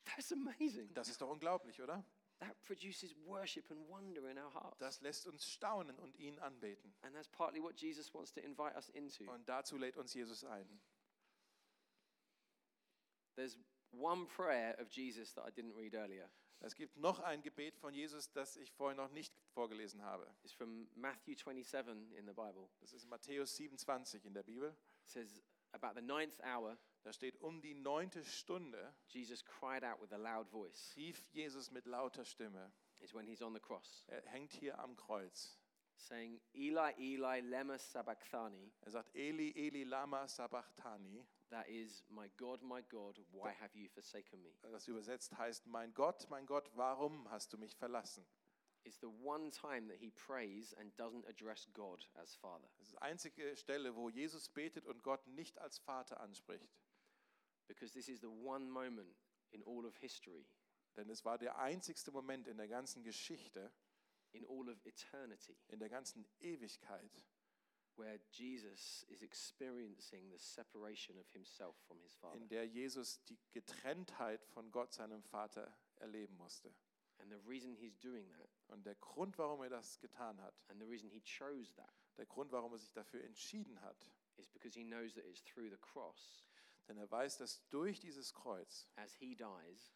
That's 0.05 0.31
amazing. 0.31 0.93
Das 0.93 1.09
ist 1.09 1.21
doch 1.21 1.29
unglaublich, 1.29 1.81
oder? 1.81 2.03
That 2.39 2.61
produces 2.63 3.13
worship 3.25 3.69
and 3.69 3.87
wonder 3.89 4.29
in 4.29 4.37
our 4.37 4.53
hearts. 4.53 4.77
Das 4.79 5.01
lässt 5.01 5.27
uns 5.27 5.45
staunen 5.45 5.97
und 5.99 6.15
ihn 6.17 6.39
anbeten. 6.39 6.93
And 7.01 7.13
that's 7.13 7.27
partly 7.27 7.61
what 7.61 7.79
Jesus 7.79 8.13
wants 8.13 8.31
to 8.33 8.39
invite 8.39 8.75
us 8.75 8.89
into. 8.89 9.29
Und 9.29 9.47
dazu 9.47 9.77
lädt 9.77 9.97
uns 9.97 10.13
Jesus 10.13 10.43
ein. 10.43 10.79
There's 13.35 13.57
one 13.91 14.25
prayer 14.25 14.77
of 14.79 14.89
Jesus 14.89 15.33
that 15.33 15.45
I 15.45 15.51
didn't 15.51 15.75
read 15.75 15.93
earlier. 15.93 16.29
Es 16.61 16.75
gibt 16.75 16.97
noch 16.97 17.19
ein 17.21 17.41
Gebet 17.41 17.77
von 17.77 17.93
Jesus, 17.93 18.31
das 18.31 18.57
ich 18.57 18.71
vorhin 18.71 18.97
noch 18.97 19.11
nicht 19.11 19.33
vorgelesen 19.53 20.03
habe. 20.03 20.27
It's 20.43 20.51
from 20.51 20.89
Matthew 20.95 21.35
27 21.35 22.11
in 22.13 22.25
the 22.25 22.33
Bible. 22.33 22.69
Das 22.81 22.91
ist 22.91 23.05
Matthäus 23.05 23.55
27 23.55 24.25
in 24.25 24.33
der 24.33 24.43
Bibel. 24.43 24.75
It 25.03 25.09
says, 25.09 25.41
About 25.71 25.93
the 25.95 26.01
ninth 26.01 26.39
hour, 26.41 26.77
Da 27.03 27.13
steht, 27.13 27.39
um 27.41 27.61
die 27.61 27.73
neunte 27.73 28.23
Stunde 28.25 28.93
Jesus 29.07 29.43
cried 29.45 29.83
out 29.83 30.01
with 30.01 30.11
a 30.11 30.17
loud 30.17 30.49
voice. 30.49 30.93
rief 30.97 31.25
Jesus 31.31 31.71
mit 31.71 31.85
lauter 31.85 32.25
Stimme. 32.25 32.71
It's 32.99 33.13
when 33.13 33.25
he's 33.25 33.41
on 33.41 33.53
the 33.53 33.59
cross, 33.61 34.03
Er 34.07 34.21
hängt 34.27 34.51
hier 34.51 34.77
am 34.79 34.95
Kreuz. 34.97 35.57
saying, 35.95 36.39
Eli, 36.53 36.93
Eli, 36.97 37.39
lema 37.41 37.77
sabachthani. 37.77 38.71
Er 38.81 38.91
sagt, 38.91 39.15
Eli, 39.15 39.51
Eli, 39.55 39.83
lama 39.83 40.27
sabachthani. 40.27 41.25
That 41.49 41.67
is, 41.67 42.03
my 42.09 42.29
God, 42.37 42.61
my 42.61 42.81
God, 42.83 43.19
why 43.31 43.53
have 43.59 43.73
you 43.75 43.89
forsaken 43.89 44.41
me? 44.41 44.53
Das 44.61 44.87
übersetzt 44.87 45.37
heißt, 45.37 45.65
mein 45.67 45.93
Gott, 45.93 46.27
mein 46.29 46.45
Gott, 46.45 46.69
warum 46.75 47.29
hast 47.31 47.51
du 47.53 47.57
mich 47.57 47.75
verlassen? 47.75 48.25
It's 48.83 48.99
the 48.99 49.07
one 49.07 49.49
time 49.51 49.87
that 49.89 49.97
he 49.99 50.09
prays 50.11 50.73
and 50.75 50.93
doesn't 50.97 51.27
address 51.27 51.67
God 51.73 52.07
as 52.15 52.35
Father. 52.35 52.67
Das 52.77 52.87
ist 52.87 52.93
die 52.93 53.01
einzige 53.01 53.55
Stelle, 53.57 53.95
wo 53.95 54.09
Jesus 54.09 54.47
betet 54.47 54.85
und 54.85 55.03
Gott 55.03 55.25
nicht 55.27 55.59
als 55.59 55.79
Vater 55.79 56.19
anspricht. 56.21 56.69
Because 57.69 57.93
this 57.93 58.09
is 58.09 58.19
the 58.19 58.29
one 58.29 58.67
moment 58.69 59.15
in 59.51 59.61
all 59.63 59.85
of 59.85 59.95
history, 60.01 60.45
Denn 60.97 61.09
es 61.09 61.23
war 61.23 61.37
der 61.37 61.57
einzigste 61.59 62.11
Moment 62.11 62.47
in 62.47 62.57
der 62.57 62.67
ganzen 62.67 63.03
Geschichte, 63.03 63.71
in 64.33 64.43
all 64.45 64.67
of 64.69 64.83
eternity, 64.85 65.55
in 65.67 65.79
der 65.79 65.87
ganzen 65.87 66.25
Ewigkeit, 66.41 67.23
where 67.95 68.19
Jesus 68.31 69.03
is 69.09 69.21
experiencing 69.21 70.29
the 70.31 70.37
separation 70.39 71.17
of 71.19 71.29
himself 71.31 71.75
from 71.87 71.99
his 72.01 72.13
Father. 72.15 72.37
in 72.37 72.47
der 72.49 72.65
Jesus 72.65 73.23
die 73.25 73.37
Getrenntheit 73.51 74.43
von 74.47 74.71
Gott, 74.71 74.91
seinem 74.93 75.21
Vater, 75.23 75.71
erleben 75.97 76.35
musste. 76.37 76.73
And 77.19 77.29
the 77.31 77.39
reason 77.47 77.75
he's 77.75 77.97
doing 77.99 78.27
that, 78.31 78.49
Und 78.67 78.85
der 78.85 78.95
Grund, 78.95 79.37
warum 79.37 79.61
er 79.61 79.69
das 79.69 79.99
getan 79.99 80.41
hat, 80.41 80.55
and 80.69 80.79
the 80.81 80.87
reason 80.87 81.09
he 81.09 81.21
chose 81.21 81.71
that, 81.75 81.93
der 82.17 82.25
Grund, 82.25 82.51
warum 82.51 82.71
er 82.73 82.79
sich 82.79 82.91
dafür 82.93 83.23
entschieden 83.23 83.79
hat, 83.81 84.09
is 84.37 84.47
because 84.49 84.73
he 84.77 84.83
knows 84.85 85.13
that 85.13 85.25
it's 85.25 85.43
through 85.43 85.69
the 85.69 85.77
cross, 85.77 86.45
denn 86.89 86.97
er 86.97 87.09
weiß, 87.09 87.37
dass 87.37 87.65
durch 87.69 87.99
dieses 87.99 88.33
Kreuz, 88.33 88.87
as 88.95 89.15
he 89.15 89.35
dies, 89.35 89.93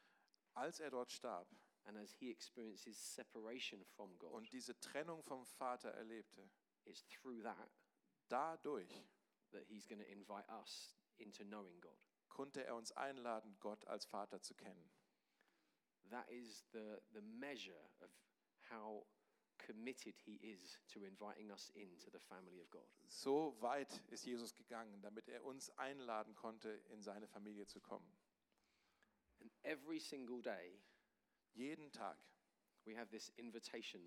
als 0.54 0.80
er 0.80 0.92
dort 0.92 1.12
starb 1.12 1.48
and 1.86 1.98
as 1.98 2.14
he 2.14 2.30
experiences 2.30 3.14
separation 3.14 3.84
from 3.84 4.18
God, 4.20 4.32
und 4.32 4.52
diese 4.54 4.80
Trennung 4.80 5.22
vom 5.24 5.46
Vater 5.46 5.90
erlebte, 5.90 6.50
it's 6.86 7.04
through 7.08 7.42
that 7.42 7.72
dadurch 8.30 9.04
that 9.52 9.64
he's 9.68 9.88
going 9.88 10.00
to 10.00 10.10
invite 10.10 10.48
us 10.50 10.96
into 11.18 11.44
knowing 11.44 11.80
God. 11.82 11.98
konnte 12.30 12.66
er 12.66 12.76
uns 12.76 12.92
einladen, 12.94 13.56
Gott 13.60 13.86
als 13.86 14.06
Vater 14.06 14.42
zu 14.42 14.56
kennen. 14.56 14.92
That 16.10 16.28
is 16.30 16.66
the, 16.72 17.00
the 17.12 17.22
measure 17.22 17.90
of 18.02 18.10
how 18.70 19.06
committed 19.58 20.16
he 20.26 20.36
is 20.36 20.80
to 20.88 21.04
inviting 21.04 21.52
us 21.52 21.70
into 21.76 22.10
the 22.12 22.20
family 22.20 22.62
of 22.62 22.70
God. 22.70 22.88
So 23.08 23.56
weit 23.60 24.02
ist 24.10 24.26
Jesus 24.26 24.54
gegangen, 24.54 25.02
damit 25.02 25.28
er 25.28 25.44
uns 25.44 25.70
einladen 25.78 26.36
konnte, 26.36 26.70
in 26.89 27.02
seine 27.02 27.28
Familie 27.28 27.66
zu 27.66 27.80
kommen. 27.80 28.08
And 29.42 29.52
every 29.63 30.00
single 30.00 30.42
day, 30.42 30.82
Jeden 31.56 31.92
Tag 31.92 32.18
we 32.86 32.94
have 32.96 33.10
this 33.12 33.32
invitation 33.38 34.02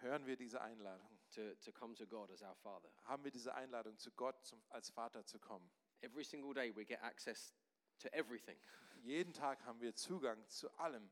hören 0.00 0.26
wir 0.26 0.36
diese 0.36 0.60
Einladung, 0.60 1.18
to, 1.30 1.54
to 1.60 1.72
come 1.72 1.94
to 1.94 2.06
God 2.06 2.30
as 2.30 2.42
our 2.42 2.56
Father. 2.56 2.90
haben 3.04 3.24
wir 3.24 3.30
diese 3.30 3.54
Einladung, 3.54 3.96
zu 3.98 4.10
Gott 4.12 4.44
zum, 4.44 4.60
als 4.70 4.90
Vater 4.90 5.24
zu 5.24 5.38
kommen. 5.38 5.70
Every 6.00 6.24
single 6.24 6.52
day, 6.52 6.74
we 6.74 6.84
get 6.84 7.00
access 7.02 7.54
to 8.00 8.08
everything. 8.12 8.58
Jeden 9.02 9.32
Tag 9.32 9.64
haben 9.64 9.80
wir 9.80 9.94
Zugang 9.94 10.44
zu 10.48 10.68
allem. 10.78 11.08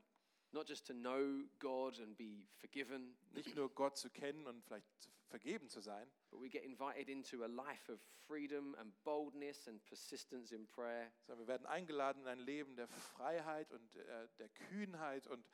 Not 0.53 0.67
just 0.67 0.85
to 0.87 0.93
know 0.93 1.43
God 1.59 1.99
and 1.99 2.17
be 2.17 2.45
forgiven, 2.59 3.15
Nicht 3.33 3.55
nur 3.55 3.69
Gott 3.69 3.97
zu 3.97 4.09
kennen 4.09 4.45
und 4.47 4.63
vielleicht 4.65 4.85
vergeben 5.29 5.69
zu 5.69 5.79
sein, 5.79 6.11
but 6.29 6.41
we 6.41 6.49
get 6.49 6.63
invited 6.63 7.07
into 7.07 7.43
a 7.43 7.47
life 7.47 7.89
of 7.89 8.01
freedom 8.27 8.75
and 8.75 8.91
boldness 9.03 9.67
and 9.67 9.83
persistence 9.85 10.51
in 10.51 10.67
prayer. 10.67 11.11
sondern 11.25 11.45
wir 11.45 11.47
werden 11.47 11.65
eingeladen 11.65 12.23
in 12.23 12.27
ein 12.27 12.39
Leben 12.39 12.75
der 12.75 12.87
Freiheit 12.87 13.71
und 13.71 13.95
äh, 13.95 14.27
der 14.39 14.49
Kühnheit 14.49 15.27
und 15.27 15.45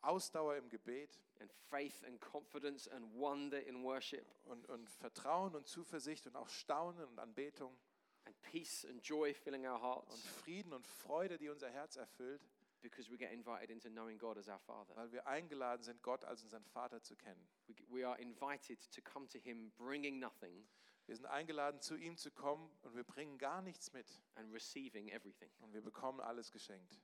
Ausdauer 0.00 0.56
im 0.56 0.68
Gebet. 0.68 1.20
And 1.40 1.52
faith 1.70 2.04
and 2.04 2.20
confidence 2.20 2.88
and 2.88 3.04
wonder 3.14 3.64
in 3.66 3.82
worship. 3.82 4.26
Und, 4.46 4.68
und 4.68 4.88
Vertrauen 4.90 5.54
und 5.54 5.66
Zuversicht 5.66 6.26
und 6.26 6.36
auch 6.36 6.48
Staunen 6.48 7.04
und 7.06 7.18
Anbetung. 7.18 7.76
And 8.24 8.40
peace 8.42 8.84
and 8.84 9.02
joy 9.02 9.32
filling 9.34 9.66
our 9.66 9.74
und 9.74 9.82
hearts 9.82 10.26
Frieden 10.42 10.72
und 10.72 10.86
Freude, 10.86 11.38
die 11.38 11.48
unser 11.48 11.70
Herz 11.70 11.96
erfüllt, 11.96 12.42
because 12.82 13.10
we 13.10 13.16
get 13.16 13.32
invited 13.32 13.70
into 13.70 13.88
knowing 13.88 14.18
God 14.18 14.38
as 14.38 14.48
our 14.48 14.60
Father. 14.60 14.94
weil 14.96 15.12
wir 15.12 15.26
eingeladen 15.26 15.82
sind, 15.82 16.02
Gott 16.02 16.24
als 16.24 16.42
unseren 16.42 16.64
Vater 16.64 17.02
zu 17.02 17.16
kennen. 17.16 17.48
We, 17.66 17.74
we 17.88 18.06
are 18.06 18.18
invited 18.20 18.80
to 18.92 19.00
come 19.02 19.26
to 19.28 19.38
Him 19.38 19.72
bringing 19.76 20.18
nothing 20.18 20.66
Wir 21.08 21.16
sind 21.16 21.24
eingeladen, 21.26 21.80
zu 21.80 21.96
ihm 21.96 22.18
zu 22.18 22.30
kommen 22.30 22.70
und 22.82 22.94
wir 22.94 23.02
bringen 23.02 23.38
gar 23.38 23.62
nichts 23.62 23.94
mit 23.94 24.22
and 24.34 24.52
receiving 24.52 25.08
everything. 25.08 25.50
und 25.60 25.72
wir 25.72 25.80
bekommen 25.80 26.20
alles 26.20 26.52
geschenkt. 26.52 27.00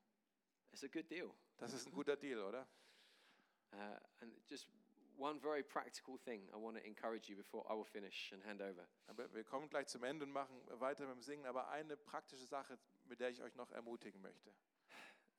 It's 0.73 0.85
a 0.85 0.89
good 0.89 1.11
deal. 1.11 1.33
Das 1.57 1.73
ist 1.73 1.87
ein 1.87 1.93
guter 1.93 2.17
Deal, 2.17 2.41
oder? 2.41 2.69
Uh, 3.73 3.97
and 4.21 4.37
just 4.47 4.69
one 5.17 5.41
very 5.41 5.63
practical 5.63 6.19
thing 6.19 6.49
I 6.53 6.57
want 6.57 6.77
to 6.77 6.85
encourage 6.85 7.31
you 7.31 7.37
before 7.37 7.65
I 7.71 7.75
will 7.75 7.87
finish 7.87 8.31
and 8.33 8.45
hand 8.45 8.61
over. 8.61 8.87
Aber 9.07 9.33
wir 9.33 9.43
kommen 9.43 9.71
gleich 9.71 9.87
zum 9.87 10.05
Ende 10.05 10.27
und 10.27 10.33
machen 10.33 10.61
weiter 10.81 11.07
mit 11.07 11.15
dem 11.15 11.23
Singen. 11.23 11.47
Aber 11.47 11.69
eine 11.69 11.97
praktische 11.97 12.45
Sache, 12.45 12.79
mit 13.07 13.21
der 13.21 13.31
ich 13.31 13.43
euch 13.43 13.55
noch 13.55 13.71
ermutigen 13.71 14.21
möchte. 14.21 14.53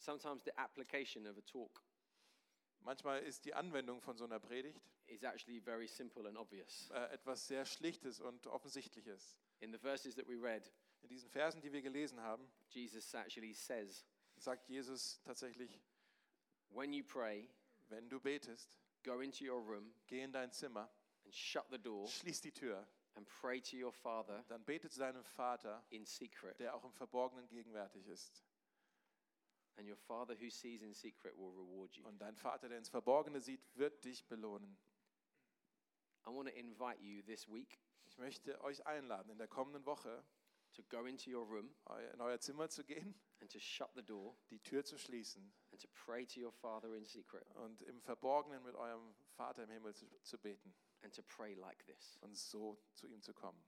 Sometimes 0.05 0.43
the 0.43 0.51
application 0.59 1.25
of 1.25 1.35
a 1.35 1.41
talk 1.41 1.81
Manchmal 2.81 3.23
ist 3.23 3.43
die 3.45 3.55
Anwendung 3.55 3.99
von 4.01 4.15
so 4.15 4.25
einer 4.25 4.39
Predigt 4.39 4.79
is 5.07 5.23
actually 5.23 5.59
very 5.59 5.87
simple 5.87 6.27
and 6.27 6.37
obvious. 6.37 6.91
äh, 6.91 7.11
etwas 7.11 7.47
sehr 7.47 7.65
Schlichtes 7.65 8.21
und 8.21 8.45
Offensichtliches. 8.45 9.35
In 9.61 9.71
the 9.71 9.79
verses 9.79 10.13
that 10.13 10.27
we 10.27 10.35
read, 10.39 10.71
In 11.01 11.09
diesen 11.09 11.27
Versen, 11.31 11.59
die 11.61 11.71
wir 11.71 11.81
gelesen 11.81 12.21
haben, 12.21 12.47
Jesus 12.69 13.11
actually 13.15 13.53
says, 13.55 14.05
sagt 14.37 14.69
Jesus 14.69 15.19
tatsächlich, 15.23 15.81
When 16.69 16.93
you 16.93 17.03
pray, 17.03 17.49
wenn 17.89 18.07
du 18.07 18.19
betest, 18.19 18.77
go 19.03 19.21
into 19.21 19.43
your 19.43 19.59
room 19.59 19.91
geh 20.05 20.21
in 20.21 20.31
dein 20.31 20.51
Zimmer, 20.51 20.87
and 21.23 21.33
shut 21.33 21.65
the 21.71 21.79
door 21.79 22.07
schließ 22.07 22.41
die 22.41 22.51
Tür, 22.51 22.87
and 23.15 23.27
pray 23.27 23.59
to 23.59 23.75
your 23.75 23.91
Father 23.91 24.43
dann 24.49 24.63
bete 24.63 24.87
zu 24.87 24.99
deinem 24.99 25.23
Vater, 25.23 25.83
in 25.89 26.05
secret. 26.05 26.59
der 26.59 26.75
auch 26.75 26.83
im 26.83 26.93
Verborgenen 26.93 27.47
gegenwärtig 27.47 28.05
ist. 28.05 28.43
And 29.77 29.87
your 29.89 29.97
Father 29.97 30.35
who 30.39 30.49
sees 30.49 30.81
in 30.81 30.93
secret 30.93 31.35
will 31.37 31.51
reward 31.51 31.93
you. 31.95 32.05
Und 32.07 32.19
dein 32.19 32.35
Vater, 32.37 32.69
der 32.69 32.77
ins 32.77 32.89
Verborgene 32.89 33.41
sieht, 33.41 33.61
wird 33.75 34.03
dich 34.05 34.25
belohnen. 34.27 34.77
I 36.25 36.29
want 36.29 36.47
to 36.49 36.55
invite 36.55 37.01
you 37.01 37.21
this 37.23 37.47
week 37.47 37.79
Ich 38.05 38.17
möchte 38.17 38.59
euch 38.61 38.85
einladen, 38.85 39.29
in 39.31 39.37
der 39.37 39.47
kommenden 39.47 39.85
Woche 39.85 40.23
to 40.73 40.83
go 40.89 41.05
into 41.05 41.29
your 41.29 41.45
room 41.45 41.73
eu- 41.89 42.13
in 42.13 42.21
euer 42.21 42.39
Zimmer 42.39 42.69
zu 42.69 42.83
gehen, 42.83 43.15
and 43.41 43.51
to 43.51 43.59
shut 43.59 43.89
the 43.95 44.01
door 44.03 44.35
die 44.49 44.59
Tür 44.59 44.83
zu 44.83 44.97
schließen 44.97 45.53
and 45.71 45.81
to 45.81 45.87
pray 45.93 46.25
to 46.25 46.39
your 46.39 46.51
Father 46.51 46.93
in 46.95 47.05
secret 47.05 47.49
und 47.55 47.81
im 47.83 48.01
Verborgenen 48.01 48.63
mit 48.63 48.75
eurem 48.75 49.13
Vater 49.35 49.63
im 49.63 49.69
Himmel 49.71 49.93
zu, 49.95 50.05
zu 50.23 50.37
beten 50.37 50.73
and 51.01 51.13
to 51.13 51.21
pray 51.23 51.53
like 51.53 51.85
this. 51.85 52.17
und 52.21 52.35
so 52.35 52.77
zu 52.93 53.07
ihm 53.07 53.21
zu 53.21 53.33
kommen. 53.33 53.61